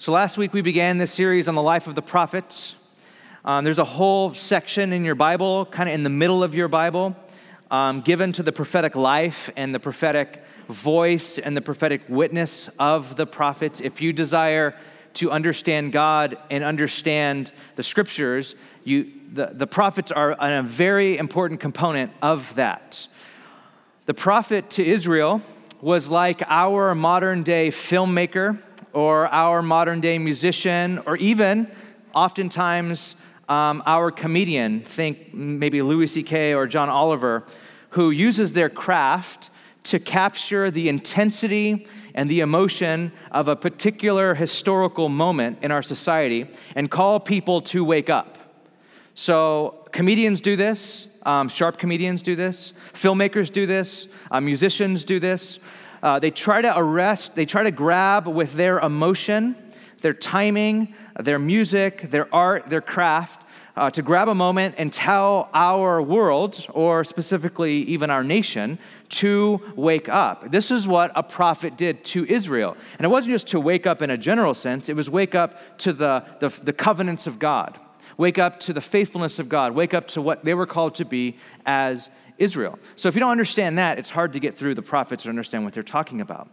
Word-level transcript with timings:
So, 0.00 0.12
last 0.12 0.38
week 0.38 0.52
we 0.52 0.62
began 0.62 0.98
this 0.98 1.12
series 1.12 1.48
on 1.48 1.56
the 1.56 1.62
life 1.62 1.88
of 1.88 1.96
the 1.96 2.02
prophets. 2.02 2.76
Um, 3.44 3.64
there's 3.64 3.80
a 3.80 3.84
whole 3.84 4.32
section 4.32 4.92
in 4.92 5.04
your 5.04 5.16
Bible, 5.16 5.66
kind 5.66 5.88
of 5.88 5.94
in 5.96 6.04
the 6.04 6.08
middle 6.08 6.44
of 6.44 6.54
your 6.54 6.68
Bible, 6.68 7.16
um, 7.68 8.02
given 8.02 8.30
to 8.34 8.44
the 8.44 8.52
prophetic 8.52 8.94
life 8.94 9.50
and 9.56 9.74
the 9.74 9.80
prophetic 9.80 10.44
voice 10.68 11.38
and 11.38 11.56
the 11.56 11.60
prophetic 11.60 12.02
witness 12.08 12.70
of 12.78 13.16
the 13.16 13.26
prophets. 13.26 13.80
If 13.80 14.00
you 14.00 14.12
desire 14.12 14.76
to 15.14 15.32
understand 15.32 15.90
God 15.90 16.38
and 16.48 16.62
understand 16.62 17.50
the 17.74 17.82
scriptures, 17.82 18.54
you, 18.84 19.10
the, 19.32 19.46
the 19.46 19.66
prophets 19.66 20.12
are 20.12 20.30
a 20.38 20.62
very 20.62 21.18
important 21.18 21.58
component 21.58 22.12
of 22.22 22.54
that. 22.54 23.08
The 24.06 24.14
prophet 24.14 24.70
to 24.70 24.86
Israel 24.86 25.42
was 25.80 26.08
like 26.08 26.42
our 26.46 26.94
modern 26.94 27.42
day 27.42 27.70
filmmaker 27.70 28.62
or 28.98 29.28
our 29.28 29.62
modern 29.62 30.00
day 30.00 30.18
musician, 30.18 31.00
or 31.06 31.16
even 31.18 31.70
oftentimes 32.16 33.14
um, 33.48 33.80
our 33.86 34.10
comedian, 34.10 34.80
think 34.80 35.32
maybe 35.32 35.82
Louis 35.82 36.08
C.K. 36.08 36.52
or 36.52 36.66
John 36.66 36.88
Oliver, 36.88 37.44
who 37.90 38.10
uses 38.10 38.54
their 38.54 38.68
craft 38.68 39.50
to 39.84 40.00
capture 40.00 40.68
the 40.72 40.88
intensity 40.88 41.86
and 42.12 42.28
the 42.28 42.40
emotion 42.40 43.12
of 43.30 43.46
a 43.46 43.54
particular 43.54 44.34
historical 44.34 45.08
moment 45.08 45.58
in 45.62 45.70
our 45.70 45.82
society 45.82 46.50
and 46.74 46.90
call 46.90 47.20
people 47.20 47.60
to 47.60 47.84
wake 47.84 48.10
up. 48.10 48.36
So, 49.14 49.88
comedians 49.92 50.40
do 50.40 50.56
this, 50.56 51.06
um, 51.22 51.48
sharp 51.48 51.78
comedians 51.78 52.20
do 52.20 52.34
this, 52.34 52.72
filmmakers 52.94 53.52
do 53.52 53.64
this, 53.64 54.08
uh, 54.32 54.40
musicians 54.40 55.04
do 55.04 55.20
this. 55.20 55.60
Uh, 56.02 56.18
they 56.18 56.30
try 56.30 56.62
to 56.62 56.78
arrest, 56.78 57.34
they 57.34 57.46
try 57.46 57.62
to 57.62 57.70
grab 57.70 58.26
with 58.26 58.54
their 58.54 58.78
emotion, 58.78 59.56
their 60.00 60.14
timing, 60.14 60.94
their 61.18 61.38
music, 61.38 62.10
their 62.10 62.32
art, 62.34 62.70
their 62.70 62.80
craft, 62.80 63.44
uh, 63.78 63.88
to 63.90 64.02
grab 64.02 64.28
a 64.28 64.34
moment 64.34 64.74
and 64.76 64.92
tell 64.92 65.48
our 65.54 66.02
world, 66.02 66.66
or 66.70 67.04
specifically 67.04 67.74
even 67.82 68.10
our 68.10 68.24
nation, 68.24 68.78
to 69.08 69.60
wake 69.76 70.08
up. 70.08 70.50
This 70.50 70.70
is 70.70 70.86
what 70.86 71.12
a 71.14 71.22
prophet 71.22 71.76
did 71.76 72.04
to 72.06 72.26
Israel. 72.26 72.76
And 72.98 73.04
it 73.04 73.08
wasn't 73.08 73.34
just 73.34 73.46
to 73.48 73.60
wake 73.60 73.86
up 73.86 74.02
in 74.02 74.10
a 74.10 74.18
general 74.18 74.54
sense, 74.54 74.88
it 74.88 74.96
was 74.96 75.08
wake 75.08 75.34
up 75.34 75.78
to 75.78 75.92
the, 75.92 76.24
the, 76.40 76.48
the 76.48 76.72
covenants 76.72 77.26
of 77.26 77.38
God, 77.38 77.78
wake 78.16 78.38
up 78.38 78.58
to 78.60 78.72
the 78.72 78.80
faithfulness 78.80 79.38
of 79.38 79.48
God, 79.48 79.74
wake 79.74 79.94
up 79.94 80.08
to 80.08 80.20
what 80.20 80.44
they 80.44 80.54
were 80.54 80.66
called 80.66 80.96
to 80.96 81.04
be 81.04 81.36
as 81.64 82.10
Israel. 82.38 82.78
So 82.96 83.08
if 83.08 83.14
you 83.14 83.20
don't 83.20 83.30
understand 83.30 83.78
that, 83.78 83.98
it's 83.98 84.10
hard 84.10 84.32
to 84.32 84.40
get 84.40 84.56
through 84.56 84.74
the 84.74 84.82
prophets 84.82 85.26
or 85.26 85.30
understand 85.30 85.64
what 85.64 85.72
they're 85.74 85.82
talking 85.82 86.20
about. 86.20 86.48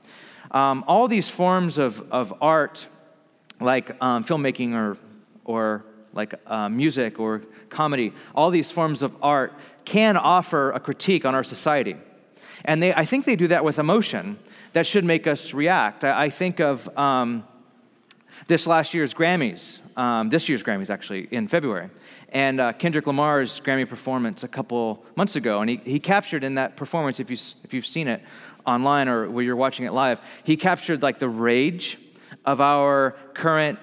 Um, 0.52 0.83
all 0.88 1.08
these 1.08 1.30
forms 1.30 1.78
of, 1.78 2.03
of 2.11 2.33
art, 2.41 2.88
like 3.59 3.91
um, 4.02 4.23
filmmaking 4.23 4.73
or, 4.73 4.97
or 5.44 5.86
like 6.13 6.33
uh, 6.47 6.69
music 6.69 7.19
or 7.19 7.44
comedy, 7.69 8.13
all 8.33 8.50
these 8.50 8.72
forms 8.72 9.02
of 9.02 9.16
art 9.22 9.53
can 9.86 10.17
offer 10.17 10.72
a 10.72 10.80
critique 10.80 11.25
on 11.25 11.36
our 11.36 11.44
society. 11.44 11.95
And 12.63 12.81
they, 12.81 12.94
I 12.94 13.06
think 13.06 13.25
they 13.25 13.36
do 13.36 13.47
that 13.47 13.63
with 13.63 13.80
emotion 13.80 14.38
that 14.73 14.88
should 14.88 15.06
make 15.06 15.28
us 15.28 15.53
react. 15.53 16.03
I, 16.03 16.25
I 16.25 16.30
think 16.30 16.59
of 16.59 16.95
um, 16.97 17.44
this 18.47 18.67
last 18.67 18.94
year's 18.94 19.14
Grammys, 19.14 19.80
um, 19.97 20.30
this 20.30 20.47
year's 20.50 20.64
Grammys 20.64 20.89
actually, 20.89 21.28
in 21.31 21.47
February 21.47 21.89
and 22.36 22.59
uh, 22.59 22.73
Kendrick 22.73 23.08
Lamar's 23.08 23.61
Grammy 23.61 23.88
performance 23.88 24.44
a 24.44 24.47
couple 24.50 25.05
months 25.16 25.38
ago. 25.38 25.61
And 25.61 25.69
he, 25.69 25.78
he 25.78 26.00
captured 26.02 26.44
in 26.44 26.56
that 26.56 26.75
performance, 26.75 27.22
if, 27.22 27.30
you, 27.30 27.38
if 27.63 27.73
you've 27.73 27.86
seen 27.86 28.09
it 28.09 28.22
online 28.66 29.08
or 29.08 29.30
where 29.30 29.44
you're 29.44 29.56
watching 29.56 29.86
it 29.86 29.94
live, 29.94 30.19
he 30.44 30.58
captured 30.58 31.02
like 31.02 31.17
the 31.17 31.30
rage 31.30 31.97
of 32.45 32.59
our 32.59 33.16
current 33.33 33.80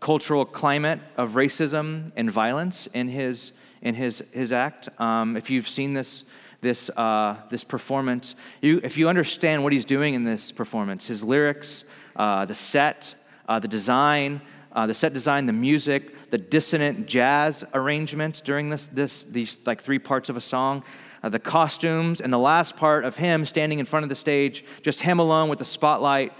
cultural 0.00 0.44
climate 0.44 1.00
of 1.16 1.30
racism 1.32 2.12
and 2.14 2.30
violence 2.30 2.88
in 2.92 3.08
his, 3.08 3.52
in 3.80 3.94
his, 3.94 4.22
his 4.32 4.52
act. 4.52 4.88
Um, 5.00 5.36
if 5.36 5.48
you've 5.48 5.68
seen 5.68 5.94
this, 5.94 6.24
this, 6.60 6.90
uh, 6.90 7.36
this 7.48 7.64
performance, 7.64 8.34
you, 8.60 8.80
if 8.84 8.98
you 8.98 9.08
understand 9.08 9.62
what 9.62 9.72
he's 9.72 9.86
doing 9.86 10.12
in 10.12 10.24
this 10.24 10.52
performance, 10.52 11.06
his 11.06 11.24
lyrics, 11.24 11.84
uh, 12.16 12.44
the 12.44 12.54
set, 12.54 13.14
uh, 13.48 13.58
the 13.58 13.68
design, 13.68 14.40
uh, 14.72 14.86
the 14.86 14.94
set 14.94 15.12
design, 15.12 15.46
the 15.46 15.52
music, 15.52 16.30
the 16.30 16.38
dissonant 16.38 17.06
jazz 17.06 17.64
arrangements 17.74 18.40
during 18.40 18.68
this, 18.68 18.86
this 18.88 19.24
these 19.24 19.56
like 19.66 19.82
three 19.82 19.98
parts 19.98 20.28
of 20.28 20.36
a 20.36 20.40
song, 20.40 20.84
uh, 21.22 21.28
the 21.28 21.38
costumes, 21.38 22.20
and 22.20 22.32
the 22.32 22.38
last 22.38 22.76
part 22.76 23.04
of 23.04 23.16
him 23.16 23.44
standing 23.46 23.78
in 23.78 23.86
front 23.86 24.04
of 24.04 24.08
the 24.10 24.14
stage, 24.14 24.64
just 24.82 25.00
him 25.00 25.18
alone 25.18 25.48
with 25.48 25.58
the 25.58 25.64
spotlight, 25.64 26.32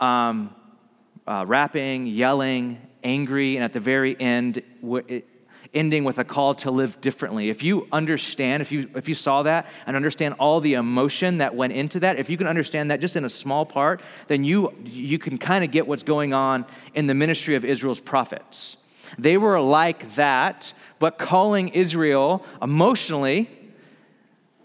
um, 0.00 0.54
uh, 1.26 1.44
rapping, 1.46 2.06
yelling, 2.06 2.80
angry, 3.04 3.56
and 3.56 3.64
at 3.64 3.72
the 3.72 3.80
very 3.80 4.18
end, 4.18 4.62
it, 5.08 5.28
ending 5.74 6.04
with 6.04 6.18
a 6.18 6.24
call 6.24 6.54
to 6.54 6.70
live 6.70 7.00
differently. 7.00 7.48
If 7.48 7.62
you 7.62 7.88
understand, 7.90 8.60
if 8.60 8.70
you, 8.70 8.90
if 8.94 9.08
you 9.08 9.14
saw 9.14 9.42
that 9.44 9.66
and 9.86 9.96
understand 9.96 10.34
all 10.38 10.60
the 10.60 10.74
emotion 10.74 11.38
that 11.38 11.54
went 11.54 11.72
into 11.72 12.00
that, 12.00 12.18
if 12.18 12.28
you 12.28 12.36
can 12.36 12.46
understand 12.46 12.90
that 12.90 13.00
just 13.00 13.16
in 13.16 13.24
a 13.24 13.30
small 13.30 13.64
part, 13.64 14.02
then 14.28 14.44
you, 14.44 14.72
you 14.84 15.18
can 15.18 15.38
kind 15.38 15.64
of 15.64 15.70
get 15.70 15.86
what's 15.86 16.02
going 16.02 16.34
on 16.34 16.66
in 16.94 17.06
the 17.06 17.14
ministry 17.14 17.54
of 17.54 17.64
Israel's 17.64 18.00
prophets. 18.00 18.76
They 19.18 19.38
were 19.38 19.60
like 19.60 20.14
that, 20.14 20.72
but 20.98 21.18
calling 21.18 21.68
Israel 21.68 22.44
emotionally 22.60 23.50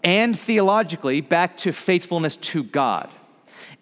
and 0.04 0.38
theologically 0.38 1.20
back 1.20 1.56
to 1.58 1.72
faithfulness 1.72 2.36
to 2.36 2.62
God. 2.62 3.10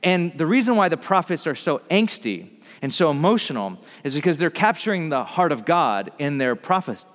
And 0.02 0.36
the 0.38 0.46
reason 0.46 0.76
why 0.76 0.88
the 0.88 0.96
prophets 0.96 1.46
are 1.46 1.54
so 1.54 1.78
angsty 1.90 2.55
and 2.82 2.92
so 2.92 3.10
emotional 3.10 3.78
is 4.04 4.14
because 4.14 4.38
they're 4.38 4.50
capturing 4.50 5.08
the 5.08 5.24
heart 5.24 5.52
of 5.52 5.64
God 5.64 6.12
in 6.18 6.38
their, 6.38 6.58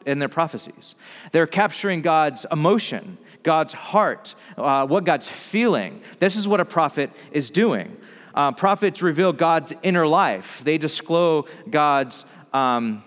in 0.06 0.20
their 0.20 0.30
prophecies. 0.30 0.96
They're 1.32 1.48
capturing 1.48 2.02
God's 2.02 2.46
emotion, 2.52 3.18
God's 3.44 3.74
heart, 3.74 4.36
uh, 4.58 4.86
what 4.88 5.04
God's 5.04 5.28
feeling. 5.28 6.02
This 6.20 6.36
is 6.36 6.48
what 6.48 6.60
a 6.60 6.66
prophet 6.66 7.12
is 7.32 7.50
doing. 7.50 7.98
Uh, 8.34 8.52
prophets 8.52 9.02
reveal 9.02 9.34
God's 9.34 9.74
inner 9.84 10.08
life, 10.08 10.62
they 10.64 10.78
disclose 10.78 11.48
God's. 11.70 12.26
Um, 12.54 13.04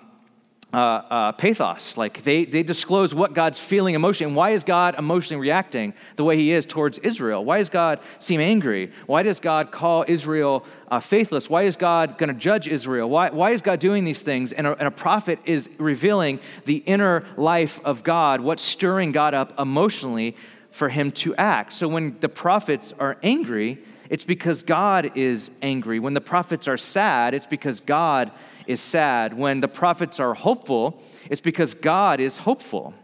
uh, 0.74 0.76
uh, 1.08 1.32
pathos. 1.32 1.96
Like 1.96 2.24
they, 2.24 2.44
they 2.44 2.64
disclose 2.64 3.14
what 3.14 3.32
God's 3.32 3.60
feeling, 3.60 3.94
emotion. 3.94 4.34
Why 4.34 4.50
is 4.50 4.64
God 4.64 4.96
emotionally 4.98 5.40
reacting 5.40 5.94
the 6.16 6.24
way 6.24 6.36
he 6.36 6.52
is 6.52 6.66
towards 6.66 6.98
Israel? 6.98 7.44
Why 7.44 7.58
does 7.58 7.70
God 7.70 8.00
seem 8.18 8.40
angry? 8.40 8.90
Why 9.06 9.22
does 9.22 9.38
God 9.38 9.70
call 9.70 10.04
Israel 10.08 10.64
uh, 10.88 10.98
faithless? 10.98 11.48
Why 11.48 11.62
is 11.62 11.76
God 11.76 12.18
going 12.18 12.28
to 12.28 12.34
judge 12.34 12.66
Israel? 12.66 13.08
Why, 13.08 13.30
why 13.30 13.52
is 13.52 13.62
God 13.62 13.78
doing 13.78 14.04
these 14.04 14.22
things? 14.22 14.52
And 14.52 14.66
a, 14.66 14.76
and 14.76 14.88
a 14.88 14.90
prophet 14.90 15.38
is 15.44 15.70
revealing 15.78 16.40
the 16.64 16.78
inner 16.78 17.24
life 17.36 17.80
of 17.84 18.02
God, 18.02 18.40
what's 18.40 18.62
stirring 18.62 19.12
God 19.12 19.32
up 19.32 19.58
emotionally 19.60 20.34
for 20.72 20.88
him 20.88 21.12
to 21.12 21.36
act. 21.36 21.72
So 21.72 21.86
when 21.86 22.16
the 22.18 22.28
prophets 22.28 22.92
are 22.98 23.16
angry, 23.22 23.78
it's 24.10 24.24
because 24.24 24.64
God 24.64 25.12
is 25.14 25.52
angry. 25.62 26.00
When 26.00 26.14
the 26.14 26.20
prophets 26.20 26.66
are 26.66 26.76
sad, 26.76 27.32
it's 27.32 27.46
because 27.46 27.78
God 27.78 28.32
is 28.66 28.80
sad. 28.80 29.36
When 29.36 29.60
the 29.60 29.68
prophets 29.68 30.20
are 30.20 30.34
hopeful, 30.34 31.02
it's 31.30 31.40
because 31.40 31.74
God 31.74 32.20
is 32.20 32.38
hopeful. 32.38 32.94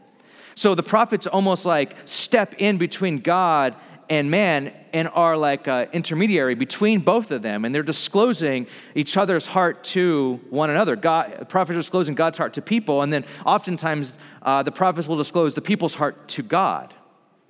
So 0.54 0.74
the 0.74 0.82
prophets 0.82 1.26
almost 1.26 1.64
like 1.64 1.96
step 2.04 2.54
in 2.58 2.76
between 2.76 3.18
God 3.18 3.76
and 4.10 4.28
man 4.28 4.74
and 4.92 5.08
are 5.14 5.36
like 5.36 5.68
an 5.68 5.88
intermediary 5.92 6.56
between 6.56 6.98
both 6.98 7.30
of 7.30 7.42
them 7.42 7.64
and 7.64 7.72
they're 7.72 7.82
disclosing 7.82 8.66
each 8.96 9.16
other's 9.16 9.46
heart 9.46 9.84
to 9.84 10.40
one 10.50 10.68
another 10.68 10.96
god 10.96 11.32
the 11.38 11.44
prophets 11.44 11.76
are 11.76 11.80
disclosing 11.80 12.14
god's 12.14 12.36
heart 12.36 12.52
to 12.52 12.60
people 12.60 13.02
and 13.02 13.12
then 13.12 13.24
oftentimes 13.46 14.18
uh, 14.42 14.62
the 14.64 14.72
prophets 14.72 15.06
will 15.06 15.16
disclose 15.16 15.54
the 15.54 15.62
people's 15.62 15.94
heart 15.94 16.28
to 16.28 16.42
god 16.42 16.92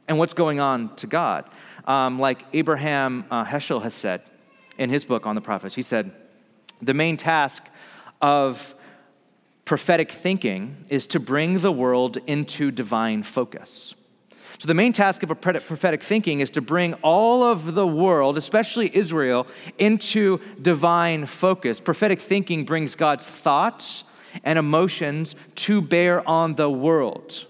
and 0.07 0.19
what's 0.19 0.35
going 0.35 0.61
on 0.61 0.95
to 0.97 1.07
god 1.07 1.49
um, 1.87 2.19
like 2.19 2.45
abraham 2.53 3.25
uh, 3.31 3.43
heschel 3.45 3.83
has 3.83 3.95
said 3.95 4.21
in 4.77 4.91
his 4.91 5.07
book 5.07 5.25
on 5.27 5.35
the 5.35 5.41
prophets 5.41 5.75
he 5.75 5.83
said 5.83 6.13
the 6.83 6.95
main 6.95 7.17
task 7.17 7.65
of 8.21 8.75
prophetic 9.65 10.11
thinking 10.11 10.85
is 10.89 11.07
to 11.07 11.21
bring 11.21 11.61
the 11.61 11.73
world 11.73 12.19
into 12.27 12.71
divine 12.71 13.23
focus. 13.23 13.95
So, 14.59 14.67
the 14.67 14.75
main 14.75 14.93
task 14.93 15.23
of 15.23 15.31
a 15.31 15.35
prophetic 15.35 16.03
thinking 16.03 16.41
is 16.41 16.51
to 16.51 16.61
bring 16.61 16.93
all 17.03 17.43
of 17.43 17.75
the 17.75 17.87
world, 17.87 18.37
especially 18.37 18.95
Israel, 18.95 19.47
into 19.79 20.39
divine 20.61 21.25
focus. 21.25 21.81
Prophetic 21.81 22.21
thinking 22.21 22.65
brings 22.65 22.95
God's 22.95 23.27
thoughts 23.27 24.05
and 24.45 24.59
emotions 24.59 25.35
to 25.55 25.81
bear 25.81 26.29
on 26.29 26.57
the 26.57 26.69
world, 26.69 27.47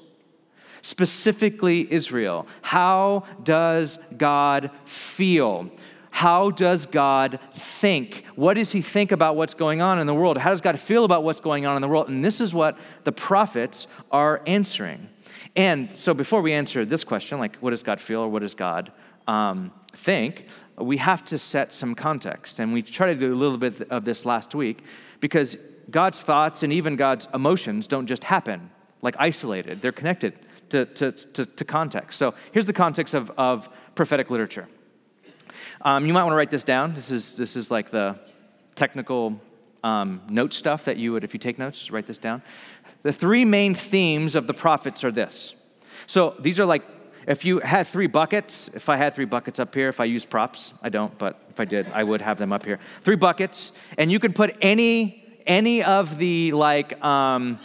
specifically 0.83 1.91
Israel. 1.93 2.47
How 2.63 3.25
does 3.43 3.99
God 4.17 4.71
feel? 4.85 5.69
How 6.11 6.51
does 6.51 6.87
God 6.87 7.39
think? 7.55 8.25
What 8.35 8.55
does 8.55 8.73
he 8.73 8.83
think 8.83 9.13
about 9.13 9.37
what's 9.37 9.55
going 9.55 9.81
on 9.81 9.99
in 9.99 10.07
the 10.07 10.15
world? 10.15 10.39
How 10.39 10.51
does 10.51 10.61
God 10.61 10.79
feel 10.79 11.05
about 11.05 11.25
what's 11.25 11.41
going 11.41 11.67
on 11.67 11.77
in 11.77 11.83
the 11.83 11.89
world? 11.89 12.09
And 12.09 12.25
this 12.25 12.41
is 12.41 12.53
what 12.53 12.79
the 13.05 13.13
prophets 13.13 13.87
are 14.11 14.43
answering. 14.47 15.09
And 15.57 15.89
so 15.95 16.13
before 16.13 16.43
we 16.43 16.53
answer 16.53 16.85
this 16.85 17.05
question, 17.05 17.39
like 17.39 17.57
what 17.57 17.71
does 17.71 17.83
God 17.83 18.01
feel 18.01 18.21
or 18.21 18.29
what 18.29 18.41
does 18.43 18.55
God 18.55 18.93
um, 19.27 19.73
think, 19.93 20.47
we 20.77 20.97
have 20.97 21.25
to 21.27 21.39
set 21.39 21.73
some 21.73 21.95
context. 21.95 22.59
And 22.59 22.73
we 22.73 22.83
tried 22.83 23.15
to 23.15 23.21
do 23.21 23.33
a 23.33 23.37
little 23.37 23.59
bit 23.59 23.81
of 23.91 24.05
this 24.05 24.25
last 24.25 24.55
week 24.55 24.83
because 25.21 25.57
God's 25.91 26.21
thoughts 26.21 26.63
and 26.63 26.73
even 26.73 26.97
God's 26.97 27.29
emotions 27.35 27.87
don't 27.87 28.07
just 28.07 28.25
happen 28.25 28.71
like 29.03 29.17
isolated, 29.19 29.81
they're 29.81 29.93
connected 29.93 30.35
to, 30.71 30.85
to, 30.85 31.13
to, 31.13 31.47
to 31.47 31.65
context. 31.65 32.19
So 32.19 32.35
here's 32.53 32.67
the 32.67 32.73
context 32.73 33.15
of, 33.15 33.31
of 33.37 33.69
prophetic 33.95 34.31
literature. 34.31 34.69
Um, 35.83 36.07
you 36.07 36.13
might 36.13 36.25
want 36.25 36.33
to 36.33 36.37
write 36.37 36.51
this 36.51 36.65
down. 36.65 36.95
This 36.95 37.11
is, 37.11 37.35
this 37.35 37.57
is 37.57 37.71
like 37.71 37.91
the 37.91 38.19
technical 38.75 39.41
um, 39.83 40.21
note 40.29 40.53
stuff 40.53 40.85
that 40.85 40.99
you 40.99 41.13
would, 41.13 41.25
if 41.25 41.33
you 41.33 41.41
take 41.41 41.59
notes, 41.59 41.91
write 41.91 42.07
this 42.07 42.19
down. 42.19 42.43
The 43.03 43.13
three 43.13 43.47
main 43.47 43.75
themes 43.75 44.35
of 44.35 44.47
the 44.47 44.53
prophets 44.53 45.05
are 45.05 45.11
this. 45.11 45.55
So 46.07 46.35
these 46.39 46.61
are 46.61 46.67
like, 46.67 46.83
if 47.27 47.45
you 47.45 47.61
had 47.61 47.87
three 47.87 48.09
buckets, 48.09 48.69
if 48.75 48.89
I 48.89 48.97
had 48.97 49.15
three 49.15 49.25
buckets 49.25 49.59
up 49.59 49.75
here, 49.75 49.89
if 49.89 50.01
I 50.01 50.05
use 50.05 50.27
props, 50.27 50.73
I 50.83 50.89
don't, 50.89 51.17
but 51.19 51.41
if 51.49 51.61
I 51.61 51.65
did, 51.65 51.87
I 51.93 52.03
would 52.03 52.21
have 52.21 52.39
them 52.39 52.53
up 52.53 52.65
here. 52.65 52.79
Three 53.03 53.17
buckets, 53.17 53.73
and 53.97 54.11
you 54.11 54.19
could 54.19 54.35
put 54.35 54.57
any 54.61 55.17
any 55.47 55.83
of 55.83 56.19
the 56.19 56.53
like 56.53 57.03
um, 57.05 57.59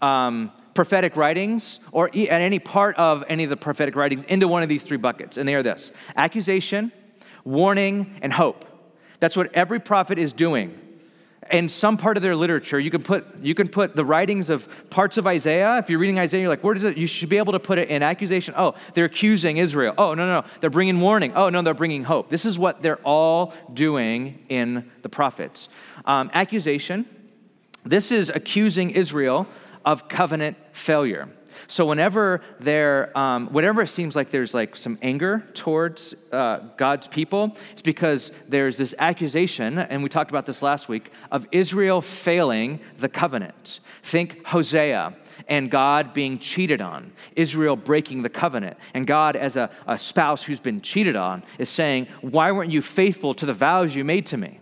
um, 0.00 0.52
prophetic 0.74 1.16
writings 1.16 1.80
or 1.92 2.08
at 2.08 2.16
any 2.16 2.58
part 2.58 2.96
of 2.96 3.24
any 3.28 3.44
of 3.44 3.50
the 3.50 3.56
prophetic 3.56 3.96
writings 3.96 4.24
into 4.24 4.48
one 4.48 4.62
of 4.62 4.68
these 4.68 4.84
three 4.84 4.96
buckets, 4.96 5.36
and 5.36 5.48
they 5.48 5.54
are 5.54 5.62
this: 5.62 5.90
accusation, 6.16 6.92
warning, 7.44 8.18
and 8.22 8.32
hope. 8.32 8.64
That's 9.20 9.36
what 9.36 9.52
every 9.54 9.80
prophet 9.80 10.18
is 10.18 10.32
doing 10.32 10.78
in 11.50 11.68
some 11.68 11.96
part 11.96 12.16
of 12.16 12.22
their 12.22 12.36
literature, 12.36 12.78
you 12.78 12.90
can 12.90 13.02
put 13.02 13.38
you 13.40 13.54
can 13.54 13.68
put 13.68 13.96
the 13.96 14.04
writings 14.04 14.50
of 14.50 14.68
parts 14.90 15.16
of 15.16 15.26
Isaiah. 15.26 15.78
If 15.78 15.88
you're 15.90 15.98
reading 15.98 16.18
Isaiah, 16.18 16.42
you're 16.42 16.50
like, 16.50 16.64
where 16.64 16.74
does 16.74 16.84
it? 16.84 16.96
You 16.96 17.06
should 17.06 17.28
be 17.28 17.38
able 17.38 17.52
to 17.52 17.58
put 17.58 17.78
it 17.78 17.88
in 17.88 18.02
accusation. 18.02 18.54
Oh, 18.56 18.74
they're 18.94 19.06
accusing 19.06 19.56
Israel. 19.56 19.94
Oh, 19.96 20.14
no, 20.14 20.26
no, 20.26 20.40
no, 20.40 20.46
they're 20.60 20.70
bringing 20.70 21.00
warning. 21.00 21.32
Oh, 21.34 21.48
no, 21.48 21.62
they're 21.62 21.74
bringing 21.74 22.04
hope. 22.04 22.28
This 22.28 22.44
is 22.44 22.58
what 22.58 22.82
they're 22.82 23.00
all 23.04 23.54
doing 23.72 24.44
in 24.48 24.90
the 25.02 25.08
prophets. 25.08 25.68
Um, 26.04 26.30
accusation. 26.34 27.06
This 27.84 28.12
is 28.12 28.28
accusing 28.28 28.90
Israel 28.90 29.46
of 29.84 30.08
covenant 30.08 30.56
failure. 30.72 31.28
So 31.66 31.86
whenever 31.86 32.42
there, 32.60 33.16
um, 33.16 33.48
whenever 33.48 33.82
it 33.82 33.88
seems 33.88 34.16
like 34.16 34.30
there's 34.30 34.54
like 34.54 34.76
some 34.76 34.98
anger 35.02 35.44
towards 35.54 36.14
uh, 36.32 36.60
God's 36.76 37.08
people, 37.08 37.56
it's 37.72 37.82
because 37.82 38.30
there's 38.48 38.76
this 38.76 38.94
accusation, 38.98 39.78
and 39.78 40.02
we 40.02 40.08
talked 40.08 40.30
about 40.30 40.46
this 40.46 40.62
last 40.62 40.88
week, 40.88 41.12
of 41.30 41.46
Israel 41.52 42.00
failing 42.00 42.80
the 42.98 43.08
covenant. 43.08 43.80
Think 44.02 44.46
Hosea 44.46 45.14
and 45.46 45.70
God 45.70 46.14
being 46.14 46.38
cheated 46.38 46.80
on, 46.80 47.12
Israel 47.36 47.76
breaking 47.76 48.22
the 48.22 48.28
covenant, 48.28 48.76
and 48.94 49.06
God, 49.06 49.36
as 49.36 49.56
a, 49.56 49.70
a 49.86 49.98
spouse 49.98 50.42
who's 50.42 50.60
been 50.60 50.80
cheated 50.80 51.16
on, 51.16 51.44
is 51.58 51.68
saying, 51.68 52.08
Why 52.20 52.52
weren't 52.52 52.72
you 52.72 52.82
faithful 52.82 53.34
to 53.34 53.46
the 53.46 53.52
vows 53.52 53.94
you 53.94 54.04
made 54.04 54.26
to 54.26 54.36
me? 54.36 54.60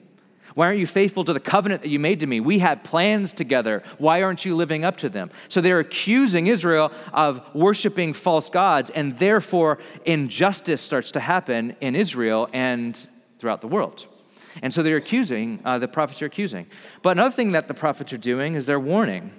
Why 0.57 0.69
aren't 0.69 0.79
you 0.79 0.87
faithful 0.87 1.23
to 1.25 1.35
the 1.35 1.39
covenant 1.39 1.83
that 1.83 1.91
you 1.91 1.99
made 1.99 2.21
to 2.21 2.27
me? 2.27 2.41
We 2.41 2.61
had 2.61 2.83
plans 2.83 3.35
together. 3.35 3.83
Why 3.99 4.23
aren't 4.23 4.47
you 4.47 4.57
living 4.57 4.85
up 4.85 4.97
to 4.99 5.11
them? 5.11 5.31
So 5.49 5.61
they're 5.61 5.81
accusing 5.81 6.47
Israel 6.47 6.93
of 7.13 7.43
worshiping 7.55 8.15
false 8.15 8.49
gods, 8.49 8.89
and 8.89 9.19
therefore 9.19 9.77
injustice 10.07 10.81
starts 10.81 11.11
to 11.11 11.21
happen 11.21 11.77
in 11.83 11.95
Israel 11.95 12.49
and 12.55 12.99
throughout 13.39 13.61
the 13.61 13.69
world. 13.69 14.07
And 14.63 14.73
so 14.73 14.83
they're 14.83 14.97
accusing, 14.97 15.61
uh, 15.63 15.79
the 15.79 15.89
prophets 15.89 16.23
are 16.23 16.27
accusing. 16.27 16.69
But 17.03 17.19
another 17.19 17.35
thing 17.35 17.53
that 17.53 17.69
the 17.69 17.75
prophets 17.75 18.15
are 18.15 18.17
doing 18.17 18.55
is 18.55 18.65
they're 18.65 18.81
warning. 18.81 19.33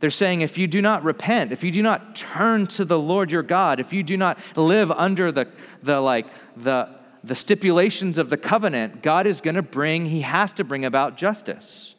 They're 0.00 0.10
saying, 0.10 0.40
if 0.40 0.58
you 0.58 0.66
do 0.66 0.82
not 0.82 1.04
repent, 1.04 1.52
if 1.52 1.62
you 1.62 1.70
do 1.70 1.82
not 1.82 2.16
turn 2.16 2.66
to 2.66 2.84
the 2.84 2.98
Lord 2.98 3.30
your 3.30 3.44
God, 3.44 3.78
if 3.78 3.92
you 3.92 4.02
do 4.02 4.16
not 4.16 4.40
live 4.56 4.90
under 4.90 5.30
the, 5.30 5.46
the 5.84 6.00
like, 6.00 6.26
the, 6.56 6.88
the 7.24 7.34
stipulations 7.34 8.18
of 8.18 8.28
the 8.28 8.36
covenant, 8.36 9.02
God 9.02 9.26
is 9.26 9.40
going 9.40 9.54
to 9.54 9.62
bring, 9.62 10.06
He 10.06 10.20
has 10.20 10.52
to 10.54 10.64
bring 10.64 10.84
about 10.84 11.16
justice. 11.16 11.94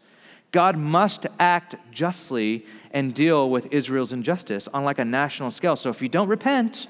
God 0.51 0.77
must 0.77 1.25
act 1.39 1.75
justly 1.91 2.65
and 2.91 3.13
deal 3.13 3.49
with 3.49 3.67
Israel's 3.71 4.13
injustice 4.13 4.69
on 4.73 4.85
like 4.85 4.99
a 4.99 5.05
national 5.05 5.51
scale. 5.51 5.75
So 5.75 5.89
if 5.89 6.01
you 6.01 6.07
don't 6.07 6.29
repent, 6.29 6.87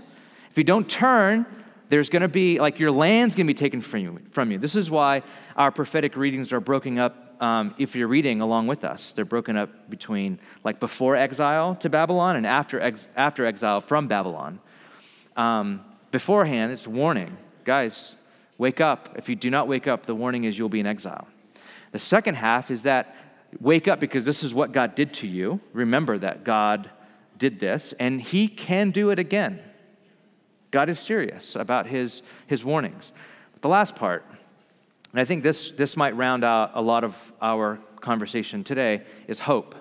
if 0.51 0.57
you 0.57 0.63
don't 0.63 0.87
turn, 0.87 1.45
there's 1.89 2.09
going 2.09 2.21
to 2.21 2.27
be 2.27 2.59
like 2.59 2.77
your 2.77 2.91
land's 2.91 3.35
going 3.35 3.47
to 3.47 3.53
be 3.53 3.57
taken 3.57 3.81
from 3.81 4.01
you, 4.01 4.19
from 4.31 4.51
you. 4.51 4.57
This 4.57 4.75
is 4.75 4.91
why 4.91 5.23
our 5.55 5.71
prophetic 5.71 6.15
readings 6.15 6.51
are 6.51 6.59
broken 6.59 6.99
up. 6.99 7.41
Um, 7.41 7.73
if 7.77 7.95
you're 7.95 8.07
reading 8.07 8.39
along 8.41 8.67
with 8.67 8.83
us, 8.83 9.11
they're 9.11 9.25
broken 9.25 9.57
up 9.57 9.89
between 9.89 10.39
like 10.63 10.79
before 10.79 11.15
exile 11.15 11.75
to 11.77 11.89
Babylon 11.89 12.35
and 12.35 12.45
after 12.45 12.79
ex- 12.79 13.07
after 13.15 13.45
exile 13.45 13.81
from 13.81 14.07
Babylon. 14.07 14.59
Um, 15.35 15.83
beforehand, 16.11 16.71
it's 16.71 16.87
warning, 16.87 17.37
guys. 17.63 18.15
Wake 18.57 18.79
up. 18.79 19.15
If 19.17 19.29
you 19.29 19.35
do 19.35 19.49
not 19.49 19.67
wake 19.67 19.87
up, 19.87 20.05
the 20.05 20.15
warning 20.15 20.45
is 20.45 20.57
you'll 20.57 20.69
be 20.69 20.79
in 20.79 20.87
exile. 20.87 21.27
The 21.91 21.99
second 21.99 22.35
half 22.35 22.71
is 22.71 22.83
that 22.83 23.15
wake 23.59 23.87
up 23.87 23.99
because 23.99 24.25
this 24.25 24.43
is 24.43 24.53
what 24.53 24.71
God 24.71 24.95
did 24.95 25.13
to 25.15 25.27
you. 25.27 25.59
Remember 25.73 26.17
that 26.17 26.43
God 26.43 26.89
did 27.37 27.59
this, 27.59 27.93
and 27.99 28.21
He 28.21 28.47
can 28.47 28.91
do 28.91 29.09
it 29.09 29.19
again. 29.19 29.61
God 30.71 30.89
is 30.89 30.99
serious 30.99 31.55
about 31.55 31.87
His, 31.87 32.21
his 32.47 32.63
warnings. 32.63 33.13
But 33.53 33.61
the 33.61 33.69
last 33.69 33.95
part, 33.95 34.25
and 35.11 35.19
I 35.19 35.25
think 35.25 35.43
this, 35.43 35.71
this 35.71 35.95
might 35.95 36.15
round 36.15 36.43
out 36.43 36.71
a 36.73 36.81
lot 36.81 37.03
of 37.03 37.33
our 37.41 37.79
conversation 38.01 38.63
today, 38.63 39.03
is 39.27 39.41
hope. 39.41 39.75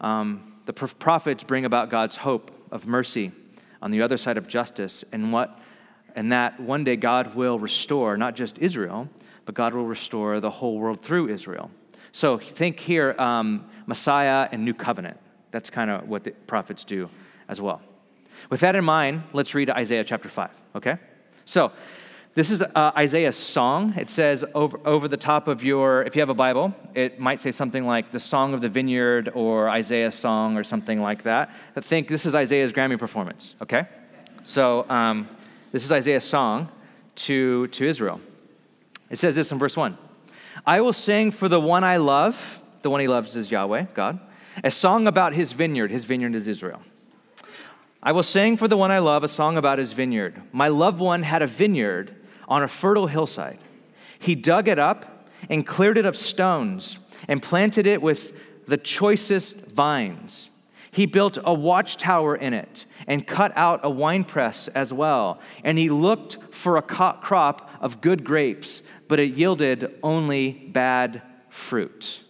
Um, 0.00 0.54
the 0.66 0.72
prophets 0.72 1.42
bring 1.44 1.64
about 1.64 1.90
God's 1.90 2.16
hope 2.16 2.50
of 2.70 2.86
mercy 2.86 3.32
on 3.80 3.90
the 3.90 4.02
other 4.02 4.16
side 4.16 4.36
of 4.36 4.46
justice 4.46 5.04
and 5.12 5.32
what 5.32 5.58
and 6.18 6.32
that 6.32 6.58
one 6.58 6.82
day 6.82 6.96
God 6.96 7.36
will 7.36 7.60
restore 7.60 8.16
not 8.16 8.34
just 8.34 8.58
Israel, 8.58 9.08
but 9.44 9.54
God 9.54 9.72
will 9.72 9.86
restore 9.86 10.40
the 10.40 10.50
whole 10.50 10.76
world 10.76 11.00
through 11.00 11.28
Israel. 11.28 11.70
So 12.10 12.38
think 12.38 12.80
here 12.80 13.14
um, 13.20 13.64
Messiah 13.86 14.48
and 14.50 14.64
New 14.64 14.74
Covenant. 14.74 15.16
That's 15.52 15.70
kind 15.70 15.92
of 15.92 16.08
what 16.08 16.24
the 16.24 16.32
prophets 16.32 16.84
do 16.84 17.08
as 17.48 17.60
well. 17.60 17.80
With 18.50 18.58
that 18.60 18.74
in 18.74 18.84
mind, 18.84 19.22
let's 19.32 19.54
read 19.54 19.70
Isaiah 19.70 20.02
chapter 20.02 20.28
5, 20.28 20.50
okay? 20.74 20.98
So, 21.44 21.70
this 22.34 22.50
is 22.50 22.62
uh, 22.62 22.92
Isaiah's 22.96 23.36
song. 23.36 23.94
It 23.96 24.10
says 24.10 24.44
over, 24.54 24.78
over 24.84 25.08
the 25.08 25.16
top 25.16 25.46
of 25.48 25.62
your, 25.62 26.02
if 26.02 26.16
you 26.16 26.20
have 26.20 26.28
a 26.28 26.34
Bible, 26.34 26.74
it 26.94 27.20
might 27.20 27.38
say 27.38 27.52
something 27.52 27.84
like 27.84 28.10
the 28.10 28.20
Song 28.20 28.54
of 28.54 28.60
the 28.60 28.68
Vineyard 28.68 29.30
or 29.34 29.68
Isaiah's 29.70 30.14
song 30.16 30.56
or 30.56 30.64
something 30.64 31.00
like 31.00 31.22
that. 31.22 31.50
But 31.74 31.84
think 31.84 32.08
this 32.08 32.26
is 32.26 32.34
Isaiah's 32.34 32.72
Grammy 32.72 32.98
performance, 32.98 33.54
okay? 33.62 33.86
So, 34.44 34.88
um, 34.88 35.28
this 35.72 35.84
is 35.84 35.92
Isaiah's 35.92 36.24
song 36.24 36.68
to, 37.16 37.66
to 37.68 37.86
Israel. 37.86 38.20
It 39.10 39.18
says 39.18 39.34
this 39.34 39.52
in 39.52 39.58
verse 39.58 39.76
1 39.76 39.96
I 40.66 40.80
will 40.80 40.92
sing 40.92 41.30
for 41.30 41.48
the 41.48 41.60
one 41.60 41.84
I 41.84 41.96
love, 41.96 42.60
the 42.82 42.90
one 42.90 43.00
he 43.00 43.08
loves 43.08 43.36
is 43.36 43.50
Yahweh, 43.50 43.86
God, 43.94 44.20
a 44.64 44.70
song 44.70 45.06
about 45.06 45.34
his 45.34 45.52
vineyard. 45.52 45.90
His 45.90 46.04
vineyard 46.04 46.34
is 46.34 46.48
Israel. 46.48 46.82
I 48.02 48.12
will 48.12 48.22
sing 48.22 48.56
for 48.56 48.68
the 48.68 48.76
one 48.76 48.90
I 48.90 49.00
love 49.00 49.24
a 49.24 49.28
song 49.28 49.56
about 49.56 49.78
his 49.78 49.92
vineyard. 49.92 50.40
My 50.52 50.68
loved 50.68 51.00
one 51.00 51.22
had 51.22 51.42
a 51.42 51.46
vineyard 51.46 52.14
on 52.46 52.62
a 52.62 52.68
fertile 52.68 53.08
hillside. 53.08 53.58
He 54.18 54.34
dug 54.34 54.68
it 54.68 54.78
up 54.78 55.28
and 55.50 55.66
cleared 55.66 55.98
it 55.98 56.06
of 56.06 56.16
stones 56.16 56.98
and 57.26 57.42
planted 57.42 57.86
it 57.86 58.00
with 58.00 58.32
the 58.66 58.76
choicest 58.76 59.56
vines. 59.66 60.50
He 60.90 61.06
built 61.06 61.38
a 61.44 61.52
watchtower 61.52 62.36
in 62.36 62.54
it 62.54 62.86
and 63.08 63.26
cut 63.26 63.52
out 63.56 63.80
a 63.82 63.90
winepress 63.90 64.68
as 64.68 64.92
well. 64.92 65.40
And 65.64 65.78
he 65.78 65.88
looked 65.88 66.38
for 66.54 66.76
a 66.76 66.82
crop 66.82 67.68
of 67.80 68.00
good 68.00 68.22
grapes, 68.22 68.82
but 69.08 69.18
it 69.18 69.34
yielded 69.34 69.98
only 70.02 70.52
bad 70.52 71.22
fruit. 71.48 72.22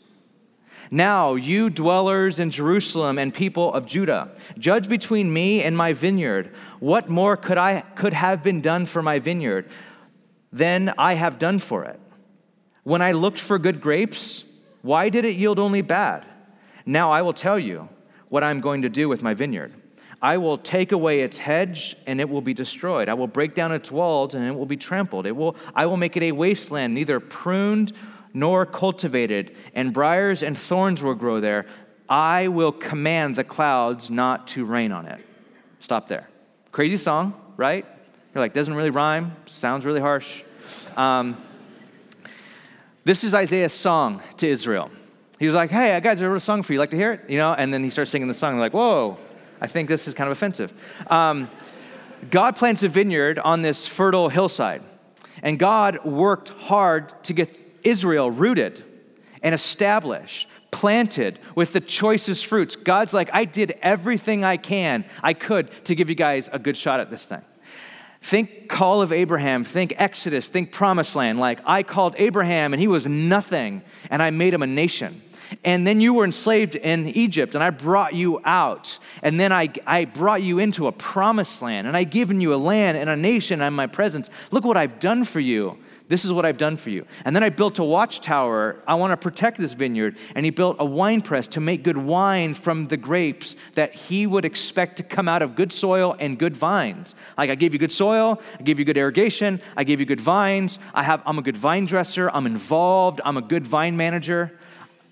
Now, 0.90 1.35
you 1.35 1.68
dwellers 1.68 2.40
in 2.40 2.50
Jerusalem 2.50 3.18
and 3.18 3.35
people 3.35 3.75
of 3.75 3.85
Judah, 3.85 4.30
judge 4.58 4.88
between 4.88 5.30
me 5.30 5.62
and 5.62 5.76
my 5.76 5.92
vineyard. 5.92 6.54
What 6.78 7.11
more 7.11 7.37
could 7.37 7.58
I 7.58 7.80
could 7.80 8.14
have 8.14 8.42
been 8.42 8.62
done 8.62 8.87
for 8.87 9.02
my 9.02 9.18
vineyard 9.18 9.68
than 10.50 10.94
I 10.97 11.14
have 11.14 11.38
done 11.38 11.58
for 11.58 11.85
it? 11.85 12.00
When 12.85 13.02
I 13.02 13.12
looked 13.12 13.38
for 13.38 13.58
good 13.58 13.82
grapes, 13.82 14.44
why 14.80 15.11
did 15.11 15.26
it 15.26 15.37
yield 15.37 15.58
only 15.58 15.82
bad? 15.82 16.25
Now 16.87 17.11
I 17.11 17.20
will 17.20 17.35
tell 17.35 17.58
you 17.58 17.90
what 18.30 18.42
I'm 18.42 18.62
going 18.62 18.82
to 18.82 18.88
do 18.88 19.11
with 19.11 19.20
my 19.20 19.35
vineyard. 19.35 19.75
I 20.20 20.37
will 20.37 20.58
take 20.58 20.92
away 20.92 21.20
its 21.20 21.38
hedge 21.38 21.96
and 22.06 22.20
it 22.20 22.28
will 22.28 22.40
be 22.40 22.54
destroyed. 22.54 23.08
I 23.08 23.14
will 23.14 23.28
break 23.28 23.54
down 23.54 23.72
its 23.72 23.90
walls 23.90 24.34
and 24.34 24.44
it 24.44 24.54
will 24.54 24.66
be 24.66 24.76
trampled. 24.76 25.26
It 25.26 25.37
will, 25.37 25.54
I 25.75 25.87
will 25.87 25.96
make 25.96 26.16
it 26.16 26.22
a 26.25 26.32
wasteland, 26.32 26.94
neither 26.94 27.20
pruned 27.20 27.92
nor 28.34 28.66
cultivated, 28.66 29.54
and 29.75 29.92
briars 29.92 30.42
and 30.42 30.58
thorns 30.58 31.02
will 31.02 31.14
grow 31.14 31.40
there. 31.40 31.66
I 32.08 32.48
will 32.48 32.72
command 32.72 33.37
the 33.37 33.44
clouds 33.44 34.10
not 34.10 34.48
to 34.48 34.64
rain 34.64 34.92
on 34.92 35.06
it. 35.06 35.20
Stop 35.80 36.08
there. 36.08 36.28
Crazy 36.72 36.96
song, 36.96 37.34
right? 37.56 37.87
You're 38.34 38.42
like, 38.42 38.54
doesn't 38.54 38.75
really 38.75 38.90
rhyme, 38.90 39.37
sounds 39.46 39.84
really 39.84 40.00
harsh. 40.00 40.42
Um, 40.96 41.37
this 43.04 43.25
is 43.25 43.34
Isaiah's 43.34 43.72
song 43.72 44.22
to 44.37 44.46
Israel. 44.46 44.90
He 45.38 45.46
was 45.46 45.54
like, 45.54 45.70
hey, 45.70 45.98
guys, 46.02 46.20
I 46.20 46.26
wrote 46.26 46.37
a 46.37 46.40
song 46.40 46.62
for 46.62 46.72
you. 46.72 46.78
Like 46.78 46.90
to 46.90 46.96
hear 46.96 47.12
it? 47.12 47.30
You 47.30 47.38
know? 47.38 47.54
And 47.54 47.72
then 47.72 47.84
he 47.84 47.90
starts 47.90 48.10
singing 48.10 48.28
the 48.28 48.34
song. 48.34 48.52
They're 48.52 48.60
like, 48.60 48.75
whoa, 48.75 49.18
I 49.60 49.66
think 49.66 49.88
this 49.88 50.08
is 50.08 50.14
kind 50.14 50.30
of 50.30 50.36
offensive. 50.36 50.72
Um, 51.08 51.50
God 52.30 52.56
plants 52.56 52.82
a 52.82 52.88
vineyard 52.88 53.38
on 53.38 53.62
this 53.62 53.86
fertile 53.86 54.28
hillside. 54.28 54.82
And 55.42 55.58
God 55.58 56.04
worked 56.04 56.48
hard 56.50 57.12
to 57.24 57.32
get 57.32 57.58
Israel 57.84 58.30
rooted 58.30 58.84
and 59.42 59.54
established, 59.54 60.48
planted 60.70 61.38
with 61.54 61.72
the 61.72 61.80
choicest 61.80 62.46
fruits. 62.46 62.76
God's 62.76 63.14
like, 63.14 63.30
I 63.32 63.44
did 63.44 63.78
everything 63.82 64.44
I 64.44 64.56
can, 64.56 65.04
I 65.22 65.34
could 65.34 65.70
to 65.84 65.94
give 65.94 66.08
you 66.08 66.16
guys 66.16 66.50
a 66.52 66.58
good 66.58 66.76
shot 66.76 67.00
at 67.00 67.10
this 67.10 67.24
thing. 67.24 67.42
Think 68.20 68.68
call 68.68 69.00
of 69.00 69.12
Abraham, 69.12 69.62
think 69.62 69.94
Exodus, 69.96 70.48
think 70.48 70.72
promised 70.72 71.14
land. 71.14 71.38
Like, 71.38 71.60
I 71.64 71.84
called 71.84 72.16
Abraham 72.18 72.72
and 72.72 72.80
he 72.80 72.88
was 72.88 73.06
nothing, 73.06 73.82
and 74.10 74.20
I 74.20 74.30
made 74.30 74.52
him 74.52 74.62
a 74.62 74.66
nation. 74.66 75.22
And 75.64 75.87
then 75.87 76.00
you 76.00 76.14
were 76.14 76.25
enslaved 76.25 76.75
in 76.75 77.09
Egypt, 77.09 77.55
and 77.55 77.64
I 77.64 77.71
brought 77.71 78.14
you 78.14 78.40
out. 78.45 78.99
And 79.23 79.38
then 79.38 79.52
I, 79.52 79.71
I 79.87 80.05
brought 80.05 80.43
you 80.43 80.59
into 80.59 80.87
a 80.87 80.93
promised 80.93 81.62
land, 81.62 81.87
and 81.87 81.97
I 81.97 82.05
given 82.05 82.40
you 82.40 82.55
a 82.55 82.57
land 82.57 82.99
and 82.99 83.09
a 83.09 83.17
nation 83.17 83.62
and 83.62 83.75
my 83.75 83.87
presence. 83.87 84.31
Look 84.50 84.64
what 84.64 84.76
I've 84.76 85.00
done 85.00 85.25
for 85.25 85.40
you. 85.40 85.78
This 86.09 86.25
is 86.25 86.33
what 86.33 86.47
I've 86.47 86.57
done 86.57 86.78
for 86.78 86.88
you. 86.88 87.07
And 87.26 87.37
then 87.37 87.43
I 87.43 87.50
built 87.50 87.78
a 87.78 87.85
watchtower. 87.85 88.83
I 88.87 88.95
want 88.95 89.11
to 89.11 89.17
protect 89.19 89.59
this 89.59 89.75
vineyard. 89.75 90.17
And 90.35 90.45
he 90.45 90.50
built 90.50 90.76
a 90.78 90.85
wine 90.85 91.21
press 91.21 91.47
to 91.49 91.61
make 91.61 91.83
good 91.83 91.99
wine 91.99 92.55
from 92.55 92.88
the 92.88 92.97
grapes 92.97 93.57
that 93.75 93.95
he 93.95 94.26
would 94.26 94.47
expect 94.47 94.97
to 94.97 95.02
come 95.02 95.28
out 95.28 95.43
of 95.43 95.55
good 95.55 95.71
soil 95.71 96.17
and 96.19 96.38
good 96.38 96.57
vines. 96.57 97.14
Like 97.37 97.50
I 97.50 97.55
gave 97.57 97.75
you 97.75 97.78
good 97.78 97.93
soil, 97.93 98.40
I 98.59 98.62
gave 98.62 98.78
you 98.78 98.87
good 98.87 98.97
irrigation, 98.97 99.61
I 99.76 99.85
gave 99.85 100.00
you 100.00 100.07
good 100.07 100.21
vines. 100.21 100.78
I 100.95 101.02
have, 101.02 101.23
I'm 101.26 101.38
a 101.38 101.43
good 101.43 101.59
vine 101.59 101.85
dresser, 101.85 102.31
I'm 102.31 102.47
involved, 102.47 103.21
I'm 103.25 103.37
a 103.37 103.43
good 103.43 103.67
vine 103.67 103.97
manager. 103.97 104.52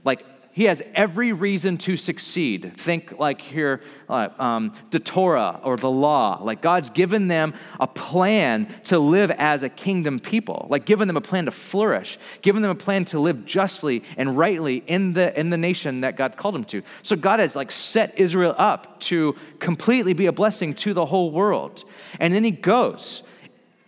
Like 0.06 0.25
he 0.56 0.64
has 0.64 0.82
every 0.94 1.34
reason 1.34 1.76
to 1.76 1.98
succeed. 1.98 2.72
Think 2.78 3.18
like 3.18 3.42
here, 3.42 3.82
uh, 4.08 4.30
um, 4.38 4.72
the 4.90 4.98
Torah 4.98 5.60
or 5.62 5.76
the 5.76 5.90
law. 5.90 6.40
Like 6.42 6.62
God's 6.62 6.88
given 6.88 7.28
them 7.28 7.52
a 7.78 7.86
plan 7.86 8.75
to 8.84 8.98
live 8.98 9.30
as 9.32 9.62
a 9.62 9.68
kingdom 9.68 10.18
people, 10.18 10.66
like 10.70 10.86
given 10.86 11.08
them 11.08 11.16
a 11.18 11.20
plan 11.20 11.44
to 11.44 11.50
flourish, 11.50 12.18
given 12.40 12.62
them 12.62 12.70
a 12.70 12.75
plan 12.75 13.04
to 13.06 13.18
live 13.18 13.44
justly 13.44 14.02
and 14.16 14.34
rightly 14.38 14.76
in 14.86 15.12
the, 15.12 15.38
in 15.38 15.50
the 15.50 15.58
nation 15.58 16.00
that 16.00 16.16
God 16.16 16.38
called 16.38 16.54
them 16.54 16.64
to. 16.64 16.82
So 17.02 17.16
God 17.16 17.38
has 17.38 17.54
like 17.54 17.70
set 17.70 18.18
Israel 18.18 18.54
up 18.56 18.98
to 19.00 19.36
completely 19.58 20.14
be 20.14 20.25
a 20.25 20.32
blessing 20.32 20.72
to 20.76 20.94
the 20.94 21.04
whole 21.04 21.32
world. 21.32 21.84
And 22.18 22.32
then 22.32 22.44
he 22.44 22.50
goes 22.50 23.22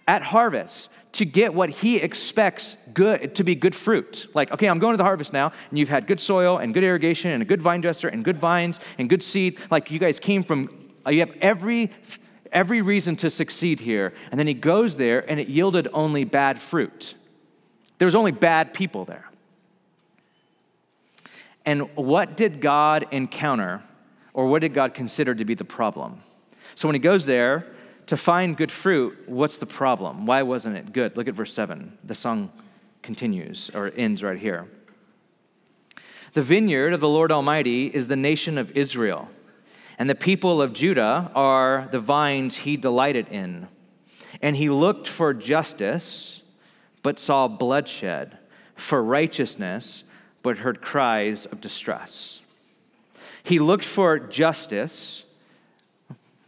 at 0.06 0.20
harvest 0.20 0.90
to 1.12 1.25
get 1.25 1.54
what 1.54 1.70
he 1.70 1.96
expects 1.96 2.76
good 2.99 3.37
to 3.37 3.45
be 3.45 3.55
good 3.55 3.76
fruit. 3.76 4.26
Like, 4.35 4.50
okay, 4.50 4.67
I'm 4.67 4.81
going 4.81 4.93
to 4.93 4.97
the 4.97 5.05
harvest 5.05 5.33
now, 5.33 5.52
and 5.71 5.78
you've 5.78 5.88
had 5.88 6.09
good 6.09 6.19
soil 6.19 6.59
and 6.59 6.75
good 6.75 6.83
irrigation 6.83 7.31
and 7.31 7.40
a 7.40 7.47
good 7.47 7.62
vine 7.62 7.81
dresser 7.81 8.09
and 8.09 8.25
good 8.25 8.37
vines 8.37 8.81
and 8.99 9.09
good 9.09 9.23
seed. 9.23 9.61
Like 9.71 9.93
you 9.93 10.00
guys 10.00 10.19
came 10.19 10.43
from 10.43 10.69
uh, 11.07 11.11
you 11.11 11.21
have 11.21 11.31
every 11.40 11.93
every 12.50 12.83
reason 12.83 13.14
to 13.14 13.31
succeed 13.31 13.78
here. 13.78 14.12
And 14.33 14.38
then 14.40 14.49
he 14.49 14.55
goes 14.55 14.97
there 14.97 15.21
and 15.31 15.38
it 15.38 15.49
yielded 15.49 15.87
only 15.93 16.25
bad 16.25 16.59
fruit. 16.59 17.14
There 17.99 18.07
was 18.07 18.17
only 18.17 18.33
bad 18.33 18.75
people 18.75 19.05
there. 19.05 19.31
And 21.64 21.95
what 21.95 22.37
did 22.37 22.61
God 22.61 23.07
encounter 23.12 23.85
or 24.35 24.49
what 24.49 24.62
did 24.62 24.75
God 24.75 24.93
consider 24.93 25.37
to 25.37 25.45
be 25.45 25.55
the 25.55 25.64
problem? 25.64 26.23
So 26.75 26.88
when 26.88 26.97
he 26.97 27.00
goes 27.00 27.26
there, 27.26 27.67
to 28.07 28.17
find 28.17 28.57
good 28.57 28.73
fruit, 28.73 29.19
what's 29.26 29.59
the 29.59 29.67
problem? 29.67 30.25
Why 30.25 30.43
wasn't 30.43 30.76
it 30.78 30.95
good? 30.95 31.17
Look 31.17 31.28
at 31.28 31.35
verse 31.35 31.52
7. 31.52 31.99
The 32.05 32.14
song 32.14 32.50
continues 33.02 33.71
or 33.75 33.93
ends 33.97 34.23
right 34.23 34.38
here. 34.38 34.69
The 36.35 36.43
vineyard 36.43 36.93
of 36.93 37.00
the 37.00 37.09
Lord 37.09 37.33
Almighty 37.33 37.87
is 37.87 38.09
the 38.09 38.17
nation 38.17 38.59
of 38.59 38.76
Israel, 38.76 39.28
and 39.99 40.09
the 40.09 40.14
people 40.14 40.61
of 40.62 40.73
Judah 40.73 41.31
are 41.35 41.88
the 41.90 42.00
vines 42.00 42.59
he 42.59 42.76
delighted 42.76 43.28
in. 43.28 43.69
And 44.43 44.57
he 44.57 44.69
looked 44.69 45.09
for 45.09 45.35
justice, 45.35 46.43
but 47.02 47.19
saw 47.19 47.49
bloodshed, 47.49 48.38
for 48.76 49.02
righteousness, 49.02 50.05
but 50.43 50.59
heard 50.59 50.81
cries 50.81 51.47
of 51.47 51.61
distress. 51.61 52.40
He 53.43 53.59
looked 53.59 53.85
for 53.85 54.19
justice, 54.19 55.25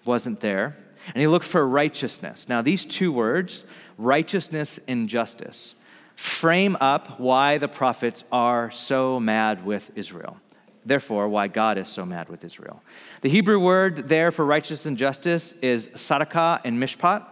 wasn't 0.05 0.41
there 0.41 0.77
and 1.07 1.17
he 1.17 1.27
looked 1.27 1.45
for 1.45 1.67
righteousness. 1.67 2.49
Now, 2.49 2.63
these 2.63 2.85
two 2.85 3.13
words, 3.13 3.67
righteousness 3.99 4.79
and 4.87 5.09
justice, 5.09 5.75
frame 6.21 6.77
up 6.83 7.19
why 7.19 7.57
the 7.57 7.67
prophets 7.67 8.25
are 8.31 8.71
so 8.71 9.19
mad 9.19 9.65
with 9.65 9.91
Israel. 9.95 10.37
Therefore, 10.85 11.31
why 11.31 11.49
God 11.49 11.79
is 11.79 11.89
so 11.89 12.05
mad 12.05 12.29
with 12.29 12.45
Israel. 12.45 12.83
The 13.23 13.31
Hebrew 13.31 13.59
word 13.59 14.11
there 14.11 14.31
for 14.31 14.45
righteousness 14.45 14.85
and 14.85 14.99
justice 14.99 15.55
is 15.63 15.89
tzedakah 15.89 16.61
and 16.63 16.79
mishpat. 16.79 17.25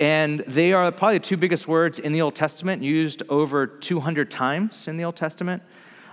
And 0.00 0.40
they 0.48 0.72
are 0.72 0.90
probably 0.90 1.18
the 1.18 1.24
two 1.24 1.36
biggest 1.36 1.68
words 1.68 2.00
in 2.00 2.12
the 2.12 2.22
Old 2.22 2.34
Testament, 2.34 2.82
used 2.82 3.22
over 3.28 3.68
200 3.68 4.32
times 4.32 4.88
in 4.88 4.96
the 4.96 5.04
Old 5.04 5.14
Testament. 5.14 5.62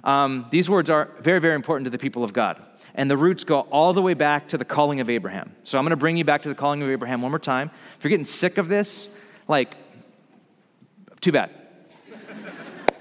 Um, 0.03 0.45
these 0.51 0.69
words 0.69 0.91
are 0.91 1.09
very, 1.21 1.39
very 1.39 1.55
important 1.55 1.85
to 1.85 1.89
the 1.89 1.97
people 1.97 2.23
of 2.23 2.33
God 2.33 2.61
and 2.93 3.09
the 3.09 3.17
roots 3.17 3.43
go 3.43 3.61
all 3.61 3.93
the 3.93 4.01
way 4.01 4.13
back 4.13 4.49
to 4.49 4.57
the 4.57 4.65
calling 4.65 4.99
of 4.99 5.09
Abraham. 5.09 5.55
So 5.63 5.79
I'm 5.79 5.85
going 5.85 5.91
to 5.91 5.97
bring 5.97 6.17
you 6.17 6.23
back 6.23 6.43
to 6.43 6.49
the 6.49 6.55
calling 6.55 6.83
of 6.83 6.89
Abraham 6.89 7.21
one 7.21 7.31
more 7.31 7.39
time. 7.39 7.71
If 7.97 8.03
you're 8.03 8.09
getting 8.09 8.25
sick 8.25 8.57
of 8.57 8.67
this, 8.67 9.07
like, 9.47 9.75
too 11.21 11.31
bad. 11.31 11.58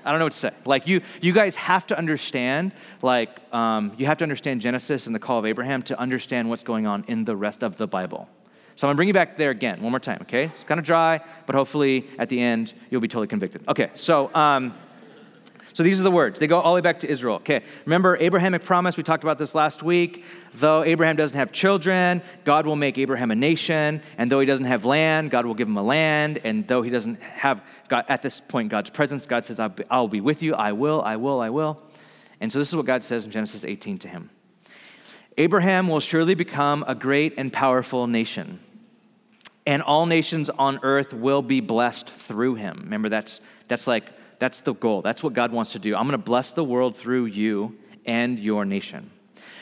I 0.04 0.10
don't 0.10 0.20
know 0.20 0.26
what 0.26 0.32
to 0.32 0.38
say. 0.38 0.50
Like 0.64 0.86
you, 0.86 1.02
you 1.20 1.32
guys 1.32 1.54
have 1.56 1.86
to 1.88 1.98
understand. 1.98 2.72
Like 3.02 3.30
um, 3.52 3.92
you 3.98 4.06
have 4.06 4.18
to 4.18 4.24
understand 4.24 4.60
Genesis 4.60 5.06
and 5.06 5.14
the 5.14 5.18
call 5.18 5.38
of 5.38 5.44
Abraham 5.44 5.82
to 5.82 5.98
understand 5.98 6.48
what's 6.48 6.62
going 6.62 6.86
on 6.86 7.04
in 7.08 7.24
the 7.24 7.36
rest 7.36 7.62
of 7.62 7.76
the 7.76 7.86
Bible. 7.86 8.28
So 8.74 8.86
I'm 8.86 8.90
gonna 8.90 8.96
bring 8.96 9.08
you 9.08 9.14
back 9.14 9.36
there 9.36 9.50
again, 9.50 9.82
one 9.82 9.90
more 9.90 10.00
time. 10.00 10.18
Okay, 10.22 10.44
it's 10.44 10.64
kind 10.64 10.78
of 10.78 10.86
dry, 10.86 11.20
but 11.46 11.54
hopefully 11.54 12.06
at 12.18 12.28
the 12.28 12.40
end 12.40 12.72
you'll 12.90 13.00
be 13.00 13.08
totally 13.08 13.26
convicted. 13.26 13.62
Okay, 13.68 13.90
so. 13.94 14.34
Um, 14.34 14.74
so 15.78 15.84
these 15.84 16.00
are 16.00 16.02
the 16.02 16.10
words. 16.10 16.40
They 16.40 16.48
go 16.48 16.58
all 16.58 16.72
the 16.72 16.78
way 16.78 16.80
back 16.80 16.98
to 16.98 17.08
Israel. 17.08 17.36
Okay, 17.36 17.62
remember 17.84 18.16
Abrahamic 18.16 18.64
promise? 18.64 18.96
We 18.96 19.04
talked 19.04 19.22
about 19.22 19.38
this 19.38 19.54
last 19.54 19.80
week. 19.80 20.24
Though 20.54 20.82
Abraham 20.82 21.14
doesn't 21.14 21.36
have 21.36 21.52
children, 21.52 22.20
God 22.42 22.66
will 22.66 22.74
make 22.74 22.98
Abraham 22.98 23.30
a 23.30 23.36
nation. 23.36 24.02
And 24.16 24.28
though 24.28 24.40
he 24.40 24.46
doesn't 24.46 24.64
have 24.64 24.84
land, 24.84 25.30
God 25.30 25.46
will 25.46 25.54
give 25.54 25.68
him 25.68 25.76
a 25.76 25.82
land. 25.84 26.40
And 26.42 26.66
though 26.66 26.82
he 26.82 26.90
doesn't 26.90 27.22
have, 27.22 27.62
God, 27.86 28.06
at 28.08 28.22
this 28.22 28.40
point, 28.40 28.70
God's 28.70 28.90
presence, 28.90 29.24
God 29.24 29.44
says, 29.44 29.60
I'll 29.60 30.08
be 30.08 30.20
with 30.20 30.42
you. 30.42 30.52
I 30.56 30.72
will, 30.72 31.00
I 31.00 31.14
will, 31.14 31.40
I 31.40 31.50
will. 31.50 31.80
And 32.40 32.52
so 32.52 32.58
this 32.58 32.66
is 32.66 32.74
what 32.74 32.84
God 32.84 33.04
says 33.04 33.24
in 33.24 33.30
Genesis 33.30 33.64
18 33.64 33.98
to 33.98 34.08
him 34.08 34.30
Abraham 35.36 35.86
will 35.86 36.00
surely 36.00 36.34
become 36.34 36.84
a 36.88 36.96
great 36.96 37.34
and 37.36 37.52
powerful 37.52 38.08
nation. 38.08 38.58
And 39.64 39.80
all 39.82 40.06
nations 40.06 40.50
on 40.50 40.80
earth 40.82 41.12
will 41.12 41.40
be 41.40 41.60
blessed 41.60 42.10
through 42.10 42.56
him. 42.56 42.80
Remember, 42.82 43.08
that's, 43.08 43.40
that's 43.68 43.86
like 43.86 44.06
that's 44.38 44.60
the 44.60 44.74
goal. 44.74 45.02
That's 45.02 45.22
what 45.22 45.32
God 45.32 45.52
wants 45.52 45.72
to 45.72 45.78
do. 45.78 45.96
I'm 45.96 46.04
going 46.04 46.12
to 46.12 46.18
bless 46.18 46.52
the 46.52 46.64
world 46.64 46.96
through 46.96 47.26
you 47.26 47.76
and 48.06 48.38
your 48.38 48.64
nation. 48.64 49.10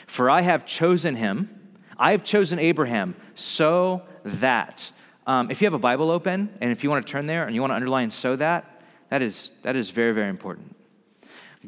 For 0.05 0.29
I 0.29 0.41
have 0.41 0.65
chosen 0.65 1.15
him, 1.15 1.49
I 1.97 2.11
have 2.11 2.23
chosen 2.23 2.59
Abraham, 2.59 3.15
so 3.35 4.03
that. 4.23 4.91
Um, 5.25 5.51
if 5.51 5.61
you 5.61 5.65
have 5.65 5.73
a 5.73 5.79
Bible 5.79 6.09
open 6.09 6.49
and 6.61 6.71
if 6.71 6.83
you 6.83 6.89
want 6.89 7.05
to 7.05 7.11
turn 7.11 7.25
there 7.25 7.45
and 7.45 7.53
you 7.53 7.59
want 7.59 7.71
to 7.71 7.75
underline 7.75 8.11
so 8.11 8.37
that, 8.37 8.81
that 9.09 9.21
is, 9.21 9.51
that 9.63 9.75
is 9.75 9.89
very, 9.89 10.13
very 10.13 10.29
important. 10.29 10.73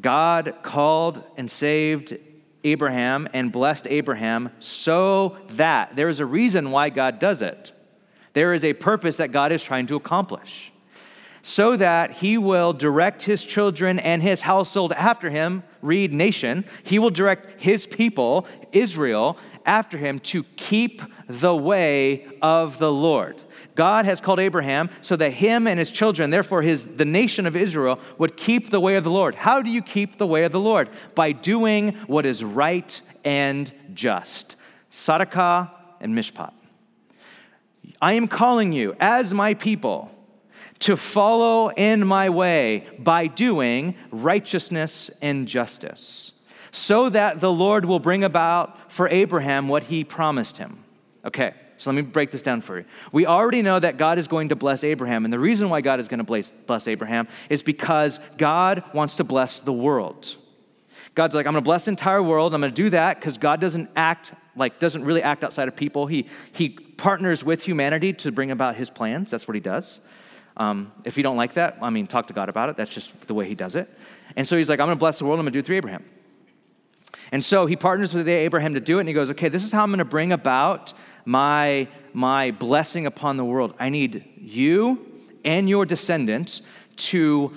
God 0.00 0.54
called 0.62 1.22
and 1.36 1.50
saved 1.50 2.16
Abraham 2.64 3.28
and 3.34 3.52
blessed 3.52 3.86
Abraham 3.88 4.50
so 4.60 5.36
that 5.50 5.96
there 5.96 6.08
is 6.08 6.20
a 6.20 6.26
reason 6.26 6.70
why 6.70 6.88
God 6.90 7.18
does 7.18 7.42
it. 7.42 7.72
There 8.32 8.54
is 8.54 8.64
a 8.64 8.72
purpose 8.72 9.16
that 9.16 9.32
God 9.32 9.52
is 9.52 9.62
trying 9.62 9.86
to 9.88 9.96
accomplish 9.96 10.69
so 11.42 11.76
that 11.76 12.12
he 12.12 12.36
will 12.38 12.72
direct 12.72 13.22
his 13.22 13.44
children 13.44 13.98
and 13.98 14.22
his 14.22 14.42
household 14.42 14.92
after 14.92 15.30
him, 15.30 15.62
read 15.82 16.12
nation, 16.12 16.64
he 16.82 16.98
will 16.98 17.10
direct 17.10 17.60
his 17.60 17.86
people, 17.86 18.46
Israel, 18.72 19.36
after 19.64 19.98
him 19.98 20.18
to 20.18 20.44
keep 20.56 21.02
the 21.28 21.54
way 21.54 22.26
of 22.42 22.78
the 22.78 22.92
Lord. 22.92 23.42
God 23.74 24.04
has 24.04 24.20
called 24.20 24.38
Abraham 24.38 24.90
so 25.00 25.16
that 25.16 25.32
him 25.32 25.66
and 25.66 25.78
his 25.78 25.90
children, 25.90 26.30
therefore 26.30 26.62
his 26.62 26.86
the 26.86 27.04
nation 27.04 27.46
of 27.46 27.56
Israel, 27.56 28.00
would 28.18 28.36
keep 28.36 28.70
the 28.70 28.80
way 28.80 28.96
of 28.96 29.04
the 29.04 29.10
Lord. 29.10 29.34
How 29.34 29.62
do 29.62 29.70
you 29.70 29.82
keep 29.82 30.18
the 30.18 30.26
way 30.26 30.44
of 30.44 30.52
the 30.52 30.60
Lord? 30.60 30.90
By 31.14 31.32
doing 31.32 31.94
what 32.06 32.26
is 32.26 32.42
right 32.42 33.00
and 33.24 33.72
just. 33.94 34.56
Tzedakah 34.90 35.70
and 36.00 36.14
mishpat. 36.14 36.52
I 38.02 38.14
am 38.14 38.28
calling 38.28 38.72
you 38.72 38.96
as 38.98 39.34
my 39.34 39.54
people 39.54 40.10
to 40.80 40.96
follow 40.96 41.68
in 41.68 42.06
my 42.06 42.28
way 42.28 42.86
by 42.98 43.26
doing 43.26 43.94
righteousness 44.10 45.10
and 45.22 45.46
justice, 45.46 46.32
so 46.72 47.08
that 47.08 47.40
the 47.40 47.52
Lord 47.52 47.84
will 47.84 47.98
bring 47.98 48.24
about 48.24 48.90
for 48.90 49.08
Abraham 49.08 49.68
what 49.68 49.84
he 49.84 50.04
promised 50.04 50.58
him. 50.58 50.82
Okay, 51.24 51.52
so 51.76 51.90
let 51.90 51.96
me 51.96 52.02
break 52.02 52.30
this 52.30 52.42
down 52.42 52.60
for 52.62 52.78
you. 52.78 52.84
We 53.12 53.26
already 53.26 53.62
know 53.62 53.78
that 53.78 53.98
God 53.98 54.18
is 54.18 54.26
going 54.26 54.48
to 54.50 54.56
bless 54.56 54.82
Abraham, 54.82 55.24
and 55.24 55.32
the 55.32 55.38
reason 55.38 55.68
why 55.68 55.82
God 55.82 56.00
is 56.00 56.08
going 56.08 56.24
to 56.24 56.50
bless, 56.66 56.88
Abraham 56.88 57.28
is 57.48 57.62
because 57.62 58.18
God 58.38 58.82
wants 58.94 59.16
to 59.16 59.24
bless 59.24 59.58
the 59.58 59.72
world. 59.72 60.36
God's 61.14 61.34
like, 61.34 61.46
I'm 61.46 61.52
going 61.52 61.62
to 61.62 61.68
bless 61.68 61.86
the 61.86 61.90
entire 61.90 62.22
world. 62.22 62.54
I'm 62.54 62.60
going 62.60 62.70
to 62.70 62.82
do 62.82 62.90
that 62.90 63.18
because 63.18 63.36
God 63.36 63.60
doesn't 63.60 63.90
act 63.96 64.32
like 64.56 64.78
doesn't 64.78 65.04
really 65.04 65.22
act 65.22 65.44
outside 65.44 65.68
of 65.68 65.76
people. 65.76 66.06
He 66.06 66.26
he 66.52 66.70
partners 66.70 67.44
with 67.44 67.62
humanity 67.62 68.12
to 68.14 68.32
bring 68.32 68.50
about 68.50 68.76
His 68.76 68.90
plans. 68.90 69.30
That's 69.30 69.48
what 69.48 69.54
He 69.54 69.60
does. 69.60 70.00
Um, 70.60 70.92
if 71.06 71.16
you 71.16 71.22
don't 71.22 71.38
like 71.38 71.54
that, 71.54 71.78
I 71.80 71.88
mean, 71.88 72.06
talk 72.06 72.26
to 72.26 72.34
God 72.34 72.50
about 72.50 72.68
it. 72.68 72.76
That's 72.76 72.92
just 72.92 73.26
the 73.26 73.32
way 73.32 73.48
He 73.48 73.54
does 73.54 73.76
it. 73.76 73.88
And 74.36 74.46
so 74.46 74.58
He's 74.58 74.68
like, 74.68 74.78
I'm 74.78 74.88
going 74.88 74.96
to 74.96 75.00
bless 75.00 75.18
the 75.18 75.24
world. 75.24 75.38
I'm 75.38 75.46
going 75.46 75.54
to 75.54 75.56
do 75.56 75.60
it 75.60 75.66
through 75.66 75.76
Abraham. 75.76 76.04
And 77.32 77.42
so 77.42 77.64
He 77.64 77.76
partners 77.76 78.12
with 78.12 78.28
Abraham 78.28 78.74
to 78.74 78.80
do 78.80 78.98
it. 78.98 79.00
And 79.00 79.08
He 79.08 79.14
goes, 79.14 79.30
Okay, 79.30 79.48
this 79.48 79.64
is 79.64 79.72
how 79.72 79.82
I'm 79.82 79.88
going 79.88 79.98
to 80.00 80.04
bring 80.04 80.32
about 80.32 80.92
my 81.24 81.88
my 82.12 82.50
blessing 82.50 83.06
upon 83.06 83.38
the 83.38 83.44
world. 83.44 83.74
I 83.78 83.88
need 83.88 84.22
you 84.36 85.06
and 85.46 85.66
your 85.66 85.86
descendants 85.86 86.60
to 86.96 87.56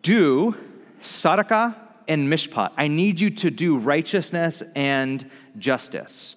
do 0.00 0.56
tzedakah 1.02 1.76
and 2.06 2.32
mishpat. 2.32 2.72
I 2.78 2.88
need 2.88 3.20
you 3.20 3.28
to 3.30 3.50
do 3.50 3.76
righteousness 3.76 4.62
and 4.74 5.30
justice. 5.58 6.36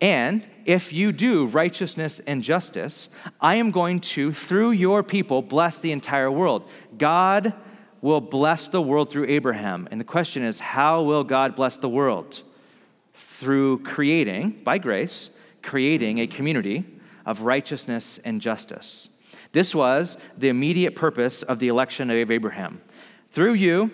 And 0.00 0.46
if 0.70 0.92
you 0.92 1.10
do 1.10 1.46
righteousness 1.46 2.20
and 2.28 2.44
justice, 2.44 3.08
I 3.40 3.56
am 3.56 3.72
going 3.72 3.98
to, 4.14 4.32
through 4.32 4.70
your 4.70 5.02
people, 5.02 5.42
bless 5.42 5.80
the 5.80 5.90
entire 5.90 6.30
world. 6.30 6.70
God 6.96 7.54
will 8.00 8.20
bless 8.20 8.68
the 8.68 8.80
world 8.80 9.10
through 9.10 9.26
Abraham. 9.26 9.88
And 9.90 10.00
the 10.00 10.04
question 10.04 10.44
is, 10.44 10.60
how 10.60 11.02
will 11.02 11.24
God 11.24 11.56
bless 11.56 11.76
the 11.76 11.88
world? 11.88 12.42
Through 13.14 13.82
creating, 13.82 14.60
by 14.62 14.78
grace, 14.78 15.30
creating 15.60 16.18
a 16.18 16.28
community 16.28 16.86
of 17.26 17.42
righteousness 17.42 18.20
and 18.24 18.40
justice. 18.40 19.08
This 19.50 19.74
was 19.74 20.16
the 20.38 20.50
immediate 20.50 20.94
purpose 20.94 21.42
of 21.42 21.58
the 21.58 21.66
election 21.66 22.10
of 22.10 22.30
Abraham. 22.30 22.80
Through 23.32 23.54
you 23.54 23.90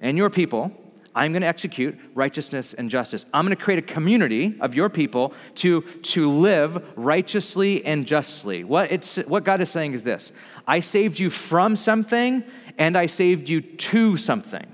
and 0.00 0.16
your 0.16 0.30
people, 0.30 0.70
I'm 1.14 1.32
going 1.32 1.42
to 1.42 1.48
execute 1.48 1.98
righteousness 2.14 2.72
and 2.72 2.88
justice. 2.88 3.26
I'm 3.34 3.44
going 3.44 3.56
to 3.56 3.62
create 3.62 3.78
a 3.78 3.82
community 3.82 4.56
of 4.60 4.74
your 4.74 4.88
people 4.88 5.34
to, 5.56 5.82
to 5.82 6.30
live 6.30 6.84
righteously 6.96 7.84
and 7.84 8.06
justly. 8.06 8.62
What, 8.62 8.92
it's, 8.92 9.16
what 9.16 9.44
God 9.44 9.60
is 9.60 9.70
saying 9.70 9.94
is 9.94 10.04
this 10.04 10.32
I 10.66 10.80
saved 10.80 11.18
you 11.18 11.30
from 11.30 11.74
something, 11.74 12.44
and 12.78 12.96
I 12.96 13.06
saved 13.06 13.48
you 13.48 13.60
to 13.60 14.16
something. 14.16 14.66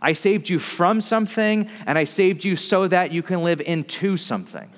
I 0.00 0.14
saved 0.14 0.48
you 0.48 0.58
from 0.58 1.00
something, 1.00 1.68
and 1.86 1.98
I 1.98 2.04
saved 2.04 2.44
you 2.44 2.56
so 2.56 2.88
that 2.88 3.12
you 3.12 3.22
can 3.22 3.42
live 3.42 3.60
into 3.60 4.16
something. 4.16 4.70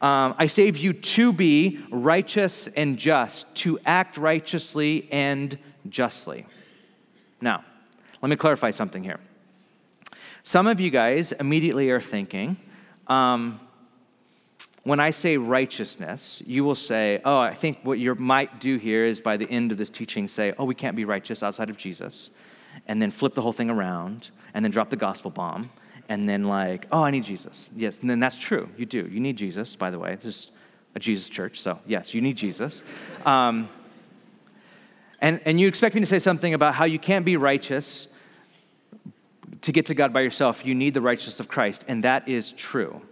Um, 0.00 0.34
I 0.36 0.48
saved 0.48 0.78
you 0.78 0.92
to 0.92 1.32
be 1.32 1.78
righteous 1.90 2.66
and 2.66 2.98
just, 2.98 3.52
to 3.56 3.78
act 3.86 4.16
righteously 4.16 5.08
and 5.12 5.56
justly. 5.88 6.46
Now, 7.40 7.64
let 8.20 8.28
me 8.28 8.34
clarify 8.34 8.72
something 8.72 9.04
here. 9.04 9.20
Some 10.44 10.66
of 10.66 10.80
you 10.80 10.90
guys 10.90 11.32
immediately 11.32 11.90
are 11.90 12.00
thinking, 12.00 12.56
um, 13.06 13.60
when 14.82 14.98
I 14.98 15.10
say 15.10 15.36
righteousness, 15.36 16.42
you 16.44 16.64
will 16.64 16.74
say, 16.74 17.20
oh, 17.24 17.38
I 17.38 17.54
think 17.54 17.78
what 17.84 18.00
you 18.00 18.16
might 18.16 18.60
do 18.60 18.76
here 18.76 19.04
is 19.04 19.20
by 19.20 19.36
the 19.36 19.48
end 19.48 19.70
of 19.70 19.78
this 19.78 19.90
teaching 19.90 20.26
say, 20.26 20.52
oh, 20.58 20.64
we 20.64 20.74
can't 20.74 20.96
be 20.96 21.04
righteous 21.04 21.44
outside 21.44 21.70
of 21.70 21.76
Jesus, 21.76 22.30
and 22.88 23.00
then 23.00 23.12
flip 23.12 23.34
the 23.34 23.42
whole 23.42 23.52
thing 23.52 23.70
around, 23.70 24.30
and 24.52 24.64
then 24.64 24.72
drop 24.72 24.90
the 24.90 24.96
gospel 24.96 25.30
bomb, 25.30 25.70
and 26.08 26.28
then 26.28 26.42
like, 26.44 26.86
oh, 26.90 27.04
I 27.04 27.12
need 27.12 27.22
Jesus. 27.22 27.70
Yes, 27.76 28.00
and 28.00 28.10
then 28.10 28.18
that's 28.18 28.36
true. 28.36 28.68
You 28.76 28.84
do. 28.84 29.06
You 29.06 29.20
need 29.20 29.36
Jesus, 29.36 29.76
by 29.76 29.90
the 29.90 29.98
way. 30.00 30.16
This 30.16 30.24
is 30.24 30.50
a 30.96 30.98
Jesus 30.98 31.28
church, 31.28 31.60
so 31.60 31.78
yes, 31.86 32.14
you 32.14 32.20
need 32.20 32.36
Jesus. 32.36 32.82
Um, 33.24 33.68
and, 35.20 35.40
and 35.44 35.60
you 35.60 35.68
expect 35.68 35.94
me 35.94 36.00
to 36.00 36.06
say 36.06 36.18
something 36.18 36.52
about 36.52 36.74
how 36.74 36.84
you 36.84 36.98
can't 36.98 37.24
be 37.24 37.36
righteous 37.36 38.08
to 39.62 39.72
get 39.72 39.86
to 39.86 39.94
God 39.94 40.12
by 40.12 40.20
yourself, 40.20 40.64
you 40.64 40.74
need 40.74 40.94
the 40.94 41.00
righteousness 41.00 41.40
of 41.40 41.48
Christ, 41.48 41.84
and 41.88 42.04
that 42.04 42.28
is 42.28 42.52
true. 42.52 43.02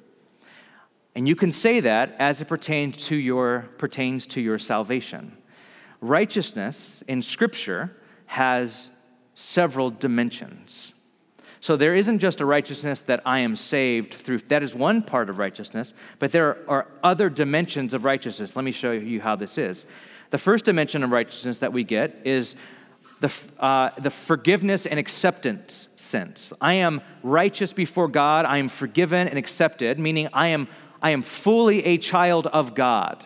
And 1.15 1.27
you 1.27 1.35
can 1.35 1.53
say 1.53 1.81
that 1.81 2.15
as 2.19 2.41
it 2.41 2.47
pertains 2.47 2.97
to 3.09 3.17
your, 3.17 3.69
pertains 3.79 4.27
to 4.29 4.41
your 4.41 4.59
salvation. 4.59 5.37
Righteousness 6.01 7.03
in 7.09 7.23
Scripture 7.23 7.97
has 8.27 8.91
several 9.35 9.91
dimensions. 9.91 10.93
So 11.61 11.77
there 11.77 11.95
isn't 11.95 12.21
just 12.21 12.41
a 12.41 12.47
righteousness 12.47 13.03
that 13.03 13.21
I 13.27 13.41
am 13.41 13.55
saved 13.55 14.15
through, 14.15 14.39
that 14.49 14.63
is 14.63 14.75
one 14.75 15.03
part 15.03 15.29
of 15.29 15.39
righteousness, 15.39 15.93
but 16.19 16.33
there 16.33 16.59
are 16.69 16.87
other 17.03 17.29
dimensions 17.29 17.93
of 17.93 18.05
righteousness. 18.05 18.57
Let 18.57 18.65
me 18.65 18.73
show 18.73 18.93
you 18.93 19.21
how 19.21 19.37
this 19.37 19.59
is. 19.59 19.85
The 20.31 20.39
first 20.39 20.65
dimension 20.65 21.03
of 21.03 21.11
righteousness 21.11 21.59
that 21.59 21.73
we 21.73 21.85
get 21.85 22.23
is 22.25 22.55
the, 23.21 23.33
uh, 23.59 23.91
the 23.99 24.11
forgiveness 24.11 24.87
and 24.87 24.99
acceptance 24.99 25.89
sense. 25.97 26.53
I 26.61 26.75
am 26.75 27.03
righteous 27.23 27.73
before 27.73 28.09
God, 28.09 28.47
I 28.47 28.59
am 28.59 28.69
forgiven 28.69 29.29
and 29.29 29.39
accepted, 29.39 29.99
meaning 29.99 30.29
I 30.33 30.49
am, 30.49 30.69
I 31.03 31.11
am 31.11 31.23
fully 31.23 31.85
a 31.85 31.99
child 31.99 32.47
of 32.49 32.75
God 32.75 33.25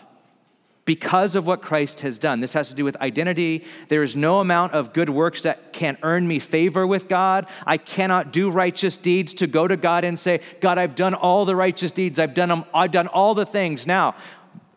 because 0.85 1.35
of 1.35 1.46
what 1.46 1.62
Christ 1.62 2.00
has 2.00 2.18
done. 2.18 2.40
This 2.40 2.52
has 2.52 2.68
to 2.68 2.74
do 2.74 2.85
with 2.85 2.96
identity. 2.96 3.64
There 3.88 4.02
is 4.02 4.14
no 4.14 4.40
amount 4.40 4.74
of 4.74 4.92
good 4.92 5.09
works 5.09 5.42
that 5.42 5.72
can 5.72 5.96
earn 6.02 6.28
me 6.28 6.38
favor 6.38 6.87
with 6.87 7.09
God. 7.09 7.46
I 7.66 7.78
cannot 7.78 8.33
do 8.33 8.50
righteous 8.50 8.96
deeds 8.96 9.33
to 9.35 9.46
go 9.46 9.66
to 9.66 9.76
God 9.76 10.04
and 10.04 10.18
say, 10.18 10.40
God, 10.61 10.76
I've 10.76 10.94
done 10.94 11.14
all 11.14 11.44
the 11.44 11.57
righteous 11.57 11.92
deeds. 11.92 12.18
I've 12.18 12.35
done 12.35 12.48
them, 12.48 12.64
I've 12.74 12.92
done 12.92 13.07
all 13.07 13.35
the 13.35 13.46
things. 13.46 13.87
Now, 13.87 14.14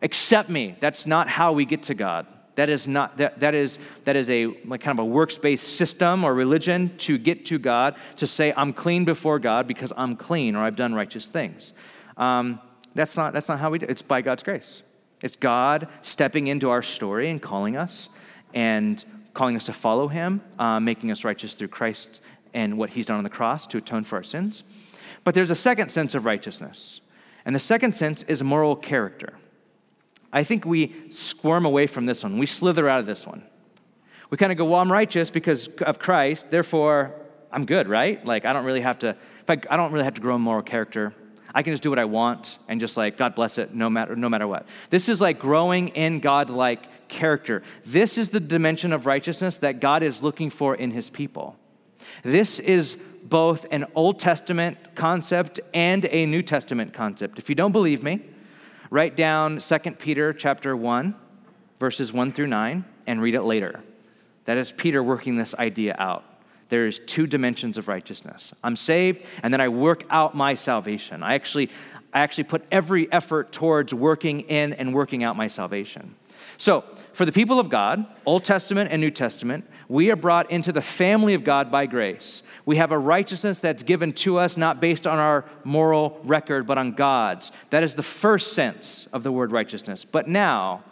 accept 0.01 0.49
me. 0.49 0.77
That's 0.79 1.05
not 1.05 1.27
how 1.27 1.51
we 1.53 1.65
get 1.65 1.83
to 1.83 1.93
God. 1.93 2.27
That 2.57 2.69
is 2.69 2.87
not 2.87 3.17
that, 3.17 3.39
that 3.39 3.53
is 3.53 3.77
that 4.05 4.15
is 4.15 4.31
a 4.31 4.47
like 4.65 4.81
kind 4.81 4.99
of 4.99 5.05
a 5.05 5.07
works-based 5.07 5.77
system 5.77 6.23
or 6.23 6.33
religion 6.33 6.97
to 6.97 7.19
get 7.19 7.45
to 7.45 7.59
God 7.59 7.95
to 8.15 8.25
say 8.25 8.51
I'm 8.57 8.73
clean 8.73 9.05
before 9.05 9.37
God 9.37 9.67
because 9.67 9.93
I'm 9.95 10.15
clean 10.15 10.55
or 10.55 10.63
I've 10.63 10.75
done 10.75 10.95
righteous 10.95 11.29
things. 11.29 11.73
Um, 12.17 12.59
that's 12.95 13.15
not 13.15 13.33
that's 13.33 13.47
not 13.47 13.59
how 13.59 13.69
we 13.69 13.77
do. 13.77 13.85
It's 13.87 14.01
by 14.01 14.23
God's 14.23 14.41
grace. 14.41 14.81
It's 15.21 15.35
God 15.35 15.87
stepping 16.01 16.47
into 16.47 16.71
our 16.71 16.81
story 16.81 17.29
and 17.29 17.39
calling 17.39 17.77
us 17.77 18.09
and 18.55 19.05
calling 19.35 19.55
us 19.55 19.65
to 19.65 19.73
follow 19.73 20.07
Him, 20.07 20.41
uh, 20.57 20.79
making 20.79 21.11
us 21.11 21.23
righteous 21.23 21.53
through 21.53 21.67
Christ 21.67 22.21
and 22.55 22.79
what 22.79 22.89
He's 22.89 23.05
done 23.05 23.17
on 23.17 23.23
the 23.23 23.29
cross 23.29 23.67
to 23.67 23.77
atone 23.77 24.03
for 24.03 24.15
our 24.15 24.23
sins. 24.23 24.63
But 25.23 25.35
there's 25.35 25.51
a 25.51 25.55
second 25.55 25.89
sense 25.89 26.15
of 26.15 26.25
righteousness, 26.25 27.01
and 27.45 27.53
the 27.53 27.59
second 27.59 27.93
sense 27.93 28.23
is 28.23 28.41
moral 28.41 28.75
character. 28.75 29.33
I 30.31 30.43
think 30.43 30.65
we 30.65 30.93
squirm 31.09 31.65
away 31.65 31.87
from 31.87 32.05
this 32.05 32.23
one. 32.23 32.37
We 32.37 32.45
slither 32.45 32.89
out 32.89 32.99
of 32.99 33.05
this 33.05 33.25
one. 33.25 33.43
We 34.29 34.37
kind 34.37 34.51
of 34.51 34.57
go, 34.57 34.65
well, 34.65 34.81
I'm 34.81 34.91
righteous 34.91 35.29
because 35.29 35.67
of 35.79 35.99
Christ, 35.99 36.51
therefore 36.51 37.13
I'm 37.51 37.65
good, 37.65 37.87
right? 37.87 38.23
Like 38.25 38.45
I 38.45 38.53
don't 38.53 38.65
really 38.65 38.81
have 38.81 38.99
to, 38.99 39.09
if 39.09 39.49
I, 39.49 39.57
I 39.69 39.77
don't 39.77 39.91
really 39.91 40.03
have 40.03 40.15
to 40.15 40.21
grow 40.21 40.35
in 40.35 40.41
moral 40.41 40.63
character. 40.63 41.13
I 41.55 41.63
can 41.63 41.73
just 41.73 41.81
do 41.81 41.89
what 41.89 41.97
I 41.97 42.05
want 42.05 42.59
and 42.67 42.79
just 42.79 42.97
like 42.97 43.17
God 43.17 43.33
bless 43.33 43.57
it 43.57 43.73
no 43.73 43.89
matter 43.89 44.15
no 44.15 44.29
matter 44.29 44.47
what. 44.47 44.67
This 44.89 45.09
is 45.09 45.21
like 45.21 45.39
growing 45.39 45.87
in 45.89 46.19
God 46.19 46.49
like 46.49 47.07
character. 47.07 47.63
This 47.85 48.17
is 48.17 48.29
the 48.29 48.39
dimension 48.39 48.91
of 48.91 49.05
righteousness 49.05 49.57
that 49.59 49.79
God 49.79 50.03
is 50.03 50.21
looking 50.21 50.49
for 50.49 50.75
in 50.75 50.91
his 50.91 51.09
people. 51.09 51.55
This 52.21 52.59
is 52.59 52.97
both 53.23 53.65
an 53.71 53.85
Old 53.95 54.19
Testament 54.19 54.77
concept 54.93 55.59
and 55.73 56.05
a 56.05 56.25
New 56.25 56.41
Testament 56.41 56.93
concept. 56.93 57.39
If 57.39 57.49
you 57.49 57.55
don't 57.55 57.71
believe 57.71 58.03
me, 58.03 58.21
Write 58.89 59.17
down 59.17 59.59
2 59.59 59.79
Peter 59.99 60.31
chapter 60.31 60.75
1, 60.75 61.13
verses 61.79 62.13
1 62.13 62.31
through 62.31 62.47
9, 62.47 62.85
and 63.05 63.21
read 63.21 63.35
it 63.35 63.41
later. 63.41 63.81
That 64.45 64.57
is 64.57 64.71
Peter 64.71 65.03
working 65.03 65.35
this 65.35 65.53
idea 65.55 65.93
out. 65.99 66.23
There 66.69 66.85
is 66.85 66.99
two 66.99 67.27
dimensions 67.27 67.77
of 67.77 67.89
righteousness. 67.89 68.53
I'm 68.63 68.77
saved, 68.77 69.21
and 69.43 69.53
then 69.53 69.59
I 69.59 69.67
work 69.67 70.05
out 70.09 70.35
my 70.35 70.55
salvation. 70.55 71.21
I 71.21 71.33
actually, 71.33 71.69
I 72.13 72.21
actually 72.21 72.45
put 72.45 72.63
every 72.71 73.11
effort 73.11 73.51
towards 73.51 73.93
working 73.93 74.41
in 74.41 74.71
and 74.71 74.93
working 74.93 75.21
out 75.21 75.35
my 75.35 75.49
salvation. 75.49 76.15
So, 76.57 76.83
for 77.13 77.25
the 77.25 77.31
people 77.31 77.59
of 77.59 77.69
God, 77.69 78.05
Old 78.25 78.43
Testament 78.43 78.91
and 78.91 79.01
New 79.01 79.09
Testament, 79.09 79.67
we 79.89 80.11
are 80.11 80.15
brought 80.15 80.51
into 80.51 80.71
the 80.71 80.81
family 80.81 81.33
of 81.33 81.43
God 81.43 81.71
by 81.71 81.87
grace. 81.87 82.43
We 82.65 82.75
have 82.77 82.91
a 82.91 82.97
righteousness 82.97 83.59
that's 83.59 83.81
given 83.81 84.13
to 84.13 84.37
us 84.37 84.55
not 84.55 84.79
based 84.79 85.07
on 85.07 85.17
our 85.17 85.45
moral 85.63 86.19
record, 86.23 86.67
but 86.67 86.77
on 86.77 86.91
God's. 86.91 87.51
That 87.71 87.83
is 87.83 87.95
the 87.95 88.03
first 88.03 88.53
sense 88.53 89.07
of 89.11 89.23
the 89.23 89.31
word 89.31 89.51
righteousness. 89.51 90.05
But 90.05 90.27
now, 90.27 90.83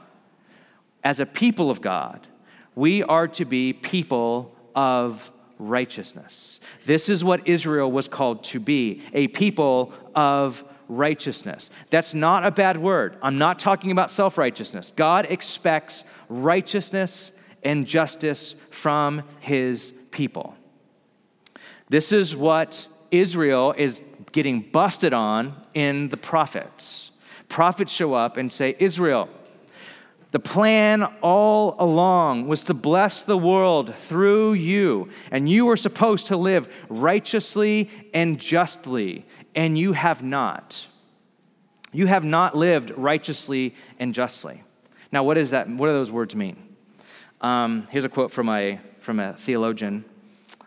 as 1.03 1.19
a 1.19 1.25
people 1.25 1.69
of 1.69 1.81
God, 1.81 2.25
we 2.73 3.03
are 3.03 3.27
to 3.29 3.45
be 3.45 3.73
people 3.73 4.55
of 4.73 5.31
righteousness. 5.59 6.59
This 6.85 7.07
is 7.07 7.23
what 7.23 7.47
Israel 7.47 7.91
was 7.91 8.07
called 8.07 8.43
to 8.45 8.59
be 8.59 9.03
a 9.13 9.27
people 9.27 9.93
of 10.15 10.63
righteousness. 10.87 11.69
That's 11.89 12.13
not 12.13 12.45
a 12.45 12.51
bad 12.51 12.77
word. 12.77 13.17
I'm 13.21 13.37
not 13.37 13.59
talking 13.59 13.91
about 13.91 14.11
self 14.11 14.37
righteousness. 14.37 14.91
God 14.95 15.27
expects 15.29 16.03
righteousness 16.29 17.31
and 17.63 17.85
justice 17.85 18.55
from 18.69 19.23
his 19.39 19.93
people. 20.11 20.55
This 21.89 22.11
is 22.11 22.35
what 22.35 22.87
Israel 23.11 23.73
is 23.77 24.01
getting 24.31 24.61
busted 24.61 25.13
on 25.13 25.55
in 25.73 26.09
the 26.09 26.17
prophets. 26.17 27.11
Prophets 27.49 27.91
show 27.91 28.13
up 28.13 28.37
and 28.37 28.51
say, 28.51 28.75
Israel, 28.79 29.29
The 30.31 30.39
plan 30.39 31.03
all 31.21 31.75
along 31.79 32.47
was 32.47 32.63
to 32.63 32.73
bless 32.73 33.23
the 33.23 33.37
world 33.37 33.95
through 33.95 34.53
you, 34.53 35.09
and 35.31 35.49
you 35.49 35.65
were 35.65 35.77
supposed 35.77 36.27
to 36.27 36.37
live 36.37 36.67
righteously 36.89 37.89
and 38.13 38.39
justly, 38.39 39.25
and 39.55 39.77
you 39.77 39.93
have 39.93 40.21
not. 40.21 40.87
You 41.91 42.07
have 42.07 42.23
not 42.23 42.55
lived 42.55 42.91
righteously 42.91 43.75
and 43.99 44.13
justly. 44.13 44.63
Now, 45.11 45.23
what 45.23 45.37
is 45.37 45.51
that? 45.51 45.69
What 45.69 45.87
do 45.87 45.93
those 45.93 46.11
words 46.11 46.35
mean? 46.35 46.75
Um, 47.41 47.87
here's 47.89 48.05
a 48.05 48.09
quote 48.09 48.31
from 48.31 48.49
a, 48.49 48.79
from 48.99 49.19
a 49.19 49.33
theologian. 49.33 50.03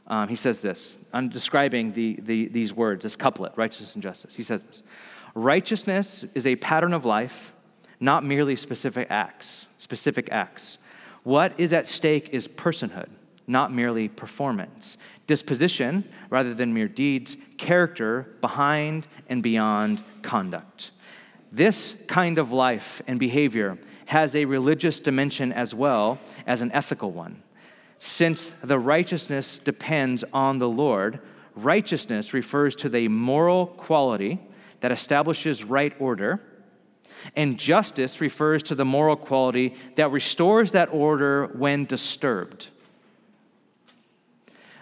Um, 0.06 0.28
he 0.28 0.36
says 0.36 0.62
this. 0.62 0.96
I'm 1.12 1.28
describing 1.28 1.92
the, 1.92 2.18
the, 2.22 2.48
these 2.48 2.72
words, 2.72 3.02
this 3.02 3.16
couplet, 3.16 3.52
righteousness 3.56 3.94
and 3.94 4.02
justice. 4.02 4.34
He 4.34 4.42
says 4.42 4.62
this 4.62 4.82
Righteousness 5.34 6.24
is 6.34 6.46
a 6.46 6.56
pattern 6.56 6.92
of 6.92 7.04
life 7.04 7.52
not 8.00 8.24
merely 8.24 8.56
specific 8.56 9.08
acts, 9.10 9.66
specific 9.78 10.28
acts. 10.30 10.78
What 11.24 11.58
is 11.58 11.72
at 11.72 11.86
stake 11.86 12.30
is 12.30 12.46
personhood, 12.46 13.08
not 13.46 13.72
merely 13.72 14.08
performance. 14.08 14.96
Disposition 15.28 16.08
rather 16.30 16.52
than 16.52 16.74
mere 16.74 16.88
deeds, 16.88 17.36
character 17.58 18.34
behind 18.40 19.06
and 19.28 19.42
beyond 19.42 20.02
conduct. 20.22 20.90
This 21.52 21.94
kind 22.08 22.38
of 22.38 22.50
life 22.50 23.00
and 23.06 23.20
behavior 23.20 23.78
has 24.06 24.34
a 24.34 24.46
religious 24.46 24.98
dimension 24.98 25.52
as 25.52 25.74
well 25.74 26.18
as 26.46 26.62
an 26.62 26.72
ethical 26.72 27.12
one. 27.12 27.42
Since 27.98 28.54
the 28.62 28.78
righteousness 28.78 29.60
depends 29.60 30.24
on 30.32 30.58
the 30.58 30.68
Lord, 30.68 31.20
righteousness 31.54 32.34
refers 32.34 32.74
to 32.76 32.88
the 32.88 33.06
moral 33.06 33.66
quality 33.66 34.40
that 34.80 34.92
establishes 34.92 35.62
right 35.62 35.94
order 36.00 36.40
and 37.34 37.58
justice 37.58 38.20
refers 38.20 38.62
to 38.64 38.74
the 38.74 38.84
moral 38.84 39.16
quality 39.16 39.74
that 39.96 40.10
restores 40.10 40.72
that 40.72 40.88
order 40.92 41.46
when 41.46 41.84
disturbed. 41.84 42.68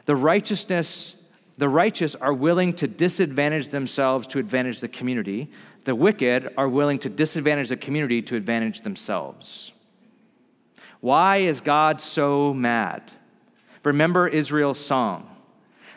The 0.06 0.16
righteousness, 0.16 1.16
the 1.58 1.68
righteous 1.68 2.14
are 2.14 2.32
willing 2.32 2.72
to 2.74 2.88
disadvantage 2.88 3.68
themselves 3.68 4.26
to 4.28 4.38
advantage 4.38 4.80
the 4.80 4.88
community. 4.88 5.50
The 5.84 5.94
wicked 5.94 6.52
are 6.56 6.68
willing 6.68 6.98
to 7.00 7.08
disadvantage 7.08 7.68
the 7.68 7.76
community 7.76 8.22
to 8.22 8.36
advantage 8.36 8.80
themselves. 8.80 9.72
Why 11.00 11.38
is 11.38 11.60
God 11.60 12.00
so 12.00 12.54
mad? 12.54 13.12
Remember 13.84 14.26
Israel's 14.26 14.78
song. 14.78 15.30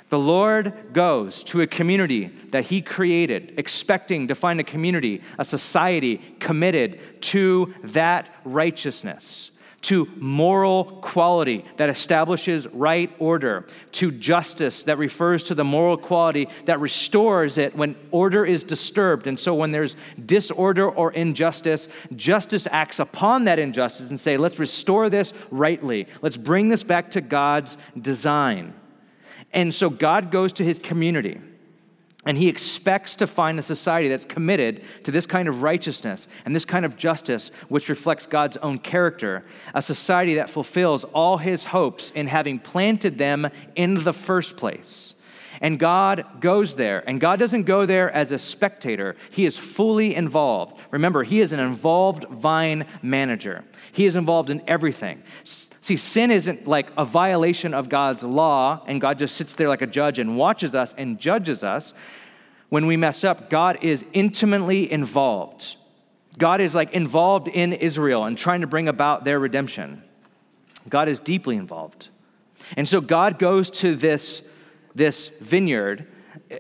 The 0.09 0.19
Lord 0.19 0.73
goes 0.91 1.43
to 1.45 1.61
a 1.61 1.67
community 1.67 2.27
that 2.49 2.65
He 2.65 2.81
created, 2.81 3.53
expecting 3.57 4.27
to 4.27 4.35
find 4.35 4.59
a 4.59 4.63
community, 4.63 5.21
a 5.37 5.45
society 5.45 6.17
committed 6.39 6.99
to 7.21 7.73
that 7.83 8.27
righteousness, 8.43 9.51
to 9.81 10.07
moral 10.17 10.83
quality 11.01 11.63
that 11.77 11.89
establishes 11.89 12.67
right 12.67 13.11
order, 13.19 13.65
to 13.93 14.11
justice 14.11 14.83
that 14.83 14.97
refers 14.97 15.43
to 15.43 15.55
the 15.55 15.63
moral 15.63 15.97
quality 15.97 16.49
that 16.65 16.79
restores 16.79 17.57
it 17.57 17.75
when 17.75 17.95
order 18.11 18.45
is 18.45 18.63
disturbed. 18.63 19.27
And 19.27 19.39
so 19.39 19.55
when 19.55 19.71
there's 19.71 19.95
disorder 20.25 20.89
or 20.89 21.11
injustice, 21.13 21.87
justice 22.15 22.67
acts 22.71 22.99
upon 22.99 23.45
that 23.45 23.59
injustice 23.59 24.09
and 24.09 24.19
say, 24.19 24.37
let's 24.37 24.59
restore 24.59 25.09
this 25.09 25.33
rightly. 25.49 26.07
Let's 26.21 26.37
bring 26.37 26.69
this 26.69 26.83
back 26.83 27.11
to 27.11 27.21
God's 27.21 27.77
design. 27.99 28.73
And 29.53 29.73
so 29.73 29.89
God 29.89 30.31
goes 30.31 30.53
to 30.53 30.63
his 30.63 30.77
community. 30.77 31.41
And 32.25 32.37
he 32.37 32.49
expects 32.49 33.15
to 33.15 33.27
find 33.27 33.57
a 33.57 33.61
society 33.61 34.09
that's 34.09 34.25
committed 34.25 34.83
to 35.05 35.11
this 35.11 35.25
kind 35.25 35.47
of 35.47 35.61
righteousness 35.61 36.27
and 36.43 36.53
this 36.53 36.65
kind 36.65 36.85
of 36.85 36.97
justice, 36.97 37.49
which 37.69 37.87
reflects 37.87 38.25
God's 38.25 38.57
own 38.57 38.79
character, 38.79 39.45
a 39.73 39.81
society 39.81 40.35
that 40.35 40.49
fulfills 40.49 41.05
all 41.05 41.37
his 41.37 41.65
hopes 41.65 42.11
in 42.11 42.27
having 42.27 42.59
planted 42.59 43.17
them 43.17 43.49
in 43.75 44.03
the 44.03 44.13
first 44.13 44.57
place. 44.57 45.15
And 45.61 45.77
God 45.77 46.39
goes 46.39 46.75
there, 46.75 47.03
and 47.07 47.19
God 47.19 47.37
doesn't 47.39 47.63
go 47.63 47.85
there 47.85 48.09
as 48.11 48.31
a 48.31 48.39
spectator. 48.39 49.15
He 49.29 49.45
is 49.45 49.57
fully 49.57 50.15
involved. 50.15 50.77
Remember, 50.91 51.23
He 51.23 51.41
is 51.41 51.51
an 51.51 51.59
involved 51.59 52.25
vine 52.29 52.85
manager, 53.01 53.63
He 53.91 54.05
is 54.05 54.15
involved 54.15 54.49
in 54.49 54.61
everything. 54.67 55.23
See, 55.81 55.97
sin 55.97 56.29
isn't 56.29 56.67
like 56.67 56.87
a 56.97 57.05
violation 57.05 57.73
of 57.73 57.89
God's 57.89 58.23
law, 58.23 58.83
and 58.85 59.01
God 59.01 59.17
just 59.17 59.35
sits 59.35 59.55
there 59.55 59.67
like 59.67 59.81
a 59.81 59.87
judge 59.87 60.19
and 60.19 60.37
watches 60.37 60.75
us 60.75 60.93
and 60.97 61.19
judges 61.19 61.63
us. 61.63 61.93
When 62.69 62.85
we 62.85 62.97
mess 62.97 63.23
up, 63.23 63.49
God 63.49 63.79
is 63.81 64.05
intimately 64.13 64.91
involved. 64.91 65.77
God 66.37 66.61
is 66.61 66.75
like 66.75 66.91
involved 66.91 67.47
in 67.47 67.73
Israel 67.73 68.25
and 68.25 68.37
trying 68.37 68.61
to 68.61 68.67
bring 68.67 68.87
about 68.87 69.23
their 69.23 69.39
redemption. 69.39 70.03
God 70.87 71.09
is 71.09 71.19
deeply 71.19 71.55
involved. 71.55 72.09
And 72.77 72.87
so 72.87 73.01
God 73.01 73.39
goes 73.39 73.71
to 73.71 73.95
this, 73.95 74.43
this 74.95 75.29
vineyard, 75.39 76.07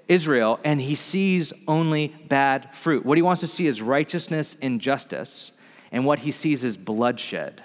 Israel, 0.07 0.59
and 0.63 0.81
he 0.81 0.95
sees 0.95 1.53
only 1.67 2.09
bad 2.27 2.75
fruit. 2.75 3.05
What 3.05 3.17
he 3.17 3.21
wants 3.21 3.41
to 3.41 3.47
see 3.47 3.67
is 3.67 3.81
righteousness 3.81 4.55
and 4.61 4.79
justice, 4.79 5.51
and 5.91 6.05
what 6.05 6.19
he 6.19 6.31
sees 6.31 6.63
is 6.63 6.77
bloodshed. 6.77 7.63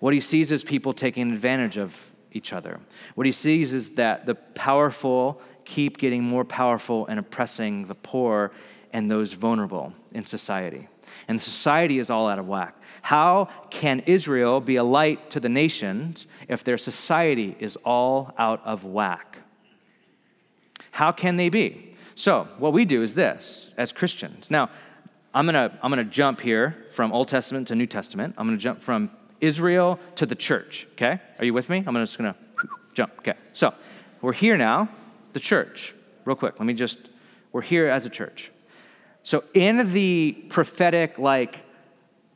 What 0.00 0.14
he 0.14 0.20
sees 0.20 0.50
is 0.50 0.64
people 0.64 0.92
taking 0.92 1.32
advantage 1.32 1.76
of 1.76 1.96
each 2.32 2.52
other. 2.52 2.80
What 3.14 3.26
he 3.26 3.32
sees 3.32 3.72
is 3.72 3.92
that 3.92 4.26
the 4.26 4.34
powerful 4.34 5.40
keep 5.64 5.98
getting 5.98 6.22
more 6.22 6.44
powerful 6.44 7.06
and 7.06 7.18
oppressing 7.18 7.86
the 7.86 7.94
poor 7.94 8.52
and 8.92 9.10
those 9.10 9.32
vulnerable 9.32 9.92
in 10.12 10.26
society. 10.26 10.88
And 11.28 11.40
society 11.40 11.98
is 11.98 12.10
all 12.10 12.28
out 12.28 12.38
of 12.38 12.46
whack. 12.46 12.76
How 13.02 13.48
can 13.70 14.00
Israel 14.00 14.60
be 14.60 14.76
a 14.76 14.84
light 14.84 15.30
to 15.30 15.40
the 15.40 15.48
nations 15.48 16.26
if 16.48 16.64
their 16.64 16.78
society 16.78 17.56
is 17.60 17.76
all 17.84 18.34
out 18.38 18.60
of 18.64 18.84
whack? 18.84 19.33
How 20.94 21.10
can 21.10 21.36
they 21.36 21.48
be? 21.48 21.96
So, 22.14 22.46
what 22.58 22.72
we 22.72 22.84
do 22.84 23.02
is 23.02 23.16
this 23.16 23.70
as 23.76 23.90
Christians. 23.90 24.48
Now, 24.48 24.70
I'm 25.34 25.44
going 25.44 25.54
to 25.54 25.76
I'm 25.82 25.90
going 25.90 26.04
to 26.04 26.10
jump 26.10 26.40
here 26.40 26.86
from 26.92 27.12
Old 27.12 27.26
Testament 27.26 27.66
to 27.68 27.74
New 27.74 27.86
Testament. 27.86 28.36
I'm 28.38 28.46
going 28.46 28.56
to 28.56 28.62
jump 28.62 28.80
from 28.80 29.10
Israel 29.40 29.98
to 30.14 30.24
the 30.24 30.36
church, 30.36 30.86
okay? 30.92 31.20
Are 31.38 31.44
you 31.44 31.52
with 31.52 31.68
me? 31.68 31.82
I'm 31.84 31.94
just 31.94 32.16
gonna 32.16 32.36
jump, 32.94 33.12
okay? 33.18 33.34
So, 33.52 33.74
we're 34.22 34.32
here 34.32 34.56
now, 34.56 34.88
the 35.32 35.40
church. 35.40 35.94
Real 36.24 36.36
quick, 36.36 36.60
let 36.60 36.66
me 36.66 36.74
just, 36.74 36.98
we're 37.52 37.60
here 37.60 37.86
as 37.86 38.06
a 38.06 38.10
church. 38.10 38.52
So, 39.24 39.44
in 39.52 39.92
the 39.92 40.46
prophetic, 40.48 41.18
like, 41.18 41.58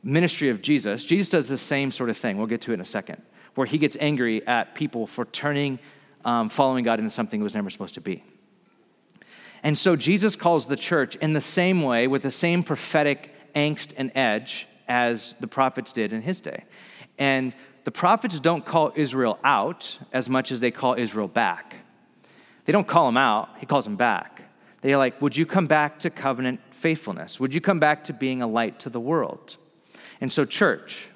ministry 0.03 0.49
of 0.49 0.61
Jesus, 0.61 1.05
Jesus 1.05 1.29
does 1.29 1.47
the 1.47 1.57
same 1.57 1.91
sort 1.91 2.09
of 2.09 2.17
thing. 2.17 2.37
We'll 2.37 2.47
get 2.47 2.61
to 2.61 2.71
it 2.71 2.75
in 2.75 2.81
a 2.81 2.85
second, 2.85 3.21
where 3.55 3.65
he 3.65 3.77
gets 3.77 3.95
angry 3.99 4.45
at 4.45 4.75
people 4.75 5.07
for 5.07 5.25
turning, 5.25 5.79
um, 6.25 6.49
following 6.49 6.83
God 6.83 6.99
into 6.99 7.11
something 7.11 7.39
it 7.39 7.43
was 7.43 7.55
never 7.55 7.69
supposed 7.69 7.93
to 7.95 8.01
be. 8.01 8.23
And 9.63 9.77
so, 9.77 9.95
Jesus 9.95 10.35
calls 10.35 10.67
the 10.67 10.75
church 10.75 11.15
in 11.17 11.33
the 11.33 11.41
same 11.41 11.81
way, 11.81 12.07
with 12.07 12.21
the 12.21 12.31
same 12.31 12.63
prophetic 12.63 13.33
angst 13.53 13.93
and 13.97 14.11
edge 14.15 14.67
as 14.87 15.35
the 15.39 15.47
prophets 15.47 15.91
did 15.91 16.13
in 16.13 16.21
his 16.21 16.41
day. 16.41 16.63
And 17.17 17.53
the 17.83 17.91
prophets 17.91 18.39
don't 18.39 18.65
call 18.65 18.91
Israel 18.95 19.39
out 19.43 19.99
as 20.13 20.29
much 20.29 20.51
as 20.51 20.59
they 20.59 20.71
call 20.71 20.95
Israel 20.95 21.27
back. 21.27 21.77
They 22.65 22.71
don't 22.71 22.87
call 22.87 23.09
him 23.09 23.17
out, 23.17 23.49
he 23.59 23.65
calls 23.65 23.85
him 23.85 23.95
back. 23.95 24.43
They're 24.81 24.97
like, 24.97 25.21
Would 25.21 25.35
you 25.35 25.45
come 25.45 25.67
back 25.67 25.99
to 25.99 26.09
covenant 26.09 26.61
faithfulness? 26.71 27.39
Would 27.39 27.53
you 27.53 27.61
come 27.61 27.79
back 27.79 28.05
to 28.05 28.13
being 28.13 28.41
a 28.41 28.47
light 28.47 28.79
to 28.81 28.89
the 28.89 28.99
world? 28.99 29.57
And 30.21 30.31
so, 30.31 30.45
church, 30.45 31.09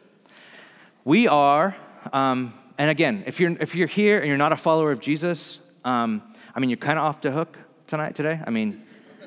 we 1.05 1.27
are, 1.27 1.75
um, 2.11 2.53
and 2.77 2.89
again, 2.89 3.23
if 3.27 3.39
you're, 3.39 3.55
if 3.59 3.75
you're 3.75 3.87
here 3.87 4.19
and 4.19 4.27
you're 4.27 4.37
not 4.37 4.51
a 4.51 4.57
follower 4.57 4.91
of 4.91 4.99
Jesus, 4.99 5.59
um, 5.85 6.21
I 6.55 6.59
mean, 6.59 6.69
you're 6.69 6.77
kind 6.77 6.97
of 6.97 7.05
off 7.05 7.21
the 7.21 7.31
hook 7.31 7.57
tonight, 7.93 8.15
today. 8.15 8.41
I 8.43 8.49
mean, 8.49 8.81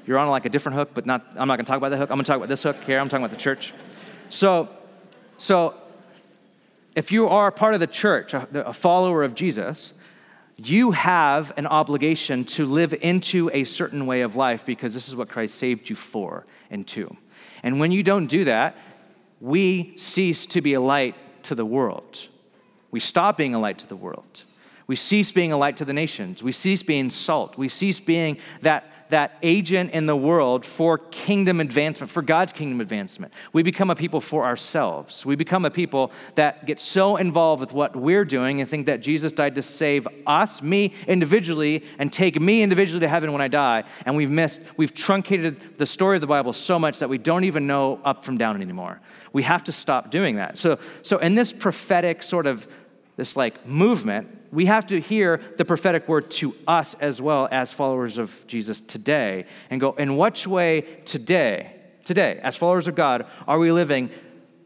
you're 0.06 0.18
on 0.18 0.28
like 0.28 0.44
a 0.44 0.48
different 0.48 0.74
hook, 0.74 0.90
but 0.92 1.06
not, 1.06 1.24
I'm 1.36 1.46
not 1.46 1.54
going 1.54 1.64
to 1.64 1.70
talk 1.70 1.76
about 1.76 1.90
the 1.90 1.98
hook. 1.98 2.10
I'm 2.10 2.16
going 2.16 2.24
to 2.24 2.28
talk 2.28 2.38
about 2.38 2.48
this 2.48 2.64
hook 2.64 2.76
here. 2.84 2.98
I'm 2.98 3.08
talking 3.08 3.24
about 3.24 3.36
the 3.36 3.40
church. 3.40 3.72
So, 4.28 4.68
so 5.38 5.74
if 6.96 7.12
you 7.12 7.28
are 7.28 7.52
part 7.52 7.74
of 7.74 7.80
the 7.80 7.86
church, 7.86 8.34
a 8.34 8.72
follower 8.72 9.22
of 9.22 9.36
Jesus, 9.36 9.92
you 10.56 10.90
have 10.90 11.52
an 11.56 11.68
obligation 11.68 12.44
to 12.56 12.66
live 12.66 12.92
into 12.92 13.52
a 13.54 13.62
certain 13.62 14.04
way 14.04 14.22
of 14.22 14.34
life 14.34 14.66
because 14.66 14.92
this 14.94 15.06
is 15.06 15.14
what 15.14 15.28
Christ 15.28 15.54
saved 15.54 15.88
you 15.88 15.94
for 15.94 16.44
and 16.68 16.88
to. 16.88 17.16
And 17.62 17.78
when 17.78 17.92
you 17.92 18.02
don't 18.02 18.26
do 18.26 18.42
that, 18.46 18.76
we 19.40 19.96
cease 19.96 20.44
to 20.46 20.60
be 20.60 20.74
a 20.74 20.80
light 20.80 21.14
to 21.44 21.54
the 21.54 21.64
world. 21.64 22.26
We 22.90 22.98
stop 22.98 23.36
being 23.36 23.54
a 23.54 23.60
light 23.60 23.78
to 23.78 23.86
the 23.86 23.94
world. 23.94 24.42
We 24.86 24.96
cease 24.96 25.32
being 25.32 25.52
a 25.52 25.56
light 25.56 25.76
to 25.78 25.84
the 25.84 25.92
nations. 25.92 26.42
We 26.42 26.52
cease 26.52 26.82
being 26.82 27.10
salt. 27.10 27.58
We 27.58 27.68
cease 27.68 27.98
being 27.98 28.38
that, 28.62 28.84
that 29.08 29.36
agent 29.42 29.90
in 29.90 30.06
the 30.06 30.16
world 30.16 30.64
for 30.64 30.98
kingdom 30.98 31.60
advancement, 31.60 32.08
for 32.08 32.22
God's 32.22 32.52
kingdom 32.52 32.80
advancement. 32.80 33.32
We 33.52 33.64
become 33.64 33.90
a 33.90 33.96
people 33.96 34.20
for 34.20 34.44
ourselves. 34.44 35.26
We 35.26 35.34
become 35.34 35.64
a 35.64 35.72
people 35.72 36.12
that 36.36 36.66
get 36.66 36.78
so 36.78 37.16
involved 37.16 37.60
with 37.60 37.72
what 37.72 37.96
we're 37.96 38.24
doing 38.24 38.60
and 38.60 38.70
think 38.70 38.86
that 38.86 39.00
Jesus 39.00 39.32
died 39.32 39.56
to 39.56 39.62
save 39.62 40.06
us, 40.24 40.62
me 40.62 40.94
individually, 41.08 41.82
and 41.98 42.12
take 42.12 42.40
me 42.40 42.62
individually 42.62 43.00
to 43.00 43.08
heaven 43.08 43.32
when 43.32 43.42
I 43.42 43.48
die. 43.48 43.82
And 44.04 44.14
we've 44.14 44.30
missed, 44.30 44.60
we've 44.76 44.94
truncated 44.94 45.78
the 45.78 45.86
story 45.86 46.16
of 46.16 46.20
the 46.20 46.28
Bible 46.28 46.52
so 46.52 46.78
much 46.78 47.00
that 47.00 47.08
we 47.08 47.18
don't 47.18 47.42
even 47.42 47.66
know 47.66 48.00
up 48.04 48.24
from 48.24 48.38
down 48.38 48.62
anymore. 48.62 49.00
We 49.32 49.42
have 49.42 49.64
to 49.64 49.72
stop 49.72 50.12
doing 50.12 50.36
that. 50.36 50.58
So, 50.58 50.78
so 51.02 51.18
in 51.18 51.34
this 51.34 51.52
prophetic 51.52 52.22
sort 52.22 52.46
of 52.46 52.68
this 53.16 53.36
like 53.36 53.66
movement, 53.66 54.28
we 54.52 54.66
have 54.66 54.86
to 54.86 55.00
hear 55.00 55.40
the 55.56 55.64
prophetic 55.64 56.08
word 56.08 56.30
to 56.30 56.54
us 56.66 56.94
as 57.00 57.20
well 57.20 57.48
as 57.50 57.72
followers 57.72 58.18
of 58.18 58.46
Jesus 58.46 58.80
today 58.80 59.46
and 59.70 59.80
go, 59.80 59.92
in 59.92 60.16
which 60.16 60.46
way 60.46 60.82
today, 61.04 61.72
today, 62.04 62.38
as 62.42 62.56
followers 62.56 62.88
of 62.88 62.94
God, 62.94 63.26
are 63.48 63.58
we 63.58 63.72
living 63.72 64.10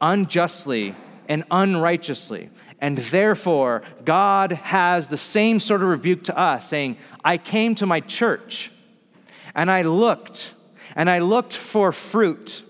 unjustly 0.00 0.94
and 1.28 1.44
unrighteously? 1.50 2.50
And 2.80 2.98
therefore, 2.98 3.82
God 4.04 4.52
has 4.52 5.08
the 5.08 5.18
same 5.18 5.60
sort 5.60 5.82
of 5.82 5.88
rebuke 5.88 6.24
to 6.24 6.38
us, 6.38 6.68
saying, 6.68 6.96
I 7.24 7.36
came 7.36 7.74
to 7.76 7.86
my 7.86 8.00
church 8.00 8.70
and 9.54 9.70
I 9.70 9.82
looked, 9.82 10.54
and 10.96 11.10
I 11.10 11.18
looked 11.18 11.54
for 11.54 11.92
fruit, 11.92 12.62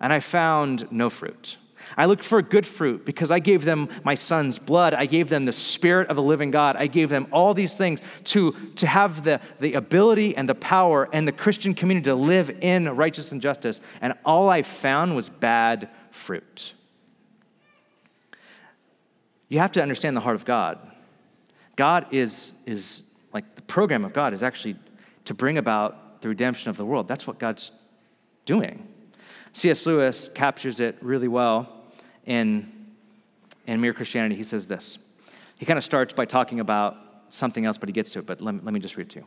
and 0.00 0.12
I 0.12 0.20
found 0.20 0.90
no 0.92 1.08
fruit. 1.08 1.56
I 1.96 2.06
looked 2.06 2.24
for 2.24 2.40
good 2.42 2.66
fruit 2.66 3.04
because 3.04 3.30
I 3.30 3.38
gave 3.38 3.64
them 3.64 3.88
my 4.04 4.14
son's 4.14 4.58
blood. 4.58 4.94
I 4.94 5.06
gave 5.06 5.28
them 5.28 5.44
the 5.44 5.52
spirit 5.52 6.08
of 6.08 6.16
the 6.16 6.22
living 6.22 6.50
God. 6.50 6.76
I 6.76 6.86
gave 6.86 7.08
them 7.08 7.26
all 7.32 7.54
these 7.54 7.76
things 7.76 8.00
to, 8.24 8.52
to 8.76 8.86
have 8.86 9.24
the, 9.24 9.40
the 9.60 9.74
ability 9.74 10.36
and 10.36 10.48
the 10.48 10.54
power 10.54 11.08
and 11.12 11.26
the 11.26 11.32
Christian 11.32 11.74
community 11.74 12.04
to 12.06 12.14
live 12.14 12.50
in 12.60 12.88
righteousness 12.88 13.32
and 13.32 13.42
justice. 13.42 13.80
And 14.00 14.14
all 14.24 14.48
I 14.48 14.62
found 14.62 15.14
was 15.14 15.28
bad 15.28 15.88
fruit. 16.10 16.74
You 19.48 19.58
have 19.58 19.72
to 19.72 19.82
understand 19.82 20.16
the 20.16 20.20
heart 20.20 20.36
of 20.36 20.44
God. 20.44 20.78
God 21.76 22.06
is, 22.10 22.52
is 22.64 23.02
like 23.32 23.54
the 23.54 23.62
program 23.62 24.04
of 24.04 24.12
God 24.12 24.34
is 24.34 24.42
actually 24.42 24.76
to 25.26 25.34
bring 25.34 25.58
about 25.58 26.22
the 26.22 26.28
redemption 26.28 26.70
of 26.70 26.76
the 26.76 26.84
world. 26.84 27.06
That's 27.06 27.26
what 27.26 27.38
God's 27.38 27.70
doing. 28.44 28.88
C.S. 29.52 29.86
Lewis 29.86 30.28
captures 30.34 30.80
it 30.80 30.96
really 31.00 31.28
well 31.28 31.75
in, 32.26 32.70
in 33.66 33.80
Mere 33.80 33.94
Christianity, 33.94 34.34
he 34.34 34.44
says 34.44 34.66
this. 34.66 34.98
He 35.58 35.64
kind 35.64 35.78
of 35.78 35.84
starts 35.84 36.12
by 36.12 36.26
talking 36.26 36.60
about 36.60 36.96
something 37.30 37.64
else, 37.64 37.78
but 37.78 37.88
he 37.88 37.92
gets 37.92 38.10
to 38.10 38.18
it. 38.18 38.26
But 38.26 38.40
let 38.40 38.54
me, 38.54 38.60
let 38.62 38.74
me 38.74 38.80
just 38.80 38.96
read 38.96 39.06
it 39.06 39.10
to 39.10 39.18
you. 39.20 39.26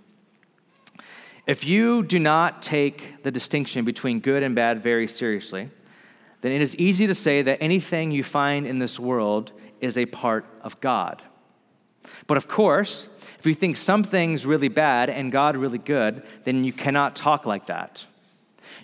If 1.47 1.63
you 1.63 2.03
do 2.03 2.19
not 2.19 2.61
take 2.61 3.23
the 3.23 3.31
distinction 3.31 3.83
between 3.83 4.19
good 4.19 4.43
and 4.43 4.53
bad 4.53 4.83
very 4.83 5.07
seriously, 5.07 5.69
then 6.41 6.51
it 6.51 6.61
is 6.61 6.75
easy 6.75 7.07
to 7.07 7.15
say 7.15 7.41
that 7.41 7.57
anything 7.61 8.11
you 8.11 8.23
find 8.23 8.67
in 8.67 8.79
this 8.79 8.99
world 8.99 9.51
is 9.81 9.97
a 9.97 10.05
part 10.05 10.45
of 10.61 10.79
God. 10.79 11.23
But 12.27 12.37
of 12.37 12.47
course, 12.47 13.07
if 13.39 13.45
you 13.45 13.53
think 13.53 13.77
something's 13.77 14.45
really 14.45 14.67
bad 14.67 15.09
and 15.09 15.31
God 15.31 15.57
really 15.57 15.77
good, 15.77 16.23
then 16.43 16.63
you 16.63 16.73
cannot 16.73 17.15
talk 17.15 17.45
like 17.45 17.65
that. 17.65 18.05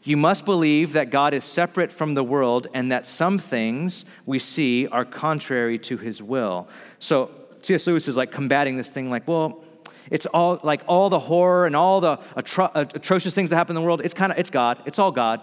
You 0.03 0.17
must 0.17 0.45
believe 0.45 0.93
that 0.93 1.09
God 1.09 1.33
is 1.33 1.43
separate 1.43 1.91
from 1.91 2.13
the 2.13 2.23
world 2.23 2.67
and 2.73 2.91
that 2.91 3.05
some 3.05 3.37
things 3.39 4.05
we 4.25 4.39
see 4.39 4.87
are 4.87 5.05
contrary 5.05 5.79
to 5.79 5.97
his 5.97 6.21
will. 6.21 6.67
So 6.99 7.31
C.S. 7.61 7.87
Lewis 7.87 8.07
is 8.07 8.15
like 8.15 8.31
combating 8.31 8.77
this 8.77 8.89
thing 8.89 9.09
like, 9.09 9.27
well, 9.27 9.63
it's 10.11 10.25
all 10.27 10.59
like 10.63 10.81
all 10.87 11.09
the 11.09 11.19
horror 11.19 11.65
and 11.65 11.75
all 11.75 11.99
the 11.99 12.17
atro- 12.37 12.71
atrocious 12.93 13.33
things 13.33 13.49
that 13.49 13.55
happen 13.55 13.75
in 13.75 13.81
the 13.81 13.85
world. 13.85 14.01
It's 14.03 14.13
kind 14.13 14.31
of, 14.31 14.37
it's 14.37 14.49
God. 14.49 14.81
It's 14.85 14.99
all 14.99 15.11
God. 15.11 15.41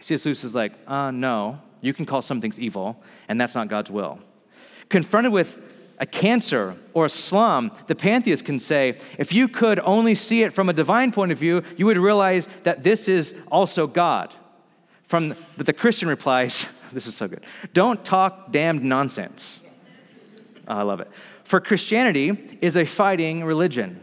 C.S. 0.00 0.24
Lewis 0.24 0.44
is 0.44 0.54
like, 0.54 0.72
uh, 0.86 1.10
no, 1.10 1.60
you 1.80 1.94
can 1.94 2.04
call 2.04 2.20
some 2.20 2.40
things 2.40 2.58
evil, 2.58 3.02
and 3.28 3.40
that's 3.40 3.54
not 3.54 3.68
God's 3.68 3.90
will. 3.90 4.18
Confronted 4.88 5.32
with 5.32 5.58
a 5.98 6.06
cancer 6.06 6.76
or 6.94 7.06
a 7.06 7.10
slum, 7.10 7.72
the 7.86 7.94
pantheist 7.94 8.44
can 8.44 8.58
say, 8.58 8.98
if 9.18 9.32
you 9.32 9.48
could 9.48 9.78
only 9.80 10.14
see 10.14 10.42
it 10.42 10.52
from 10.52 10.68
a 10.68 10.72
divine 10.72 11.12
point 11.12 11.32
of 11.32 11.38
view, 11.38 11.62
you 11.76 11.86
would 11.86 11.96
realize 11.96 12.48
that 12.64 12.82
this 12.82 13.08
is 13.08 13.34
also 13.50 13.86
God. 13.86 14.34
From 15.06 15.34
but 15.56 15.66
the 15.66 15.72
Christian 15.72 16.08
replies, 16.08 16.66
this 16.92 17.06
is 17.06 17.14
so 17.14 17.28
good. 17.28 17.44
Don't 17.72 18.04
talk 18.04 18.52
damned 18.52 18.82
nonsense. 18.82 19.60
Oh, 20.68 20.76
I 20.78 20.82
love 20.82 21.00
it. 21.00 21.10
For 21.44 21.60
Christianity 21.60 22.58
is 22.60 22.76
a 22.76 22.84
fighting 22.84 23.44
religion. 23.44 24.00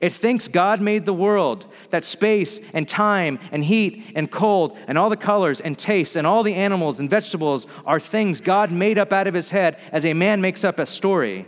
It 0.00 0.12
thinks 0.12 0.48
God 0.48 0.80
made 0.80 1.06
the 1.06 1.14
world, 1.14 1.66
that 1.90 2.04
space 2.04 2.60
and 2.74 2.88
time 2.88 3.38
and 3.50 3.64
heat 3.64 4.12
and 4.14 4.30
cold 4.30 4.78
and 4.86 4.98
all 4.98 5.08
the 5.08 5.16
colors 5.16 5.60
and 5.60 5.78
tastes 5.78 6.16
and 6.16 6.26
all 6.26 6.42
the 6.42 6.54
animals 6.54 7.00
and 7.00 7.08
vegetables 7.08 7.66
are 7.86 8.00
things 8.00 8.40
God 8.40 8.70
made 8.70 8.98
up 8.98 9.12
out 9.12 9.26
of 9.26 9.34
his 9.34 9.50
head 9.50 9.80
as 9.92 10.04
a 10.04 10.12
man 10.12 10.40
makes 10.40 10.64
up 10.64 10.78
a 10.78 10.86
story. 10.86 11.46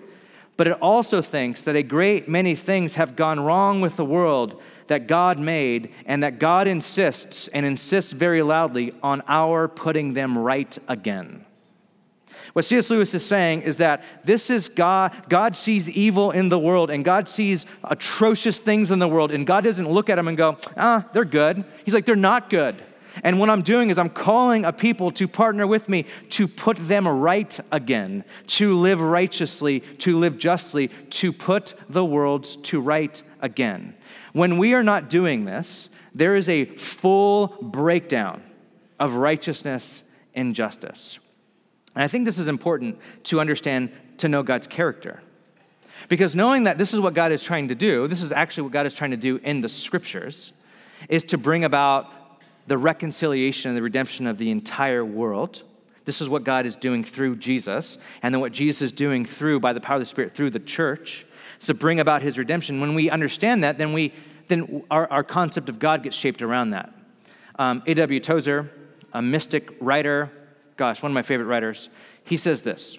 But 0.57 0.67
it 0.67 0.79
also 0.81 1.23
thinks 1.23 1.63
that 1.65 1.77
a 1.77 1.83
great 1.83 2.29
many 2.29 2.55
things 2.55 2.95
have 2.95 3.15
gone 3.15 3.39
wrong 3.39 3.81
with 3.81 3.97
the 3.97 4.05
world 4.05 4.61
that 4.89 5.07
God 5.07 5.39
made 5.39 5.93
and 6.07 6.23
that 6.23 6.39
God 6.39 6.67
insists 6.67 7.49
and 7.49 7.65
insists 7.65 8.13
very 8.13 8.43
loudly 8.43 8.93
on 9.03 9.23
our 9.29 9.69
putting 9.69 10.15
them 10.15 10.37
right 10.37 10.77
again. 10.89 11.45
What 12.59 12.65
C.S. 12.65 12.91
Lewis 12.91 13.15
is 13.15 13.25
saying 13.25 13.63
is 13.63 13.77
that 13.77 14.03
this 14.25 14.51
is 14.51 14.69
God. 14.69 15.15
God 15.29 15.57
sees 15.57 15.89
evil 15.89 16.33
in 16.33 16.49
the 16.49 16.59
world 16.59 16.91
and 16.91 17.05
God 17.05 17.29
sees 17.29 17.67
atrocious 17.85 18.59
things 18.59 18.91
in 18.91 18.99
the 18.99 19.07
world, 19.07 19.31
and 19.31 19.47
God 19.47 19.63
doesn't 19.63 19.89
look 19.89 20.11
at 20.11 20.17
them 20.17 20.27
and 20.27 20.37
go, 20.37 20.59
ah, 20.77 21.09
they're 21.13 21.25
good. 21.25 21.65
He's 21.85 21.95
like, 21.95 22.05
they're 22.05 22.17
not 22.17 22.51
good. 22.51 22.75
And 23.23 23.39
what 23.39 23.49
I'm 23.49 23.63
doing 23.63 23.91
is 23.91 23.97
I'm 23.97 24.09
calling 24.09 24.65
a 24.65 24.73
people 24.73 25.13
to 25.13 25.29
partner 25.29 25.69
with 25.69 25.89
me 25.89 26.05
to 26.31 26.49
put 26.49 26.79
them 26.79 27.07
right 27.07 27.61
again, 27.71 28.25
to 28.49 28.75
live 28.75 29.01
righteously, 29.01 29.79
to 29.99 30.19
live 30.19 30.37
justly, 30.37 30.89
to 31.11 31.33
put 31.33 31.75
the 31.89 32.05
world 32.05 32.43
to 32.65 32.81
right 32.81 33.23
again. 33.41 33.95
When 34.33 34.59
we 34.59 34.75
are 34.75 34.83
not 34.83 35.09
doing 35.09 35.45
this, 35.45 35.91
there 36.13 36.35
is 36.35 36.49
a 36.49 36.65
full 36.65 37.57
breakdown 37.63 38.43
of 38.99 39.15
righteousness 39.15 40.03
and 40.35 40.57
justice. 40.57 41.21
And 41.95 42.05
I 42.05 42.09
think 42.09 42.27
this 42.27 42.39
is 42.39 42.49
important 42.49 42.99
to 43.25 43.41
understand 43.41 43.91
to 44.19 44.29
know 44.29 44.43
God's 44.43 44.67
character. 44.67 45.23
Because 46.09 46.35
knowing 46.35 46.65
that 46.65 46.79
this 46.79 46.95
is 46.95 47.01
what 47.01 47.15
God 47.15 47.33
is 47.33 47.43
trying 47.43 47.69
to 47.69 47.75
do, 47.75 48.07
this 48.07 48.23
is 48.23 48.31
actually 48.31 48.65
what 48.65 48.73
God 48.73 48.87
is 48.87 48.95
trying 48.95 49.11
to 49.11 49.17
do 49.17 49.37
in 49.39 49.61
the 49.61 49.69
scriptures, 49.69 50.53
is 51.09 51.25
to 51.25 51.39
bring 51.39 51.65
about 51.65 52.13
the 52.67 52.79
reconciliation 52.79 53.71
and 53.71 53.77
the 53.77 53.83
redemption 53.83 54.27
of 54.27 54.39
the 54.39 54.51
entire 54.51 55.05
world. 55.05 55.63
This 56.05 56.21
is 56.21 56.29
what 56.29 56.45
God 56.45 56.67
is 56.67 56.77
doing 56.77 57.05
through 57.05 57.37
Jesus, 57.37 57.99
and 58.23 58.35
then 58.35 58.41
what 58.41 58.53
Jesus 58.53 58.83
is 58.83 58.93
doing 58.93 59.25
through, 59.25 59.61
by 59.61 59.73
the 59.73 59.81
power 59.81 59.97
of 59.97 60.01
the 60.01 60.07
Spirit, 60.07 60.35
through 60.35 60.51
the 60.51 60.61
church, 60.61 61.27
is 61.61 61.67
to 61.67 61.75
bring 61.75 62.01
about 62.01 62.23
his 62.23 62.39
redemption. 62.39 62.81
When 62.81 62.95
we 62.95 63.11
understand 63.11 63.65
that, 63.65 63.79
then, 63.79 63.93
we, 63.93 64.13
then 64.47 64.85
our, 64.91 65.11
our 65.11 65.25
concept 65.25 65.69
of 65.69 65.79
God 65.79 66.03
gets 66.03 66.17
shaped 66.17 66.41
around 66.41 66.71
that. 66.71 66.95
Um, 67.59 67.83
A.W. 67.87 68.21
Tozer, 68.21 68.71
a 69.13 69.21
mystic 69.21 69.69
writer, 69.81 70.31
gosh, 70.79 71.03
one 71.03 71.11
of 71.11 71.15
my 71.15 71.23
favorite 71.23 71.47
writers, 71.47 71.91
he 72.25 72.39
says 72.39 72.63
this 72.63 72.99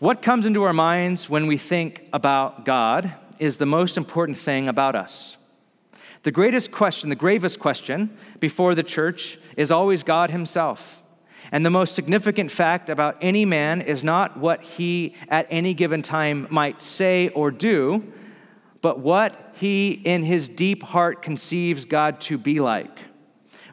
What 0.00 0.22
comes 0.22 0.46
into 0.46 0.64
our 0.64 0.72
minds 0.72 1.30
when 1.30 1.46
we 1.46 1.56
think 1.56 2.08
about 2.12 2.64
God 2.64 3.14
is 3.38 3.58
the 3.58 3.66
most 3.66 3.96
important 3.96 4.36
thing 4.36 4.68
about 4.68 4.96
us. 4.96 5.36
The 6.24 6.32
greatest 6.32 6.72
question, 6.72 7.10
the 7.10 7.16
gravest 7.16 7.60
question 7.60 8.16
before 8.40 8.74
the 8.74 8.82
church 8.82 9.38
is 9.56 9.70
always 9.70 10.02
God 10.02 10.30
Himself. 10.30 11.02
And 11.50 11.66
the 11.66 11.70
most 11.70 11.94
significant 11.94 12.50
fact 12.50 12.88
about 12.88 13.18
any 13.20 13.44
man 13.44 13.82
is 13.82 14.02
not 14.02 14.38
what 14.38 14.62
he 14.62 15.14
at 15.28 15.46
any 15.50 15.74
given 15.74 16.00
time 16.00 16.46
might 16.48 16.80
say 16.80 17.28
or 17.28 17.50
do, 17.50 18.10
but 18.80 19.00
what 19.00 19.52
he 19.56 19.90
in 19.90 20.22
his 20.22 20.48
deep 20.48 20.82
heart 20.82 21.20
conceives 21.20 21.84
God 21.84 22.22
to 22.22 22.38
be 22.38 22.58
like 22.58 22.98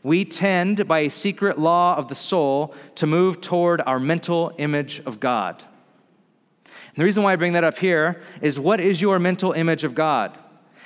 we 0.03 0.25
tend, 0.25 0.87
by 0.87 0.99
a 0.99 1.09
secret 1.09 1.59
law 1.59 1.95
of 1.95 2.07
the 2.07 2.15
soul, 2.15 2.73
to 2.95 3.05
move 3.05 3.41
toward 3.41 3.81
our 3.85 3.99
mental 3.99 4.53
image 4.57 5.01
of 5.05 5.19
God. 5.19 5.63
And 6.65 6.95
the 6.95 7.03
reason 7.03 7.23
why 7.23 7.33
I 7.33 7.35
bring 7.35 7.53
that 7.53 7.63
up 7.63 7.77
here 7.77 8.21
is 8.41 8.59
what 8.59 8.79
is 8.79 9.01
your 9.01 9.19
mental 9.19 9.51
image 9.51 9.83
of 9.83 9.95
God? 9.95 10.37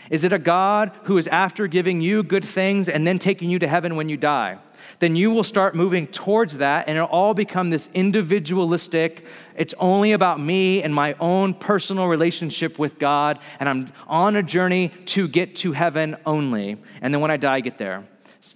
Is 0.10 0.24
it 0.24 0.34
a 0.34 0.40
God 0.40 0.92
who 1.04 1.18
is 1.18 1.28
after 1.28 1.68
giving 1.68 2.02
you 2.02 2.24
good 2.24 2.44
things 2.44 2.90
and 2.90 3.08
then 3.08 3.20
taking 3.20 3.50
you 3.50 3.60
to 3.60 3.68
heaven 3.68 3.96
when 3.96 4.10
you 4.10 4.18
die? 4.18 4.60
Then 5.00 5.16
you 5.16 5.32
will 5.32 5.46
start 5.46 5.76
moving 5.76 6.08
towards 6.08 6.58
that, 6.58 6.88
and 6.88 6.98
it'll 6.98 7.10
all 7.10 7.34
become 7.34 7.70
this 7.70 7.90
individualistic, 7.94 9.26
it's 9.56 9.74
only 9.80 10.12
about 10.12 10.40
me 10.40 10.84
and 10.84 10.94
my 10.94 11.16
own 11.20 11.54
personal 11.54 12.08
relationship 12.08 12.78
with 12.78 13.00
God, 13.00 13.40
and 13.60 13.70
I'm 13.70 13.94
on 14.08 14.36
a 14.36 14.44
journey 14.44 14.90
to 15.06 15.28
get 15.28 15.56
to 15.58 15.72
heaven 15.72 16.18
only. 16.26 16.78
And 17.02 17.14
then 17.14 17.22
when 17.22 17.32
I 17.32 17.38
die, 17.38 17.56
I 17.56 17.60
get 17.62 17.78
there. 17.78 18.04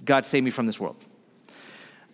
God 0.04 0.26
save 0.26 0.44
me 0.44 0.52
from 0.52 0.66
this 0.66 0.80
world. 0.80 0.98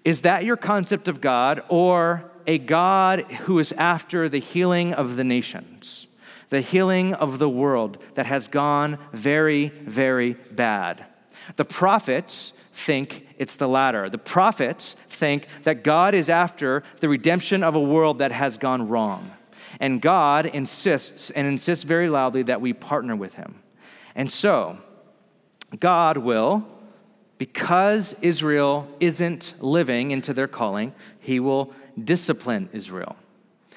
Is 0.03 0.21
that 0.21 0.43
your 0.43 0.57
concept 0.57 1.07
of 1.07 1.21
God 1.21 1.63
or 1.69 2.29
a 2.45 2.57
God 2.57 3.21
who 3.31 3.59
is 3.59 3.71
after 3.73 4.27
the 4.27 4.39
healing 4.39 4.93
of 4.93 5.15
the 5.15 5.23
nations? 5.23 6.07
the 6.53 6.61
healing 6.61 7.15
of 7.15 7.39
the 7.39 7.49
world 7.49 7.97
that 8.13 8.27
has 8.27 8.47
gone 8.47 8.99
very, 9.11 9.69
very 9.69 10.33
bad. 10.51 11.03
The 11.55 11.65
prophets 11.65 12.53
think 12.71 13.27
it's 13.39 13.55
the 13.55 13.67
latter. 13.67 14.07
The 14.07 14.19
prophets 14.19 14.95
think 15.09 15.47
that 15.63 15.83
God 15.83 16.13
is 16.13 16.29
after 16.29 16.83
the 16.99 17.09
redemption 17.09 17.63
of 17.63 17.73
a 17.73 17.81
world 17.81 18.19
that 18.19 18.31
has 18.31 18.59
gone 18.59 18.87
wrong. 18.87 19.31
And 19.79 19.99
God 19.99 20.45
insists 20.45 21.31
and 21.31 21.47
insists 21.47 21.85
very 21.85 22.07
loudly 22.07 22.43
that 22.43 22.61
we 22.61 22.71
partner 22.71 23.15
with 23.15 23.33
him. 23.33 23.55
And 24.13 24.31
so, 24.31 24.77
God 25.79 26.19
will, 26.19 26.67
because 27.43 28.15
Israel 28.21 28.87
isn't 29.01 29.53
living 29.59 30.11
into 30.11 30.33
their 30.33 30.47
calling, 30.47 30.93
he 31.19 31.41
will 31.41 31.73
discipline 32.01 32.69
Israel. 32.71 33.17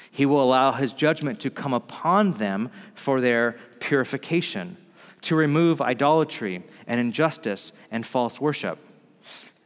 He 0.09 0.25
will 0.25 0.41
allow 0.41 0.71
his 0.71 0.93
judgment 0.93 1.41
to 1.41 1.51
come 1.51 1.75
upon 1.75 2.35
them 2.35 2.71
for 2.95 3.21
their 3.21 3.59
purification, 3.81 4.77
to 5.23 5.35
remove 5.35 5.83
idolatry 5.83 6.63
and 6.87 7.01
injustice 7.01 7.73
and 7.91 8.07
false 8.07 8.41
worship. 8.41 8.79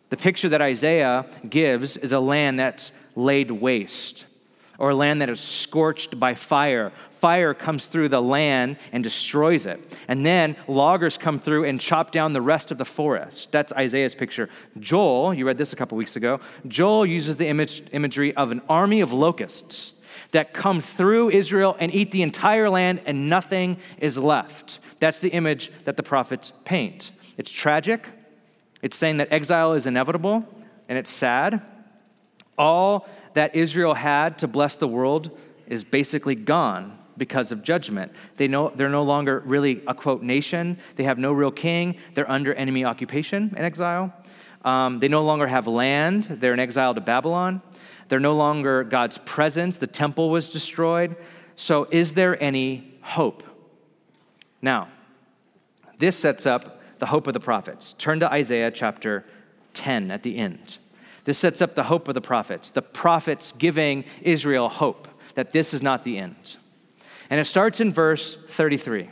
The 0.08 0.16
picture 0.16 0.48
that 0.48 0.62
Isaiah 0.62 1.26
gives 1.46 1.98
is 1.98 2.12
a 2.12 2.20
land 2.20 2.58
that's 2.58 2.92
laid 3.14 3.50
waste, 3.50 4.24
or 4.78 4.90
a 4.90 4.94
land 4.94 5.20
that 5.20 5.28
is 5.28 5.42
scorched 5.42 6.18
by 6.18 6.34
fire. 6.34 6.90
Fire 7.20 7.52
comes 7.52 7.86
through 7.86 8.08
the 8.08 8.22
land 8.22 8.78
and 8.92 9.04
destroys 9.04 9.66
it. 9.66 9.78
And 10.08 10.24
then 10.24 10.56
loggers 10.66 11.18
come 11.18 11.38
through 11.38 11.64
and 11.64 11.78
chop 11.78 12.12
down 12.12 12.32
the 12.32 12.40
rest 12.40 12.70
of 12.70 12.78
the 12.78 12.84
forest. 12.86 13.52
That's 13.52 13.72
Isaiah's 13.74 14.14
picture. 14.14 14.48
Joel, 14.78 15.34
you 15.34 15.46
read 15.46 15.58
this 15.58 15.74
a 15.74 15.76
couple 15.76 15.98
weeks 15.98 16.16
ago, 16.16 16.40
Joel 16.66 17.04
uses 17.04 17.36
the 17.36 17.46
image, 17.46 17.82
imagery 17.92 18.34
of 18.34 18.50
an 18.52 18.62
army 18.68 19.02
of 19.02 19.12
locusts 19.12 19.92
that 20.30 20.54
come 20.54 20.80
through 20.80 21.30
Israel 21.30 21.76
and 21.78 21.94
eat 21.94 22.10
the 22.10 22.22
entire 22.22 22.70
land, 22.70 23.02
and 23.04 23.28
nothing 23.28 23.76
is 23.98 24.16
left. 24.16 24.78
That's 24.98 25.20
the 25.20 25.30
image 25.30 25.70
that 25.84 25.96
the 25.96 26.02
prophets 26.02 26.52
paint. 26.64 27.10
It's 27.36 27.50
tragic, 27.50 28.08
it's 28.80 28.96
saying 28.96 29.18
that 29.18 29.28
exile 29.30 29.74
is 29.74 29.86
inevitable, 29.86 30.48
and 30.88 30.96
it's 30.96 31.10
sad. 31.10 31.60
All 32.56 33.06
that 33.34 33.54
Israel 33.54 33.94
had 33.94 34.38
to 34.38 34.48
bless 34.48 34.76
the 34.76 34.88
world 34.88 35.36
is 35.66 35.84
basically 35.84 36.34
gone 36.34 36.98
because 37.16 37.52
of 37.52 37.62
judgment. 37.62 38.12
They 38.36 38.48
know 38.48 38.72
they're 38.74 38.88
no 38.88 39.02
longer 39.02 39.42
really 39.44 39.82
a 39.86 39.94
quote 39.94 40.22
nation. 40.22 40.78
They 40.96 41.04
have 41.04 41.18
no 41.18 41.32
real 41.32 41.50
king. 41.50 41.96
They're 42.14 42.30
under 42.30 42.54
enemy 42.54 42.84
occupation 42.84 43.54
in 43.56 43.64
exile. 43.64 44.12
Um, 44.64 45.00
they 45.00 45.08
no 45.08 45.24
longer 45.24 45.46
have 45.46 45.66
land. 45.66 46.24
They're 46.24 46.52
in 46.52 46.60
exile 46.60 46.94
to 46.94 47.00
Babylon. 47.00 47.62
They're 48.08 48.20
no 48.20 48.34
longer 48.34 48.84
God's 48.84 49.18
presence. 49.18 49.78
The 49.78 49.86
temple 49.86 50.30
was 50.30 50.50
destroyed. 50.50 51.16
So, 51.56 51.86
is 51.90 52.14
there 52.14 52.42
any 52.42 52.94
hope? 53.02 53.42
Now, 54.62 54.88
this 55.98 56.16
sets 56.16 56.46
up 56.46 56.80
the 56.98 57.06
hope 57.06 57.26
of 57.26 57.34
the 57.34 57.40
prophets. 57.40 57.94
Turn 57.94 58.20
to 58.20 58.30
Isaiah 58.30 58.70
chapter 58.70 59.24
10 59.74 60.10
at 60.10 60.22
the 60.22 60.36
end. 60.36 60.78
This 61.24 61.38
sets 61.38 61.60
up 61.60 61.74
the 61.74 61.84
hope 61.84 62.08
of 62.08 62.14
the 62.14 62.20
prophets, 62.20 62.70
the 62.70 62.82
prophets 62.82 63.52
giving 63.56 64.04
Israel 64.22 64.68
hope 64.68 65.08
that 65.34 65.52
this 65.52 65.72
is 65.74 65.82
not 65.82 66.04
the 66.04 66.18
end. 66.18 66.56
And 67.30 67.40
it 67.40 67.44
starts 67.44 67.80
in 67.80 67.92
verse 67.92 68.36
33. 68.48 69.08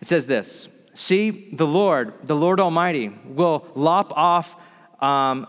It 0.00 0.08
says 0.08 0.26
this 0.26 0.68
See, 0.94 1.48
the 1.52 1.66
Lord, 1.66 2.14
the 2.24 2.36
Lord 2.36 2.60
Almighty, 2.60 3.08
will 3.24 3.66
lop 3.74 4.12
off 4.16 4.56
um, 5.00 5.46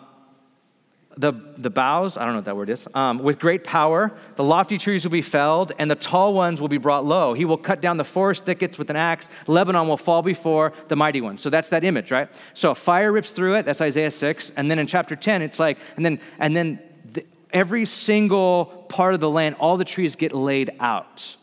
the, 1.17 1.33
the 1.57 1.69
boughs, 1.69 2.17
I 2.17 2.21
don't 2.23 2.33
know 2.33 2.37
what 2.37 2.45
that 2.45 2.55
word 2.55 2.69
is, 2.69 2.87
um, 2.93 3.19
with 3.19 3.37
great 3.37 3.63
power. 3.63 4.11
The 4.37 4.43
lofty 4.43 4.77
trees 4.77 5.03
will 5.03 5.11
be 5.11 5.21
felled, 5.21 5.73
and 5.77 5.91
the 5.91 5.95
tall 5.95 6.33
ones 6.33 6.61
will 6.61 6.69
be 6.69 6.77
brought 6.77 7.05
low. 7.05 7.33
He 7.33 7.43
will 7.43 7.57
cut 7.57 7.81
down 7.81 7.97
the 7.97 8.05
forest 8.05 8.45
thickets 8.45 8.77
with 8.77 8.89
an 8.89 8.95
axe. 8.95 9.27
Lebanon 9.47 9.87
will 9.87 9.97
fall 9.97 10.21
before 10.21 10.73
the 10.87 10.95
mighty 10.95 11.21
ones. 11.21 11.41
So 11.41 11.49
that's 11.49 11.69
that 11.69 11.83
image, 11.83 12.11
right? 12.11 12.29
So 12.53 12.73
fire 12.73 13.11
rips 13.11 13.31
through 13.31 13.55
it. 13.55 13.65
That's 13.65 13.81
Isaiah 13.81 14.11
6. 14.11 14.51
And 14.55 14.71
then 14.71 14.79
in 14.79 14.87
chapter 14.87 15.15
10, 15.15 15.41
it's 15.41 15.59
like, 15.59 15.77
and 15.95 16.05
then, 16.05 16.19
and 16.39 16.55
then 16.55 16.79
the, 17.03 17.25
every 17.51 17.85
single 17.85 18.80
part 18.91 19.13
of 19.13 19.19
the 19.21 19.29
land, 19.29 19.55
all 19.59 19.77
the 19.77 19.85
trees 19.85 20.15
get 20.15 20.33
laid 20.33 20.71
out. 20.79 21.37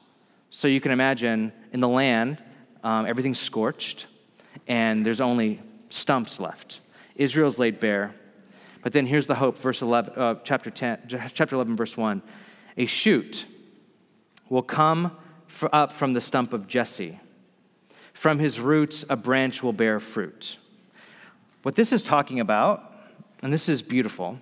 So 0.50 0.68
you 0.68 0.80
can 0.80 0.92
imagine 0.92 1.52
in 1.72 1.80
the 1.80 1.88
land, 1.88 2.38
um, 2.84 3.06
everything's 3.06 3.40
scorched, 3.40 4.06
and 4.66 5.04
there's 5.04 5.20
only 5.20 5.61
stumps 5.90 6.38
left. 6.38 6.80
Israel's 7.16 7.58
laid 7.58 7.80
bare. 7.80 8.14
But 8.82 8.92
then 8.92 9.06
here's 9.06 9.26
the 9.26 9.34
hope, 9.34 9.58
verse 9.58 9.82
11, 9.82 10.14
uh, 10.14 10.34
chapter, 10.44 10.70
10, 10.70 11.08
chapter 11.34 11.56
11, 11.56 11.74
verse 11.74 11.96
1. 11.96 12.22
A 12.76 12.87
shoot 12.87 13.46
will 14.48 14.62
come 14.62 15.16
up 15.72 15.92
from 15.92 16.12
the 16.12 16.20
stump 16.20 16.52
of 16.52 16.68
Jesse. 16.68 17.18
From 18.12 18.38
his 18.38 18.61
roots, 18.61 19.04
a 19.08 19.16
branch 19.16 19.62
will 19.62 19.72
bear 19.72 20.00
fruit. 20.00 20.58
What 21.62 21.74
this 21.74 21.92
is 21.92 22.02
talking 22.02 22.40
about, 22.40 22.92
and 23.42 23.52
this 23.52 23.68
is 23.68 23.82
beautiful, 23.82 24.38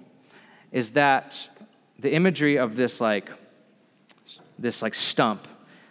is 0.73 0.93
that 0.93 1.49
the 1.99 2.13
imagery 2.13 2.59
of 2.59 2.77
this 2.77 3.01
like 3.01 3.31
this 4.59 4.83
like 4.83 4.95
stump 4.95 5.49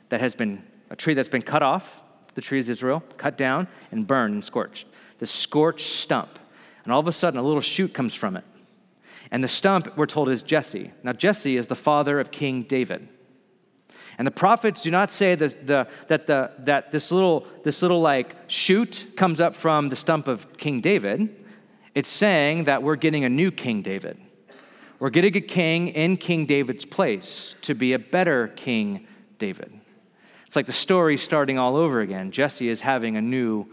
that 0.10 0.22
has 0.22 0.36
been 0.36 0.63
a 0.89 0.96
tree 0.96 1.13
that's 1.13 1.30
been 1.30 1.41
cut 1.41 1.62
off, 1.62 2.02
the 2.34 2.41
tree 2.41 2.60
is 2.60 2.70
Israel, 2.70 3.04
cut 3.18 3.38
down 3.38 3.68
and 3.91 4.08
burned 4.08 4.34
and 4.34 4.46
scorched. 4.46 4.88
The 5.20 5.26
scorched 5.26 5.88
stump 5.88 6.39
and 6.86 6.94
all 6.94 7.00
of 7.00 7.08
a 7.08 7.12
sudden, 7.12 7.39
a 7.39 7.44
little 7.44 7.62
shoot 7.62 7.94
comes 7.94 8.13
from 8.13 8.38
it. 8.38 8.44
And 9.32 9.44
the 9.44 9.48
stump, 9.48 9.98
we're 9.98 10.06
told, 10.06 10.30
is 10.30 10.44
Jesse. 10.44 10.91
Now, 11.04 11.13
Jesse 11.13 11.58
is 11.58 11.68
the 11.68 11.76
father 11.76 12.20
of 12.20 12.32
King 12.32 12.62
David. 12.62 13.10
And 14.18 14.26
the 14.26 14.32
prophets 14.32 14.82
do 14.84 14.91
not 14.91 15.12
say 15.12 15.36
that, 15.36 15.65
the, 15.65 15.88
that, 16.08 16.28
the, 16.28 16.52
that 16.60 16.91
this, 16.91 17.12
little, 17.12 17.48
this 17.63 17.82
little 17.82 18.02
like 18.02 18.36
shoot 18.48 19.08
comes 19.18 19.41
up 19.41 19.56
from 19.56 19.89
the 19.89 19.96
stump 19.96 20.28
of 20.28 20.58
King 20.58 20.80
David. 20.80 21.36
It's 21.96 22.10
saying 22.10 22.65
that 22.65 22.84
we're 22.84 22.96
getting 22.96 23.26
a 23.26 23.30
new 23.30 23.52
King 23.52 23.82
David. 23.82 24.20
We're 24.99 25.10
getting 25.10 25.36
a 25.36 25.41
king 25.41 25.89
in 25.89 26.17
King 26.17 26.45
David's 26.45 26.86
place 26.86 27.55
to 27.63 27.73
be 27.73 27.93
a 27.93 27.99
better 27.99 28.49
King 28.49 29.08
David. 29.38 29.79
It's 30.45 30.55
like 30.55 30.67
the 30.67 30.73
story 30.73 31.17
starting 31.17 31.60
all 31.60 31.75
over 31.75 32.01
again. 32.01 32.31
Jesse 32.31 32.69
is 32.69 32.81
having 32.81 33.17
a 33.17 33.21
new 33.21 33.67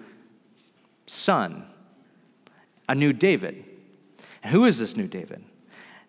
son 1.07 1.67
a 2.89 2.95
new 2.95 3.13
David. 3.13 3.65
And 4.43 4.53
who 4.53 4.65
is 4.65 4.79
this 4.79 4.97
new 4.97 5.07
David? 5.07 5.43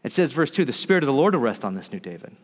It 0.04 0.12
says, 0.12 0.34
verse 0.34 0.52
2 0.52 0.66
the 0.66 0.74
Spirit 0.74 1.04
of 1.04 1.08
the 1.08 1.14
Lord 1.14 1.34
will 1.34 1.42
rest 1.42 1.64
on 1.64 1.76
this 1.76 1.92
new 1.92 2.00
David. 2.00 2.36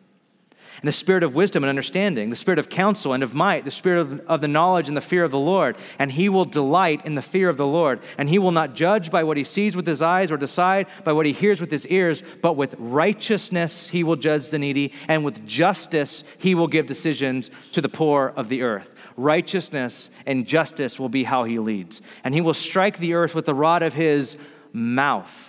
And 0.81 0.87
the 0.87 0.93
spirit 0.93 1.23
of 1.23 1.35
wisdom 1.35 1.63
and 1.63 1.69
understanding, 1.69 2.29
the 2.29 2.35
spirit 2.35 2.59
of 2.59 2.69
counsel 2.69 3.13
and 3.13 3.21
of 3.21 3.33
might, 3.33 3.65
the 3.65 3.71
spirit 3.71 4.01
of, 4.01 4.19
of, 4.27 4.41
the 4.41 4.47
knowledge 4.47 4.87
and 4.87 4.95
the 4.95 5.01
fear 5.01 5.23
of 5.23 5.31
the 5.31 5.39
Lord. 5.39 5.77
And 5.97 6.11
he 6.11 6.29
will 6.29 6.45
delight 6.45 7.05
in 7.05 7.15
the 7.15 7.21
fear 7.21 7.49
of 7.49 7.57
the 7.57 7.67
Lord. 7.67 7.99
And 8.17 8.29
he 8.29 8.39
will 8.39 8.51
not 8.51 8.75
judge 8.75 9.11
by 9.11 9.23
what 9.23 9.37
he 9.37 9.43
sees 9.43 9.75
with 9.75 9.85
his 9.85 10.01
eyes 10.01 10.31
or 10.31 10.37
decide 10.37 10.87
by 11.03 11.13
what 11.13 11.25
he 11.25 11.33
hears 11.33 11.59
with 11.59 11.71
his 11.71 11.85
ears, 11.87 12.23
but 12.41 12.55
with 12.55 12.75
righteousness 12.77 13.89
he 13.89 14.03
will 14.03 14.15
judge 14.15 14.49
the 14.49 14.59
needy, 14.59 14.93
and 15.07 15.25
with 15.25 15.45
justice 15.45 16.23
he 16.37 16.55
will 16.55 16.67
give 16.67 16.87
decisions 16.87 17.49
to 17.73 17.81
the 17.81 17.89
poor 17.89 18.33
of 18.35 18.49
the 18.49 18.61
earth 18.61 18.91
righteousness 19.19 20.09
and 20.25 20.47
justice 20.47 20.97
will 20.97 21.09
be 21.09 21.23
how 21.23 21.43
he 21.43 21.59
leads. 21.59 22.01
And 22.23 22.33
he 22.33 22.41
will 22.41 22.53
strike 22.53 22.97
the 22.97 23.13
earth 23.13 23.35
with 23.35 23.45
the 23.45 23.53
rod 23.53 23.83
of 23.83 23.93
his 23.93 24.37
mouth. 24.71 25.48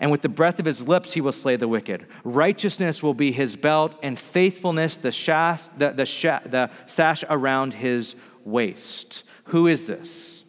And 0.00 0.10
with 0.10 0.22
the 0.22 0.28
breath 0.28 0.58
of 0.58 0.64
his 0.64 0.86
lips, 0.86 1.12
he 1.12 1.20
will 1.20 1.32
slay 1.32 1.56
the 1.56 1.66
wicked. 1.66 2.06
Righteousness 2.22 3.02
will 3.02 3.14
be 3.14 3.32
his 3.32 3.56
belt, 3.56 3.96
and 4.02 4.18
faithfulness 4.18 4.96
the, 4.96 5.10
the, 5.76 5.92
the, 5.92 6.48
the 6.48 6.70
sash 6.86 7.24
around 7.28 7.74
his 7.74 8.14
waist. 8.44 9.24
Who 9.46 9.66
is 9.66 9.86
this? 9.86 10.44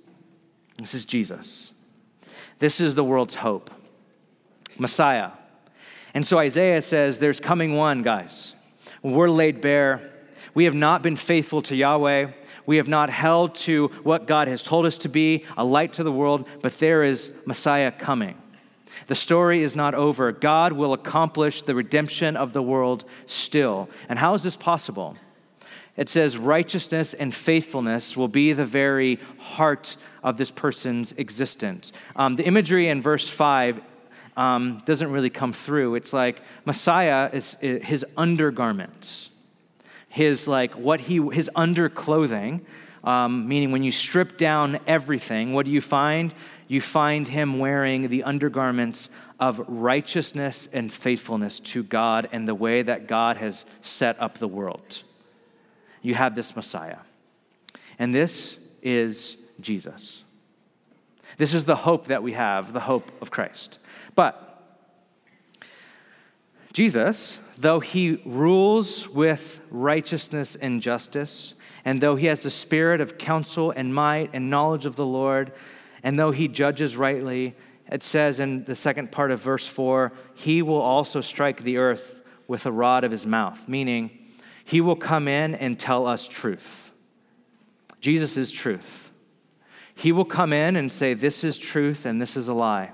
This 0.78 0.94
is 0.94 1.06
Jesus. 1.06 1.74
This 2.60 2.80
is 2.80 2.96
the 2.96 3.04
world's 3.04 3.36
hope, 3.36 3.72
Messiah. 4.78 5.32
And 6.14 6.28
so 6.28 6.38
Isaiah 6.38 6.82
says, 6.82 7.20
There's 7.20 7.40
coming 7.40 7.74
one, 7.76 8.04
guys. 8.04 8.54
We're 9.02 9.30
laid 9.30 9.62
bare 9.62 10.12
we 10.54 10.66
have 10.66 10.76
not 10.76 11.02
been 11.02 11.16
faithful 11.16 11.62
to 11.64 11.76
Yahweh. 11.76 12.32
We 12.66 12.78
have 12.78 12.88
not 12.88 13.10
held 13.10 13.56
to 13.56 13.88
what 14.04 14.28
God 14.28 14.48
has 14.48 14.62
told 14.62 14.86
us 14.86 14.98
to 15.00 15.10
be, 15.10 15.46
a 15.58 15.64
light 15.64 15.94
to 15.94 16.04
the 16.04 16.12
world, 16.12 16.48
but 16.62 16.78
there 16.80 17.04
is 17.04 17.32
Messiah 17.46 17.92
coming. 17.92 18.38
The 19.08 19.16
story 19.16 19.64
is 19.64 19.76
not 19.76 19.96
over. 19.96 20.32
God 20.32 20.74
will 20.74 20.94
accomplish 20.94 21.62
the 21.62 21.76
redemption 21.76 22.36
of 22.36 22.54
the 22.54 22.62
world 22.62 23.06
still. 23.26 23.90
And 24.08 24.20
how 24.20 24.34
is 24.34 24.44
this 24.44 24.56
possible? 24.56 25.18
It 25.98 26.10
says 26.10 26.38
righteousness 26.38 27.14
and 27.14 27.36
faithfulness 27.36 28.16
will 28.16 28.28
be 28.28 28.54
the 28.54 28.66
very 28.66 29.20
heart 29.38 29.98
of 30.24 30.38
this 30.38 30.52
person's 30.52 31.12
existence. 31.14 31.92
Um, 32.16 32.36
the 32.36 32.46
imagery 32.46 32.88
in 32.88 33.02
verse 33.02 33.28
5 33.28 33.82
um, 34.38 34.82
doesn't 34.86 35.12
really 35.12 35.30
come 35.30 35.52
through. 35.52 35.96
It's 35.96 36.14
like 36.14 36.42
Messiah 36.66 37.30
is 37.34 37.58
his 37.60 38.06
undergarments 38.16 39.30
his 40.10 40.48
like 40.48 40.74
what 40.74 41.00
he 41.00 41.18
his 41.32 41.50
underclothing, 41.56 42.62
um, 43.04 43.48
meaning 43.48 43.72
when 43.72 43.84
you 43.84 43.92
strip 43.92 44.38
down 44.38 44.80
everything, 44.86 45.54
what 45.54 45.66
do 45.66 45.72
you 45.72 45.82
find? 45.82 46.34
You 46.70 46.80
find 46.80 47.28
him 47.28 47.58
wearing 47.58 48.08
the 48.08 48.24
undergarments 48.24 49.10
of 49.40 49.60
righteousness 49.68 50.70
and 50.72 50.94
faithfulness 50.94 51.60
to 51.60 51.82
God 51.82 52.30
and 52.32 52.48
the 52.48 52.56
way 52.56 52.84
that 52.84 53.08
God 53.08 53.38
has 53.38 53.66
set 53.82 54.22
up 54.22 54.38
the 54.38 54.48
world. 54.48 55.02
You 56.04 56.14
have 56.14 56.36
this 56.36 56.56
Messiah. 56.56 57.00
And 57.98 58.14
this 58.14 58.56
is 58.84 59.36
Jesus. 59.60 60.24
This 61.38 61.56
is 61.56 61.66
the 61.66 61.76
hope 61.76 62.06
that 62.06 62.22
we 62.22 62.34
have, 62.34 62.72
the 62.72 62.82
hope 62.82 63.10
of 63.20 63.32
Christ. 63.32 63.80
But 64.14 64.46
Jesus, 66.72 67.40
though 67.58 67.80
he 67.80 68.22
rules 68.26 69.10
with 69.10 69.62
righteousness 69.72 70.56
and 70.56 70.84
justice, 70.84 71.56
and 71.84 72.00
though 72.00 72.16
he 72.16 72.28
has 72.28 72.44
the 72.44 72.52
spirit 72.52 73.02
of 73.02 73.18
counsel 73.18 73.72
and 73.72 73.94
might 73.94 74.30
and 74.34 74.52
knowledge 74.52 74.86
of 74.86 74.96
the 74.96 75.06
Lord, 75.06 75.52
and 76.04 76.20
though 76.20 76.32
he 76.32 76.48
judges 76.48 76.96
rightly, 76.96 77.56
it 77.92 78.04
says 78.04 78.40
in 78.40 78.66
the 78.66 78.76
second 78.76 79.12
part 79.12 79.32
of 79.32 79.42
verse 79.42 79.68
4 79.68 80.12
he 80.36 80.62
will 80.62 80.82
also 80.82 81.22
strike 81.22 81.64
the 81.64 81.78
earth 81.78 82.22
with 82.48 82.66
a 82.66 82.72
rod 82.72 83.04
of 83.04 83.12
his 83.12 83.26
mouth, 83.26 83.68
meaning 83.68 84.12
he 84.64 84.82
will 84.82 84.96
come 84.96 85.28
in 85.28 85.56
and 85.56 85.80
tell 85.80 86.08
us 86.08 86.28
truth. 86.28 86.92
Jesus 88.02 88.38
is 88.38 88.52
truth. 88.52 89.12
He 89.96 90.12
will 90.12 90.26
come 90.26 90.54
in 90.54 90.76
and 90.76 90.94
say, 90.94 91.14
This 91.14 91.44
is 91.44 91.58
truth 91.58 92.06
and 92.06 92.22
this 92.22 92.38
is 92.38 92.48
a 92.48 92.54
lie. 92.54 92.92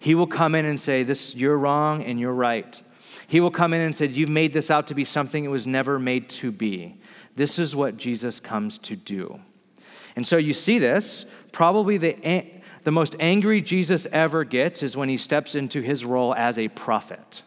He 0.00 0.14
will 0.14 0.26
come 0.26 0.54
in 0.54 0.64
and 0.64 0.80
say, 0.80 1.02
This 1.02 1.34
you're 1.34 1.58
wrong 1.58 2.02
and 2.02 2.18
you're 2.18 2.32
right. 2.32 2.82
He 3.26 3.38
will 3.38 3.50
come 3.50 3.72
in 3.72 3.80
and 3.82 3.96
say, 3.96 4.06
You've 4.06 4.28
made 4.28 4.52
this 4.52 4.70
out 4.70 4.88
to 4.88 4.94
be 4.94 5.04
something 5.04 5.44
it 5.44 5.48
was 5.48 5.66
never 5.66 5.98
made 5.98 6.28
to 6.30 6.50
be. 6.50 7.00
This 7.36 7.58
is 7.58 7.76
what 7.76 7.96
Jesus 7.96 8.40
comes 8.40 8.78
to 8.78 8.96
do. 8.96 9.40
And 10.16 10.26
so 10.26 10.36
you 10.36 10.54
see 10.54 10.78
this. 10.78 11.26
Probably 11.52 11.96
the, 11.98 12.44
the 12.84 12.90
most 12.90 13.16
angry 13.20 13.60
Jesus 13.60 14.06
ever 14.12 14.44
gets 14.44 14.82
is 14.82 14.96
when 14.96 15.08
he 15.08 15.16
steps 15.16 15.54
into 15.54 15.80
his 15.80 16.04
role 16.04 16.34
as 16.34 16.58
a 16.58 16.68
prophet. 16.68 17.42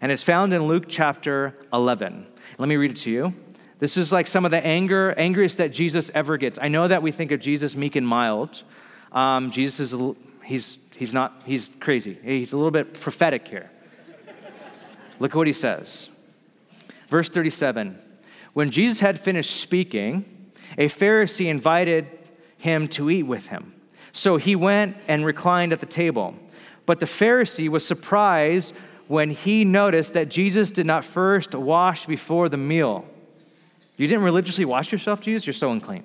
And 0.00 0.10
it's 0.10 0.22
found 0.22 0.52
in 0.52 0.66
Luke 0.66 0.84
chapter 0.88 1.54
11. 1.72 2.26
Let 2.58 2.68
me 2.68 2.76
read 2.76 2.92
it 2.92 2.96
to 2.98 3.10
you. 3.10 3.34
This 3.78 3.96
is 3.96 4.12
like 4.12 4.26
some 4.26 4.44
of 4.44 4.50
the 4.50 4.64
anger, 4.64 5.14
angriest 5.16 5.58
that 5.58 5.72
Jesus 5.72 6.10
ever 6.14 6.36
gets. 6.36 6.58
I 6.60 6.68
know 6.68 6.88
that 6.88 7.02
we 7.02 7.12
think 7.12 7.32
of 7.32 7.40
Jesus 7.40 7.76
meek 7.76 7.96
and 7.96 8.06
mild. 8.06 8.62
Um, 9.12 9.50
Jesus 9.50 9.92
is, 9.92 10.16
he's, 10.44 10.78
he's 10.96 11.14
not, 11.14 11.42
he's 11.46 11.70
crazy. 11.80 12.18
He's 12.22 12.52
a 12.52 12.56
little 12.56 12.70
bit 12.70 12.94
prophetic 13.00 13.48
here. 13.48 13.70
Look 15.18 15.32
at 15.32 15.36
what 15.36 15.46
he 15.46 15.52
says. 15.52 16.08
Verse 17.08 17.28
37 17.28 17.98
When 18.52 18.70
Jesus 18.70 19.00
had 19.00 19.18
finished 19.18 19.60
speaking, 19.60 20.24
a 20.78 20.88
Pharisee 20.88 21.46
invited 21.46 22.06
him 22.56 22.88
to 22.88 23.10
eat 23.10 23.24
with 23.24 23.48
him. 23.48 23.74
So 24.12 24.36
he 24.36 24.56
went 24.56 24.96
and 25.08 25.24
reclined 25.24 25.72
at 25.72 25.80
the 25.80 25.86
table. 25.86 26.34
But 26.86 27.00
the 27.00 27.06
Pharisee 27.06 27.68
was 27.68 27.86
surprised 27.86 28.74
when 29.06 29.30
he 29.30 29.64
noticed 29.64 30.12
that 30.12 30.28
Jesus 30.28 30.70
did 30.70 30.86
not 30.86 31.04
first 31.04 31.54
wash 31.54 32.06
before 32.06 32.48
the 32.48 32.56
meal. 32.56 33.04
You 33.96 34.06
didn't 34.06 34.24
religiously 34.24 34.64
wash 34.64 34.92
yourself, 34.92 35.20
Jesus? 35.20 35.46
You're 35.46 35.54
so 35.54 35.72
unclean. 35.72 36.04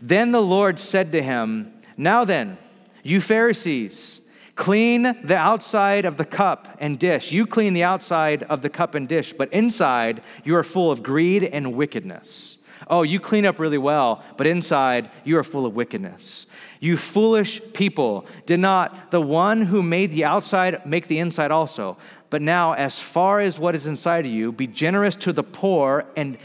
Then 0.00 0.32
the 0.32 0.42
Lord 0.42 0.78
said 0.78 1.12
to 1.12 1.22
him, 1.22 1.72
Now 1.96 2.24
then, 2.24 2.58
you 3.02 3.20
Pharisees, 3.20 4.20
clean 4.56 5.02
the 5.02 5.36
outside 5.36 6.04
of 6.04 6.16
the 6.16 6.24
cup 6.24 6.76
and 6.80 6.98
dish. 6.98 7.32
You 7.32 7.46
clean 7.46 7.74
the 7.74 7.84
outside 7.84 8.42
of 8.44 8.62
the 8.62 8.70
cup 8.70 8.94
and 8.94 9.08
dish, 9.08 9.32
but 9.32 9.52
inside 9.52 10.22
you 10.44 10.56
are 10.56 10.64
full 10.64 10.90
of 10.90 11.02
greed 11.02 11.44
and 11.44 11.74
wickedness. 11.74 12.53
Oh, 12.88 13.02
you 13.02 13.18
clean 13.18 13.46
up 13.46 13.58
really 13.58 13.78
well, 13.78 14.22
but 14.36 14.46
inside 14.46 15.10
you 15.24 15.38
are 15.38 15.44
full 15.44 15.66
of 15.66 15.74
wickedness. 15.74 16.46
You 16.80 16.96
foolish 16.96 17.60
people, 17.72 18.26
did 18.46 18.60
not 18.60 19.10
the 19.10 19.20
one 19.20 19.62
who 19.62 19.82
made 19.82 20.10
the 20.10 20.24
outside 20.24 20.84
make 20.84 21.08
the 21.08 21.18
inside 21.18 21.50
also? 21.50 21.96
But 22.30 22.42
now, 22.42 22.72
as 22.72 22.98
far 22.98 23.40
as 23.40 23.58
what 23.58 23.74
is 23.74 23.86
inside 23.86 24.26
of 24.26 24.32
you, 24.32 24.52
be 24.52 24.66
generous 24.66 25.16
to 25.16 25.32
the 25.32 25.42
poor, 25.42 26.04
and, 26.16 26.36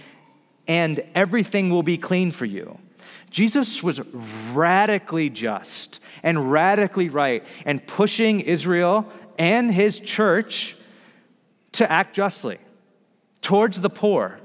and 0.68 1.04
everything 1.16 1.70
will 1.72 1.84
be 1.84 1.98
clean 1.98 2.32
for 2.32 2.46
you. 2.46 2.80
Jesus 3.30 3.84
was 3.84 4.00
radically 4.54 5.30
just 5.30 6.00
and 6.24 6.52
radically 6.52 7.10
right 7.10 7.44
and 7.66 7.86
pushing 7.86 8.40
Israel 8.40 9.08
and 9.38 9.72
his 9.72 10.00
church 10.00 10.76
to 11.74 11.90
act 11.92 12.16
justly 12.16 12.60
towards 13.42 13.82
the 13.82 13.90
poor 13.90 14.40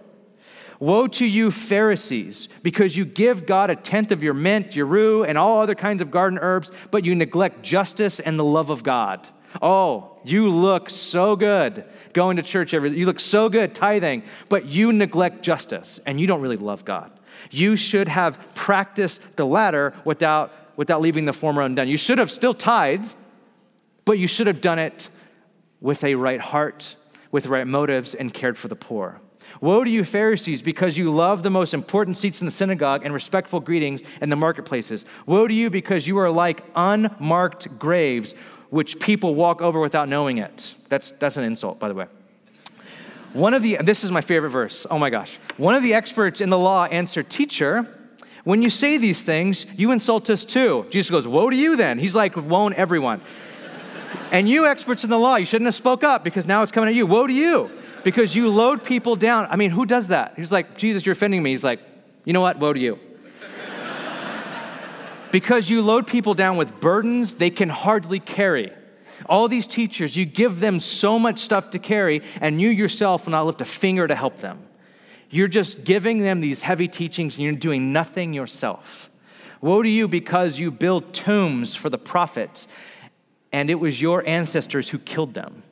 Woe 0.81 1.07
to 1.09 1.25
you, 1.27 1.51
Pharisees, 1.51 2.49
because 2.62 2.97
you 2.97 3.05
give 3.05 3.47
God 3.47 3.70
a 3.70 3.77
tenth 3.77 4.11
of 4.11 4.22
your 4.22 4.35
mint, 4.35 4.75
your 4.75 4.87
rue, 4.87 5.25
and 5.25 5.39
all 5.39 5.61
other 5.61 5.75
kinds 5.75 6.03
of 6.03 6.11
garden 6.11 6.39
herbs, 6.41 6.70
but 6.91 7.05
you 7.05 7.14
neglect 7.14 7.62
justice 7.62 8.20
and 8.20 8.39
the 8.39 8.45
love 8.45 8.70
of 8.70 8.83
God. 8.83 9.27
Oh, 9.62 10.18
you 10.25 10.51
look 10.51 10.91
so 10.91 11.37
good 11.37 11.85
going 12.12 12.37
to 12.37 12.43
church 12.43 12.72
every 12.72 12.97
you 12.97 13.07
look 13.07 13.20
so 13.20 13.49
good 13.49 13.75
tithing, 13.75 14.22
but 14.49 14.66
you 14.66 14.93
neglect 14.93 15.43
justice 15.43 16.01
and 16.07 16.20
you 16.20 16.27
don't 16.27 16.41
really 16.41 16.57
love 16.57 16.85
God. 16.85 17.11
You 17.51 17.77
should 17.77 18.09
have 18.09 18.55
practiced 18.55 19.20
the 19.37 19.45
latter 19.45 19.95
without, 20.05 20.53
without 20.77 21.01
leaving 21.01 21.25
the 21.25 21.33
former 21.33 21.61
undone. 21.62 21.89
You 21.89 21.97
should 21.97 22.18
have 22.18 22.31
still 22.31 22.55
tithed, 22.55 23.14
but 24.05 24.18
you 24.18 24.29
should 24.29 24.47
have 24.47 24.61
done 24.61 24.79
it 24.79 25.09
with 25.81 26.05
a 26.05 26.14
right 26.14 26.41
heart, 26.41 26.97
with 27.31 27.47
right 27.47 27.66
motives, 27.66 28.14
and 28.14 28.33
cared 28.33 28.57
for 28.57 28.68
the 28.68 28.77
poor. 28.77 29.20
Woe 29.61 29.85
to 29.85 29.91
you, 29.91 30.05
Pharisees, 30.05 30.63
because 30.63 30.97
you 30.97 31.11
love 31.11 31.43
the 31.43 31.51
most 31.51 31.75
important 31.75 32.19
seats 32.19 32.41
in 32.41 32.47
the 32.47 32.51
synagogue 32.51 33.03
and 33.05 33.15
respectful 33.15 33.61
greetings 33.61 34.03
in 34.21 34.29
the 34.29 34.37
marketplaces. 34.37 35.07
Woe 35.27 35.47
to 35.47 35.55
you, 35.55 35.71
because 35.71 36.07
you 36.07 36.19
are 36.19 36.31
like 36.31 36.63
unmarked 36.75 37.79
graves, 37.79 38.35
which 38.71 38.99
people 38.99 39.35
walk 39.35 39.63
over 39.63 39.81
without 39.81 40.09
knowing 40.09 40.39
it. 40.39 40.75
That's, 40.89 41.13
that's 41.13 41.37
an 41.37 41.45
insult, 41.45 41.79
by 41.79 41.89
the 41.89 41.95
way. 41.95 42.07
One 43.33 43.55
of 43.55 43.63
the, 43.63 43.79
this 43.79 44.05
is 44.05 44.11
my 44.11 44.21
favorite 44.21 44.51
verse. 44.51 44.87
Oh 44.91 44.99
my 44.99 45.11
gosh. 45.11 45.39
One 45.57 45.75
of 45.75 45.83
the 45.83 45.95
experts 45.95 46.41
in 46.41 46.51
the 46.51 46.59
law 46.59 46.85
answered, 46.87 47.29
Teacher, 47.31 47.89
when 48.45 48.63
you 48.63 48.71
say 48.71 48.97
these 48.97 49.23
things, 49.23 49.67
you 49.77 49.91
insult 49.91 50.31
us 50.31 50.45
too. 50.45 50.87
Jesus 50.91 51.11
goes, 51.11 51.27
Woe 51.27 51.51
to 51.51 51.57
you 51.57 51.77
then. 51.77 51.99
He's 51.99 52.15
like, 52.15 52.37
Woe 52.37 52.69
everyone. 52.69 53.21
and 54.31 54.49
you 54.49 54.67
experts 54.67 55.03
in 55.03 55.11
the 55.11 55.19
law, 55.19 55.37
you 55.37 55.47
shouldn't 55.47 55.67
have 55.67 55.75
spoke 55.75 56.05
up 56.05 56.23
because 56.23 56.47
now 56.47 56.63
it's 56.63 56.71
coming 56.71 56.89
at 56.89 56.95
you. 56.95 57.07
Woe 57.07 57.27
to 57.27 57.33
you 57.33 57.71
because 58.05 58.37
you 58.37 58.49
load 58.49 58.85
people 58.85 59.17
down. 59.17 59.49
I 59.51 59.57
mean, 59.57 59.71
who 59.71 59.87
does 59.87 60.09
that? 60.09 60.35
He's 60.37 60.53
like, 60.53 60.77
Jesus, 60.77 61.05
you're 61.05 61.15
offending 61.15 61.43
me. 61.43 61.51
He's 61.51 61.65
like, 61.65 61.81
you 62.25 62.33
know 62.33 62.41
what? 62.41 62.59
Woe 62.59 62.73
to 62.73 62.79
you. 62.81 62.99
because 65.33 65.69
you 65.69 65.83
load 65.83 66.07
people 66.07 66.35
down 66.35 66.57
with 66.57 66.81
burdens 66.81 67.35
they 67.35 67.51
can 67.51 67.69
hardly 67.69 68.21
carry. 68.21 68.73
All 69.27 69.49
these 69.49 69.67
teachers, 69.67 70.17
you 70.17 70.25
give 70.25 70.61
them 70.61 70.81
so 70.81 71.19
much 71.19 71.39
stuff 71.39 71.71
to 71.71 71.79
carry, 71.79 72.23
and 72.41 72.61
you 72.61 72.69
yourself 72.69 73.25
will 73.25 73.33
not 73.33 73.47
lift 73.47 73.61
a 73.61 73.65
finger 73.65 74.07
to 74.07 74.15
help 74.15 74.39
them. 74.39 74.61
You're 75.31 75.49
just 75.49 75.85
giving 75.85 76.19
them 76.19 76.41
these 76.41 76.63
heavy 76.63 76.89
teachings, 76.89 77.37
and 77.37 77.45
you're 77.45 77.55
doing 77.55 77.93
nothing 77.93 78.33
yourself. 78.33 79.11
Woe 79.61 79.83
to 79.83 79.89
you 79.89 80.09
because 80.09 80.59
you 80.59 80.71
build 80.71 81.15
tombs 81.15 81.75
for 81.75 81.89
the 81.89 81.99
prophets, 81.99 82.69
and 83.53 83.71
it 83.71 83.77
was 83.77 84.03
your 84.03 84.27
ancestors 84.27 84.91
who 84.91 84.99
killed 84.99 85.35
them. 85.35 85.63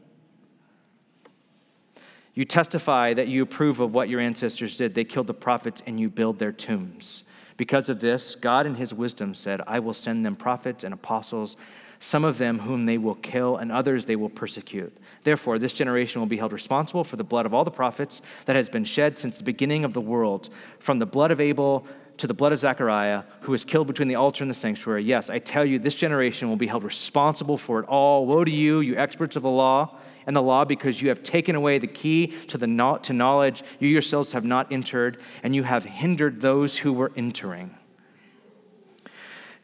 You 2.34 2.44
testify 2.44 3.12
that 3.14 3.28
you 3.28 3.42
approve 3.42 3.80
of 3.80 3.92
what 3.92 4.08
your 4.08 4.20
ancestors 4.20 4.76
did. 4.76 4.94
They 4.94 5.04
killed 5.04 5.26
the 5.26 5.34
prophets 5.34 5.82
and 5.86 6.00
you 6.00 6.08
build 6.08 6.38
their 6.38 6.52
tombs. 6.52 7.24
Because 7.58 7.88
of 7.88 8.00
this, 8.00 8.34
God 8.34 8.66
in 8.66 8.76
his 8.76 8.94
wisdom 8.94 9.34
said, 9.34 9.60
I 9.66 9.78
will 9.78 9.92
send 9.92 10.24
them 10.24 10.36
prophets 10.36 10.82
and 10.82 10.94
apostles, 10.94 11.56
some 12.00 12.24
of 12.24 12.38
them 12.38 12.60
whom 12.60 12.86
they 12.86 12.98
will 12.98 13.14
kill, 13.16 13.58
and 13.58 13.70
others 13.70 14.06
they 14.06 14.16
will 14.16 14.30
persecute. 14.30 14.96
Therefore, 15.22 15.58
this 15.58 15.74
generation 15.74 16.20
will 16.20 16.26
be 16.26 16.38
held 16.38 16.52
responsible 16.52 17.04
for 17.04 17.16
the 17.16 17.24
blood 17.24 17.46
of 17.46 17.52
all 17.52 17.64
the 17.64 17.70
prophets 17.70 18.22
that 18.46 18.56
has 18.56 18.68
been 18.68 18.84
shed 18.84 19.18
since 19.18 19.36
the 19.36 19.44
beginning 19.44 19.84
of 19.84 19.92
the 19.92 20.00
world, 20.00 20.48
from 20.78 20.98
the 20.98 21.06
blood 21.06 21.30
of 21.30 21.40
Abel 21.40 21.86
to 22.16 22.26
the 22.26 22.34
blood 22.34 22.52
of 22.52 22.58
Zechariah, 22.58 23.24
who 23.42 23.52
was 23.52 23.64
killed 23.64 23.86
between 23.86 24.08
the 24.08 24.14
altar 24.14 24.42
and 24.42 24.50
the 24.50 24.54
sanctuary. 24.54 25.04
Yes, 25.04 25.30
I 25.30 25.38
tell 25.38 25.64
you, 25.64 25.78
this 25.78 25.94
generation 25.94 26.48
will 26.48 26.56
be 26.56 26.66
held 26.66 26.82
responsible 26.82 27.58
for 27.58 27.78
it 27.80 27.86
all. 27.86 28.26
Woe 28.26 28.44
to 28.44 28.50
you, 28.50 28.80
you 28.80 28.96
experts 28.96 29.36
of 29.36 29.42
the 29.42 29.50
law! 29.50 29.98
And 30.26 30.36
the 30.36 30.42
law 30.42 30.64
because 30.64 31.02
you 31.02 31.08
have 31.08 31.22
taken 31.22 31.54
away 31.54 31.78
the 31.78 31.86
key 31.86 32.28
to, 32.48 32.58
the 32.58 32.66
to 33.02 33.12
knowledge 33.12 33.62
you 33.78 33.88
yourselves 33.88 34.32
have 34.32 34.44
not 34.44 34.70
entered, 34.72 35.20
and 35.42 35.54
you 35.54 35.62
have 35.62 35.84
hindered 35.84 36.40
those 36.40 36.78
who 36.78 36.92
were 36.92 37.12
entering. 37.16 37.76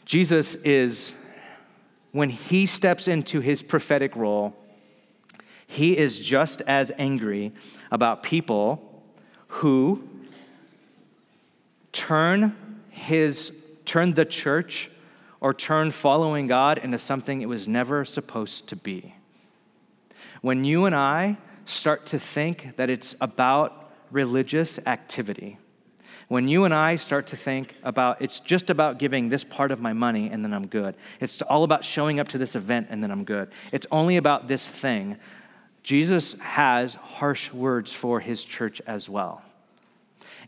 Jesus 0.04 0.54
is, 0.56 1.12
when 2.12 2.30
he 2.30 2.64
steps 2.64 3.09
into 3.09 3.40
his 3.40 3.62
prophetic 3.62 4.16
role, 4.16 4.56
he 5.66 5.96
is 5.96 6.18
just 6.18 6.62
as 6.62 6.90
angry 6.96 7.52
about 7.90 8.22
people 8.22 9.02
who 9.48 10.09
turn 11.92 12.56
his 12.90 13.52
turn 13.84 14.12
the 14.14 14.24
church 14.24 14.90
or 15.40 15.54
turn 15.54 15.90
following 15.90 16.46
God 16.46 16.78
into 16.78 16.98
something 16.98 17.42
it 17.42 17.48
was 17.48 17.68
never 17.68 18.04
supposed 18.04 18.68
to 18.68 18.76
be. 18.76 19.14
When 20.41 20.64
you 20.64 20.84
and 20.84 20.95
I 20.95 21.39
start 21.64 22.07
to 22.07 22.18
think 22.18 22.76
that 22.76 22.91
it's 22.91 23.14
about 23.20 23.91
religious 24.11 24.78
activity, 24.86 25.59
When 26.28 26.47
you 26.47 26.64
and 26.64 26.74
I 26.74 26.97
start 26.97 27.26
to 27.28 27.36
think 27.36 27.74
about 27.82 28.20
it's 28.20 28.39
just 28.39 28.68
about 28.68 28.99
giving 28.99 29.30
this 29.30 29.45
part 29.45 29.72
of 29.72 29.80
my 29.80 29.95
money 29.95 30.28
and 30.28 30.45
then 30.45 30.53
I'm 30.53 30.66
good. 30.66 30.95
It's 31.20 31.41
all 31.43 31.64
about 31.64 31.84
showing 31.84 32.20
up 32.20 32.28
to 32.28 32.39
this 32.39 32.55
event 32.55 32.89
and 32.91 33.03
then 33.03 33.11
I'm 33.11 33.24
good. 33.24 33.51
It's 33.72 33.86
only 33.91 34.18
about 34.18 34.47
this 34.47 34.68
thing. 34.68 35.16
Jesus 35.82 36.34
has 36.41 36.97
harsh 36.97 37.51
words 37.51 37.95
for 37.95 38.20
his 38.20 38.45
church 38.45 38.82
as 38.86 39.09
well. 39.09 39.43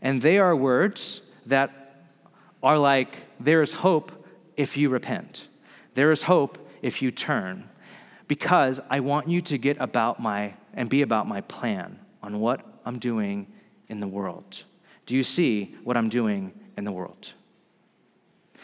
And 0.03 0.21
they 0.21 0.37
are 0.37 0.55
words 0.55 1.21
that 1.47 1.95
are 2.61 2.77
like, 2.77 3.15
there 3.39 3.63
is 3.63 3.73
hope 3.73 4.11
if 4.55 4.77
you 4.77 4.89
repent. 4.89 5.47
There 5.95 6.11
is 6.11 6.23
hope 6.23 6.59
if 6.83 7.01
you 7.01 7.09
turn. 7.09 7.67
Because 8.31 8.79
I 8.89 9.01
want 9.01 9.27
you 9.27 9.41
to 9.41 9.57
get 9.57 9.75
about 9.81 10.21
my 10.21 10.53
and 10.73 10.89
be 10.89 11.01
about 11.01 11.27
my 11.27 11.41
plan 11.41 11.99
on 12.23 12.39
what 12.39 12.61
I'm 12.85 12.97
doing 12.97 13.45
in 13.89 13.99
the 13.99 14.07
world. 14.07 14.63
Do 15.05 15.17
you 15.17 15.23
see 15.23 15.75
what 15.83 15.97
I'm 15.97 16.07
doing 16.07 16.53
in 16.77 16.85
the 16.85 16.93
world? 16.93 17.33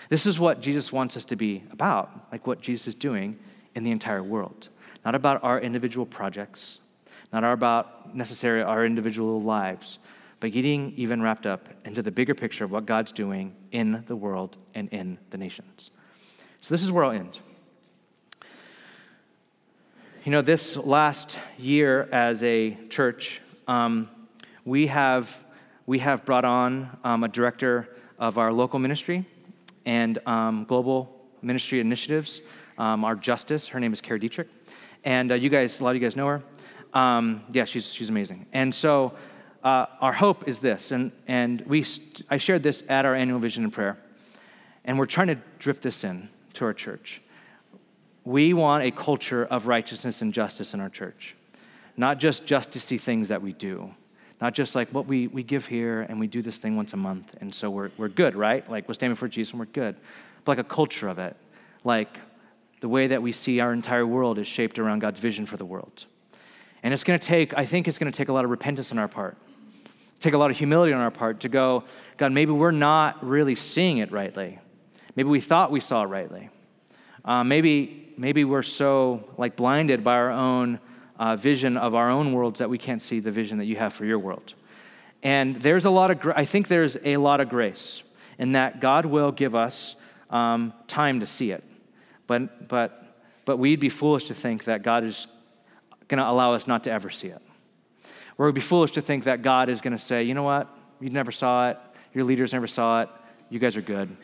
This 0.08 0.26
is 0.26 0.40
what 0.40 0.62
Jesus 0.62 0.94
wants 0.94 1.18
us 1.18 1.26
to 1.26 1.36
be 1.36 1.66
about, 1.70 2.32
like 2.32 2.48
what 2.48 2.62
Jesus 2.62 2.88
is 2.88 2.96
doing 2.96 3.38
in 3.76 3.84
the 3.84 3.92
entire 3.92 4.24
world. 4.24 4.70
Not 5.04 5.16
about 5.16 5.44
our 5.44 5.60
individual 5.60 6.06
projects, 6.06 6.80
not 7.34 7.44
about 7.44 8.16
necessarily 8.16 8.64
our 8.64 8.86
individual 8.86 9.42
lives, 9.42 10.00
but 10.40 10.54
getting 10.54 10.94
even 10.96 11.22
wrapped 11.22 11.46
up 11.46 11.68
into 11.84 12.02
the 12.02 12.12
bigger 12.12 12.34
picture 12.34 12.64
of 12.64 12.72
what 12.72 12.86
God's 12.86 13.12
doing 13.12 13.54
in 13.74 14.06
the 14.08 14.16
world 14.16 14.56
and 14.74 14.88
in 14.94 15.18
the 15.32 15.38
nations. 15.38 15.92
So, 16.62 16.74
this 16.74 16.84
is 16.84 16.90
where 16.90 17.04
I'll 17.04 17.12
end. 17.12 17.42
You 20.28 20.32
know, 20.32 20.42
this 20.42 20.76
last 20.76 21.40
year 21.58 22.10
as 22.12 22.44
a 22.44 22.78
church, 22.90 23.40
um, 23.66 24.10
we 24.66 24.88
have 24.88 25.42
we 25.86 26.00
have 26.00 26.26
brought 26.26 26.44
on 26.44 26.98
um, 27.06 27.24
a 27.24 27.30
director 27.30 27.88
of 28.20 28.38
our 28.38 28.52
local 28.52 28.78
ministry 28.78 29.24
and 29.86 30.20
um, 30.28 30.66
global 30.66 31.16
ministry 31.42 31.80
initiatives, 31.80 32.42
um, 32.78 33.06
our 33.06 33.16
justice. 33.16 33.70
Her 33.70 33.80
name 33.80 33.94
is 33.94 34.02
Kara 34.02 34.20
Dietrich. 34.20 34.50
And 35.06 35.32
uh, 35.32 35.36
you 35.36 35.48
guys, 35.50 35.80
a 35.80 35.84
lot 35.86 35.92
of 35.92 35.96
you 35.96 36.02
guys 36.02 36.18
know 36.18 36.28
her. 36.28 36.44
Um, 36.94 37.46
yeah, 37.54 37.64
she's, 37.64 37.94
she's 37.94 38.10
amazing. 38.10 38.48
And 38.52 38.76
so 38.76 39.14
uh, 39.64 39.86
our 40.02 40.12
hope 40.12 40.46
is 40.46 40.60
this, 40.60 40.92
and, 40.92 41.14
and 41.30 41.62
we 41.62 41.84
st- 41.84 42.24
I 42.30 42.36
shared 42.36 42.64
this 42.64 42.84
at 42.90 43.06
our 43.06 43.16
annual 43.16 43.40
vision 43.40 43.64
and 43.64 43.72
prayer, 43.72 43.98
and 44.84 45.00
we're 45.00 45.06
trying 45.06 45.28
to 45.28 45.38
drift 45.58 45.84
this 45.84 46.04
in 46.04 46.28
to 46.56 46.66
our 46.66 46.74
church. 46.74 47.22
We 48.28 48.54
want 48.54 48.84
a 48.84 48.92
culture 48.92 49.46
of 49.46 49.68
righteousness 49.68 50.22
and 50.22 50.34
justice 50.34 50.74
in 50.74 50.82
our 50.82 50.90
church, 50.90 51.36
not 51.96 52.20
just 52.20 52.46
justicey 52.46 53.00
things 53.00 53.30
that 53.30 53.42
we 53.42 53.54
do 53.54 53.94
not 54.40 54.54
just 54.54 54.76
like 54.76 54.90
what 54.90 55.08
we, 55.08 55.28
we 55.28 55.44
give 55.44 55.66
here 55.66 56.02
and 56.02 56.20
we 56.20 56.28
do 56.28 56.42
this 56.42 56.58
thing 56.58 56.76
once 56.76 56.94
a 56.94 56.98
month, 56.98 57.36
and 57.42 57.54
so 57.54 57.70
we're, 57.70 57.92
we're 57.98 58.08
good, 58.08 58.36
right? 58.36 58.70
Like 58.70 58.88
we're 58.88 58.94
standing 58.94 59.16
for 59.16 59.28
Jesus 59.28 59.52
and 59.54 59.60
we're 59.60 59.66
good. 59.66 59.96
But 60.46 60.58
like 60.58 60.66
a 60.66 60.70
culture 60.70 61.08
of 61.08 61.18
it. 61.18 61.36
Like 61.84 62.20
the 62.82 62.88
way 62.88 63.08
that 63.08 63.22
we 63.22 63.32
see 63.32 63.60
our 63.60 63.74
entire 63.74 64.06
world 64.06 64.38
is 64.38 64.48
shaped 64.48 64.78
around 64.78 65.00
God's 65.00 65.20
vision 65.20 65.46
for 65.46 65.58
the 65.58 65.66
world. 65.66 66.06
And 66.84 66.94
it's 66.94 67.04
going 67.04 67.20
to 67.20 67.26
take, 67.26 67.58
I 67.58 67.66
think 67.66 67.88
it's 67.88 67.98
going 67.98 68.12
to 68.12 68.16
take 68.16 68.30
a 68.30 68.34
lot 68.34 68.46
of 68.46 68.52
repentance 68.52 68.92
on 68.92 69.00
our 69.00 69.08
part, 69.08 69.38
take 70.20 70.36
a 70.36 70.38
lot 70.38 70.52
of 70.52 70.58
humility 70.58 70.94
on 70.94 71.02
our 71.02 71.12
part 71.12 71.40
to 71.40 71.50
go, 71.50 71.84
God, 72.18 72.32
maybe 72.32 72.52
we're 72.52 72.72
not 72.72 73.26
really 73.26 73.56
seeing 73.56 73.98
it 73.98 74.12
rightly. 74.12 74.60
Maybe 75.16 75.30
we 75.30 75.42
thought 75.42 75.72
we 75.72 75.80
saw 75.80 76.04
it 76.04 76.08
rightly. 76.08 76.52
Uh, 77.26 77.44
maybe, 77.44 78.07
maybe 78.18 78.44
we're 78.44 78.64
so 78.64 79.24
like 79.38 79.56
blinded 79.56 80.04
by 80.04 80.16
our 80.16 80.32
own 80.32 80.80
uh, 81.18 81.36
vision 81.36 81.78
of 81.78 81.96
our 81.96 82.10
own 82.10 82.34
worlds 82.34 82.60
that 82.60 82.70
we 82.70 82.78
can't 82.78 83.02
see 83.02 83.20
the 83.20 83.32
vision 83.32 83.58
that 83.58 83.66
you 83.66 83.76
have 83.76 83.94
for 83.94 84.06
your 84.06 84.20
world. 84.20 84.54
And 85.24 85.56
there's 85.58 85.86
a 85.86 85.90
lot 85.90 86.12
of, 86.12 86.34
I 86.36 86.46
think 86.46 86.68
there's 86.68 86.98
a 87.04 87.18
lot 87.18 87.40
of 87.40 87.50
grace 87.50 88.04
in 88.38 88.52
that 88.52 88.80
God 88.80 89.06
will 89.06 89.32
give 89.32 89.56
us 89.56 89.96
um, 90.30 90.74
time 90.88 91.20
to 91.22 91.26
see 91.26 91.52
it. 91.52 91.64
But, 92.28 92.68
but, 92.68 93.18
but 93.46 93.58
we'd 93.58 93.80
be 93.80 93.90
foolish 93.90 94.26
to 94.26 94.34
think 94.34 94.66
that 94.66 94.84
God 94.84 95.04
is 95.04 95.28
going 96.08 96.20
to 96.20 96.30
allow 96.30 96.54
us 96.54 96.68
not 96.68 96.84
to 96.84 96.92
ever 96.92 97.10
see 97.10 97.30
it. 97.30 97.42
Or 98.38 98.46
we'd 98.46 98.56
be 98.56 98.62
foolish 98.62 98.92
to 98.92 99.02
think 99.02 99.24
that 99.24 99.42
God 99.42 99.70
is 99.70 99.82
going 99.82 99.98
to 99.98 100.04
say, 100.04 100.24
you 100.24 100.34
know 100.34 100.44
what, 100.44 100.68
you 101.00 101.10
never 101.10 101.32
saw 101.32 101.70
it, 101.70 101.78
your 102.14 102.24
leaders 102.24 102.54
never 102.54 102.68
saw 102.68 103.02
it, 103.02 103.10
you 103.50 103.60
guys 103.60 103.76
are 103.76 103.82
good. 103.82 104.16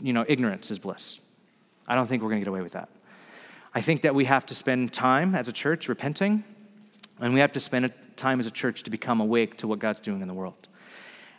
You 0.00 0.12
know, 0.12 0.24
ignorance 0.28 0.70
is 0.70 0.78
bliss. 0.78 1.20
I 1.88 1.94
don't 1.94 2.06
think 2.06 2.22
we're 2.22 2.28
going 2.28 2.40
to 2.42 2.44
get 2.44 2.50
away 2.50 2.62
with 2.62 2.72
that. 2.72 2.90
I 3.74 3.80
think 3.80 4.02
that 4.02 4.14
we 4.14 4.26
have 4.26 4.46
to 4.46 4.54
spend 4.54 4.92
time 4.92 5.34
as 5.34 5.48
a 5.48 5.52
church 5.52 5.88
repenting, 5.88 6.44
and 7.18 7.34
we 7.34 7.40
have 7.40 7.52
to 7.52 7.60
spend 7.60 7.92
time 8.16 8.38
as 8.38 8.46
a 8.46 8.50
church 8.50 8.82
to 8.84 8.90
become 8.90 9.20
awake 9.20 9.56
to 9.58 9.66
what 9.66 9.78
God's 9.78 10.00
doing 10.00 10.20
in 10.20 10.28
the 10.28 10.34
world. 10.34 10.68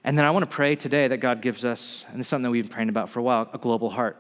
And 0.04 0.18
then 0.18 0.26
I 0.26 0.32
want 0.32 0.44
to 0.44 0.54
pray 0.54 0.76
today 0.76 1.08
that 1.08 1.18
God 1.18 1.42
gives 1.42 1.64
us, 1.64 2.06
and 2.10 2.20
this 2.20 2.26
is 2.26 2.30
something 2.30 2.44
that 2.44 2.52
we've 2.52 2.64
been 2.64 2.74
praying 2.74 2.90
about 2.90 3.10
for 3.10 3.20
a 3.20 3.24
while, 3.24 3.50
a 3.54 3.58
global 3.58 3.90
heart. 3.90 4.18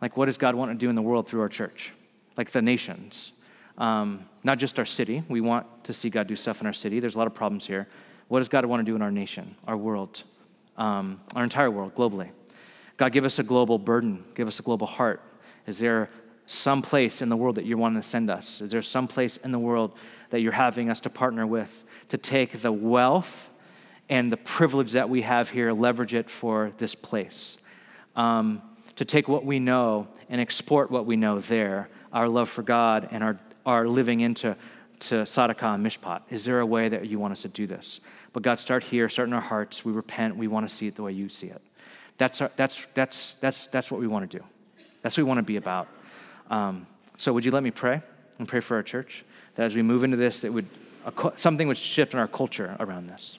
Like, 0.00 0.16
what 0.16 0.26
does 0.26 0.38
God 0.38 0.54
want 0.54 0.70
to 0.70 0.76
do 0.76 0.88
in 0.88 0.94
the 0.94 1.02
world 1.02 1.28
through 1.28 1.40
our 1.40 1.48
church? 1.48 1.92
Like 2.36 2.50
the 2.50 2.62
nations. 2.62 3.32
Um, 3.78 4.26
not 4.44 4.58
just 4.58 4.78
our 4.78 4.84
city. 4.84 5.22
We 5.28 5.40
want 5.40 5.66
to 5.84 5.92
see 5.92 6.10
God 6.10 6.26
do 6.26 6.36
stuff 6.36 6.60
in 6.60 6.66
our 6.66 6.72
city. 6.72 7.00
There's 7.00 7.14
a 7.14 7.18
lot 7.18 7.26
of 7.26 7.34
problems 7.34 7.66
here. 7.66 7.88
What 8.28 8.40
does 8.40 8.48
God 8.48 8.64
want 8.66 8.80
to 8.80 8.84
do 8.84 8.94
in 8.94 9.02
our 9.02 9.10
nation, 9.10 9.56
our 9.66 9.76
world, 9.76 10.22
um, 10.76 11.20
our 11.34 11.44
entire 11.44 11.70
world, 11.70 11.94
globally? 11.94 12.30
God, 12.96 13.12
give 13.12 13.24
us 13.24 13.38
a 13.38 13.42
global 13.42 13.78
burden. 13.78 14.24
Give 14.34 14.46
us 14.46 14.58
a 14.58 14.62
global 14.62 14.86
heart. 14.86 15.22
Is 15.66 15.78
there 15.78 16.10
some 16.46 16.82
place 16.82 17.22
in 17.22 17.28
the 17.28 17.36
world 17.36 17.56
that 17.56 17.64
you 17.64 17.78
want 17.78 17.96
to 17.96 18.02
send 18.02 18.30
us? 18.30 18.60
Is 18.60 18.70
there 18.70 18.82
some 18.82 19.06
place 19.06 19.36
in 19.38 19.52
the 19.52 19.58
world 19.58 19.92
that 20.30 20.40
you're 20.40 20.52
having 20.52 20.90
us 20.90 21.00
to 21.00 21.10
partner 21.10 21.46
with 21.46 21.84
to 22.08 22.18
take 22.18 22.60
the 22.60 22.72
wealth 22.72 23.50
and 24.08 24.32
the 24.32 24.36
privilege 24.36 24.92
that 24.92 25.08
we 25.08 25.22
have 25.22 25.50
here, 25.50 25.72
leverage 25.72 26.14
it 26.14 26.28
for 26.28 26.72
this 26.78 26.94
place? 26.94 27.56
Um, 28.16 28.62
to 28.96 29.04
take 29.04 29.28
what 29.28 29.44
we 29.44 29.60
know 29.60 30.08
and 30.28 30.40
export 30.40 30.90
what 30.90 31.06
we 31.06 31.16
know 31.16 31.38
there, 31.40 31.88
our 32.12 32.28
love 32.28 32.48
for 32.48 32.62
God 32.62 33.08
and 33.12 33.22
our, 33.22 33.38
our 33.64 33.86
living 33.86 34.20
into 34.20 34.56
to 35.00 35.22
tzedakah 35.22 35.74
and 35.74 35.86
Mishpat. 35.86 36.22
Is 36.30 36.44
there 36.44 36.60
a 36.60 36.66
way 36.66 36.88
that 36.88 37.06
you 37.06 37.18
want 37.18 37.32
us 37.32 37.42
to 37.42 37.48
do 37.48 37.66
this? 37.66 38.00
But 38.32 38.42
God, 38.42 38.58
start 38.58 38.84
here, 38.84 39.08
start 39.08 39.28
in 39.28 39.34
our 39.34 39.40
hearts. 39.40 39.84
We 39.84 39.92
repent. 39.92 40.36
We 40.36 40.48
want 40.48 40.68
to 40.68 40.74
see 40.74 40.86
it 40.86 40.96
the 40.96 41.02
way 41.02 41.12
you 41.12 41.28
see 41.28 41.46
it. 41.46 41.62
That's, 42.18 42.40
our, 42.40 42.50
that's, 42.56 42.86
that's, 42.94 43.34
that's, 43.40 43.66
that's 43.68 43.90
what 43.90 44.00
we 44.00 44.06
want 44.06 44.30
to 44.30 44.38
do. 44.38 44.44
That's 45.02 45.16
what 45.16 45.24
we 45.24 45.28
want 45.28 45.38
to 45.38 45.42
be 45.42 45.56
about. 45.56 45.88
Um, 46.50 46.86
so, 47.16 47.32
would 47.32 47.44
you 47.44 47.50
let 47.50 47.62
me 47.62 47.70
pray 47.70 48.02
and 48.38 48.48
pray 48.48 48.60
for 48.60 48.76
our 48.76 48.82
church 48.82 49.24
that 49.54 49.64
as 49.64 49.74
we 49.74 49.82
move 49.82 50.04
into 50.04 50.16
this, 50.16 50.44
it 50.44 50.52
would 50.52 50.66
something 51.36 51.68
would 51.68 51.78
shift 51.78 52.12
in 52.12 52.20
our 52.20 52.28
culture 52.28 52.76
around 52.78 53.08
this. 53.08 53.38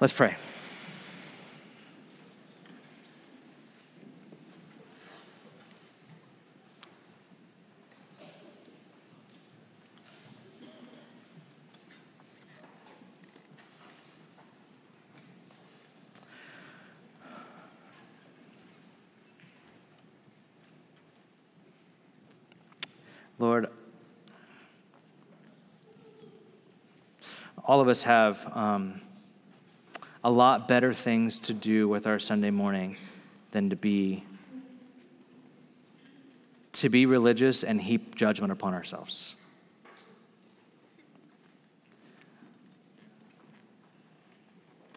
Let's 0.00 0.12
pray. 0.12 0.36
Lord, 23.40 23.68
all 27.70 27.80
of 27.80 27.86
us 27.86 28.02
have 28.02 28.50
um, 28.56 29.00
a 30.24 30.30
lot 30.30 30.66
better 30.66 30.92
things 30.92 31.38
to 31.38 31.52
do 31.52 31.88
with 31.88 32.04
our 32.04 32.18
Sunday 32.18 32.50
morning 32.50 32.96
than 33.52 33.70
to 33.70 33.76
be 33.76 34.24
to 36.72 36.88
be 36.88 37.06
religious 37.06 37.62
and 37.62 37.80
heap 37.80 38.16
judgment 38.16 38.50
upon 38.50 38.74
ourselves. 38.74 39.36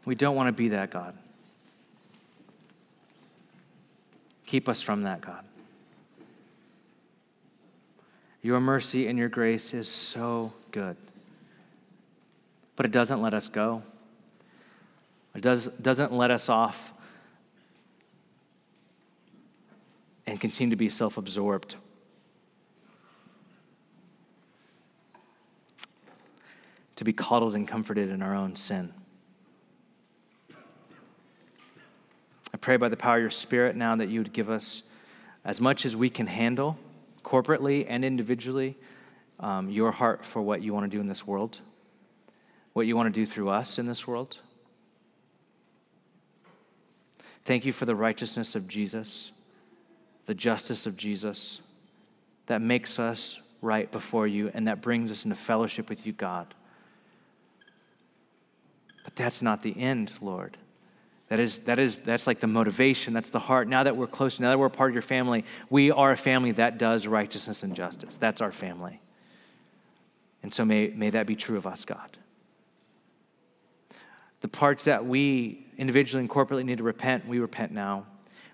We 0.05 0.15
don't 0.15 0.35
want 0.35 0.47
to 0.47 0.53
be 0.53 0.69
that 0.69 0.89
God. 0.89 1.15
Keep 4.47 4.67
us 4.67 4.81
from 4.81 5.03
that, 5.03 5.21
God. 5.21 5.45
Your 8.41 8.59
mercy 8.59 9.05
and 9.05 9.19
your 9.19 9.29
grace 9.29 9.75
is 9.75 9.87
so 9.87 10.53
good. 10.71 10.97
But 12.75 12.85
it 12.85 12.91
doesn't 12.91 13.21
let 13.21 13.33
us 13.33 13.47
go. 13.47 13.83
It 15.35 15.41
does, 15.41 15.67
doesn't 15.67 16.11
let 16.13 16.31
us 16.31 16.49
off 16.49 16.93
and 20.25 20.39
continue 20.39 20.71
to 20.71 20.75
be 20.75 20.89
self 20.89 21.17
absorbed. 21.17 21.75
To 26.97 27.03
be 27.03 27.13
coddled 27.13 27.55
and 27.55 27.67
comforted 27.67 28.09
in 28.09 28.21
our 28.21 28.35
own 28.35 28.55
sin. 28.55 28.93
I 32.53 32.57
pray 32.57 32.77
by 32.77 32.89
the 32.89 32.97
power 32.97 33.15
of 33.17 33.21
your 33.21 33.31
Spirit 33.31 33.75
now 33.75 33.95
that 33.95 34.09
you 34.09 34.19
would 34.19 34.31
give 34.31 34.49
us 34.49 34.83
as 35.43 35.59
much 35.59 35.85
as 35.85 35.95
we 35.95 36.09
can 36.09 36.27
handle 36.27 36.77
corporately 37.23 37.85
and 37.87 38.05
individually, 38.05 38.77
um, 39.39 39.69
your 39.69 39.91
heart 39.91 40.25
for 40.25 40.41
what 40.41 40.61
you 40.61 40.73
want 40.73 40.89
to 40.89 40.95
do 40.95 41.01
in 41.01 41.07
this 41.07 41.25
world, 41.25 41.59
what 42.73 42.87
you 42.87 42.95
want 42.95 43.13
to 43.13 43.19
do 43.19 43.25
through 43.25 43.49
us 43.49 43.79
in 43.79 43.85
this 43.85 44.05
world. 44.07 44.37
Thank 47.45 47.65
you 47.65 47.73
for 47.73 47.85
the 47.85 47.95
righteousness 47.95 48.55
of 48.55 48.67
Jesus, 48.67 49.31
the 50.25 50.33
justice 50.33 50.85
of 50.85 50.97
Jesus 50.97 51.59
that 52.47 52.61
makes 52.61 52.99
us 52.99 53.39
right 53.61 53.91
before 53.91 54.27
you 54.27 54.51
and 54.53 54.67
that 54.67 54.81
brings 54.81 55.11
us 55.11 55.25
into 55.25 55.35
fellowship 55.35 55.89
with 55.89 56.05
you, 56.05 56.13
God. 56.13 56.53
But 59.03 59.15
that's 59.15 59.41
not 59.41 59.61
the 59.61 59.77
end, 59.77 60.13
Lord. 60.21 60.57
That 61.29 61.39
is, 61.39 61.59
that 61.61 61.79
is, 61.79 62.01
that's 62.01 62.27
like 62.27 62.41
the 62.41 62.47
motivation, 62.47 63.13
that's 63.13 63.29
the 63.29 63.39
heart. 63.39 63.67
Now 63.67 63.83
that 63.83 63.97
we're 63.97 64.07
close, 64.07 64.39
now 64.39 64.49
that 64.49 64.59
we're 64.59 64.69
part 64.69 64.91
of 64.91 64.95
your 64.95 65.01
family, 65.01 65.45
we 65.69 65.89
are 65.91 66.11
a 66.11 66.17
family 66.17 66.51
that 66.51 66.77
does 66.77 67.07
righteousness 67.07 67.63
and 67.63 67.75
justice. 67.75 68.17
That's 68.17 68.41
our 68.41 68.51
family. 68.51 69.01
And 70.43 70.53
so 70.53 70.63
may, 70.65 70.89
may 70.89 71.09
that 71.09 71.25
be 71.25 71.35
true 71.35 71.57
of 71.57 71.65
us, 71.65 71.85
God. 71.85 72.17
The 74.43 74.49
parts 74.49 74.83
that 74.83 75.05
we 75.05 75.65
individually 75.77 76.19
and 76.19 76.29
corporately 76.29 76.65
need 76.65 76.79
to 76.79 76.83
repent, 76.83 77.25
we 77.25 77.39
repent 77.39 77.71
now. 77.71 78.05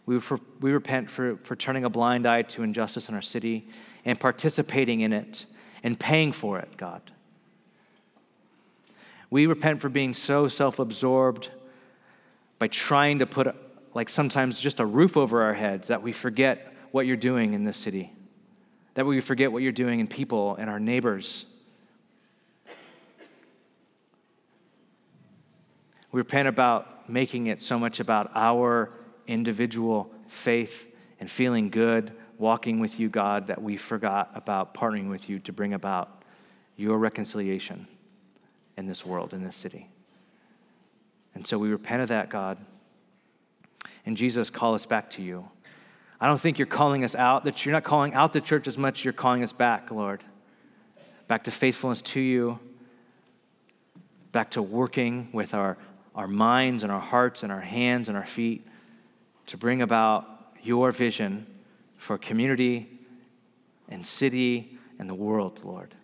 We, 0.06 0.20
for, 0.20 0.40
we 0.62 0.72
repent 0.72 1.10
for, 1.10 1.38
for 1.38 1.56
turning 1.56 1.84
a 1.84 1.90
blind 1.90 2.28
eye 2.28 2.44
to 2.44 2.62
injustice 2.62 3.10
in 3.10 3.16
our 3.16 3.24
city 3.24 3.68
and 4.06 4.20
participating 4.20 5.02
in 5.02 5.14
it 5.14 5.48
and 5.82 6.00
paying 6.00 6.32
for 6.32 6.60
it, 6.60 6.78
God. 6.78 7.02
We 9.32 9.48
repent 9.48 9.82
for 9.82 9.90
being 9.90 10.14
so 10.14 10.48
self 10.48 10.78
absorbed 10.78 11.50
by 12.60 12.68
trying 12.68 13.18
to 13.18 13.26
put, 13.26 13.56
like, 13.96 14.10
sometimes 14.10 14.60
just 14.60 14.80
a 14.80 14.86
roof 14.86 15.18
over 15.18 15.42
our 15.42 15.56
heads 15.56 15.88
that 15.88 16.04
we 16.04 16.12
forget 16.12 16.72
what 16.92 17.08
you're 17.08 17.18
doing 17.18 17.56
in 17.56 17.64
this 17.64 17.78
city, 17.78 18.14
that 18.94 19.08
we 19.08 19.22
forget 19.22 19.52
what 19.52 19.64
you're 19.64 19.72
doing 19.72 20.00
in 20.00 20.06
people 20.06 20.56
and 20.58 20.70
our 20.70 20.80
neighbors. 20.80 21.46
We 26.12 26.18
repent 26.20 26.48
about 26.48 27.10
making 27.10 27.48
it 27.48 27.62
so 27.62 27.78
much 27.78 28.00
about 28.00 28.32
our 28.36 28.92
individual 29.28 30.12
faith 30.28 30.92
and 31.20 31.30
feeling 31.30 31.70
good, 31.70 32.12
walking 32.38 32.80
with 32.80 33.00
you, 33.00 33.10
God, 33.10 33.48
that 33.48 33.62
we 33.62 33.78
forgot 33.78 34.32
about 34.34 34.74
partnering 34.74 35.10
with 35.10 35.30
you 35.30 35.40
to 35.40 35.54
bring 35.54 35.74
about 35.74 36.24
your 36.76 36.98
reconciliation 36.98 37.88
in 38.78 38.88
this 38.88 39.06
world, 39.06 39.34
in 39.34 39.44
this 39.44 39.56
city. 39.56 39.90
And 41.36 41.46
so 41.46 41.58
we 41.58 41.70
repent 41.70 42.02
of 42.02 42.08
that, 42.10 42.30
God. 42.30 42.58
And 44.06 44.18
Jesus, 44.18 44.50
call 44.50 44.74
us 44.74 44.86
back 44.86 45.10
to 45.12 45.22
you. 45.22 45.48
I 46.22 46.28
don't 46.28 46.40
think 46.40 46.58
you're 46.58 46.66
calling 46.66 47.04
us 47.04 47.16
out, 47.16 47.44
that 47.46 47.66
you're 47.66 47.74
not 47.74 47.84
calling 47.84 48.14
out 48.14 48.34
the 48.34 48.42
church 48.42 48.68
as 48.68 48.78
much 48.78 49.04
you're 49.04 49.14
calling 49.14 49.44
us 49.44 49.54
back, 49.54 49.92
Lord. 49.92 50.24
Back 51.28 51.44
to 51.44 51.52
faithfulness 51.52 52.02
to 52.02 52.20
you, 52.20 52.60
back 54.32 54.52
to 54.52 54.62
working 54.62 55.30
with 55.32 55.54
our, 55.54 55.78
our 56.20 56.28
minds 56.28 56.84
and 56.84 56.92
our 56.92 57.00
hearts 57.00 57.44
and 57.44 57.52
our 57.52 57.62
hands 57.62 58.08
and 58.08 58.18
our 58.18 58.26
feet 58.26 58.68
to 59.48 59.58
bring 59.58 59.82
about 59.82 60.26
your 60.62 60.92
vision 60.92 61.48
for 61.98 62.18
community 62.18 63.00
and 63.88 64.06
city 64.06 64.78
and 65.00 65.10
the 65.10 65.16
world, 65.16 65.62
Lord 65.64 65.96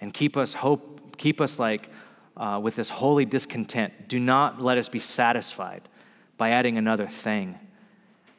and 0.00 0.12
keep 0.12 0.36
us 0.36 0.54
hope, 0.54 1.16
keep 1.16 1.40
us 1.40 1.58
like 1.58 1.88
uh, 2.36 2.60
with 2.62 2.76
this 2.76 2.88
holy 2.88 3.24
discontent. 3.24 4.08
Do 4.08 4.18
not 4.18 4.60
let 4.60 4.78
us 4.78 4.88
be 4.88 5.00
satisfied 5.00 5.88
by 6.36 6.50
adding 6.50 6.78
another 6.78 7.06
thing. 7.06 7.58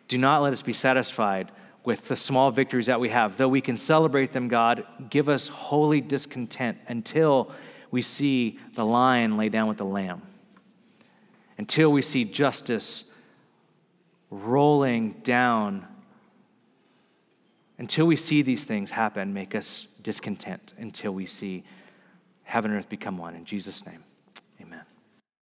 Do 0.07 0.17
not 0.17 0.41
let 0.41 0.53
us 0.53 0.63
be 0.63 0.73
satisfied 0.73 1.51
with 1.83 2.07
the 2.07 2.15
small 2.15 2.51
victories 2.51 2.85
that 2.85 2.99
we 2.99 3.09
have. 3.09 3.37
Though 3.37 3.49
we 3.49 3.61
can 3.61 3.77
celebrate 3.77 4.31
them, 4.31 4.47
God, 4.47 4.85
give 5.09 5.27
us 5.27 5.47
holy 5.47 6.01
discontent 6.01 6.77
until 6.87 7.51
we 7.91 8.01
see 8.01 8.59
the 8.73 8.85
lion 8.85 9.37
lay 9.37 9.49
down 9.49 9.67
with 9.67 9.77
the 9.77 9.85
lamb, 9.85 10.21
until 11.57 11.91
we 11.91 12.01
see 12.01 12.23
justice 12.23 13.03
rolling 14.29 15.11
down. 15.23 15.87
Until 17.77 18.05
we 18.05 18.17
see 18.17 18.41
these 18.41 18.65
things 18.65 18.91
happen, 18.91 19.33
make 19.33 19.55
us 19.55 19.87
discontent 20.03 20.73
until 20.77 21.13
we 21.13 21.25
see 21.25 21.63
heaven 22.43 22.71
and 22.71 22.77
earth 22.77 22.89
become 22.89 23.17
one. 23.17 23.35
In 23.35 23.45
Jesus' 23.45 23.85
name. 23.85 24.03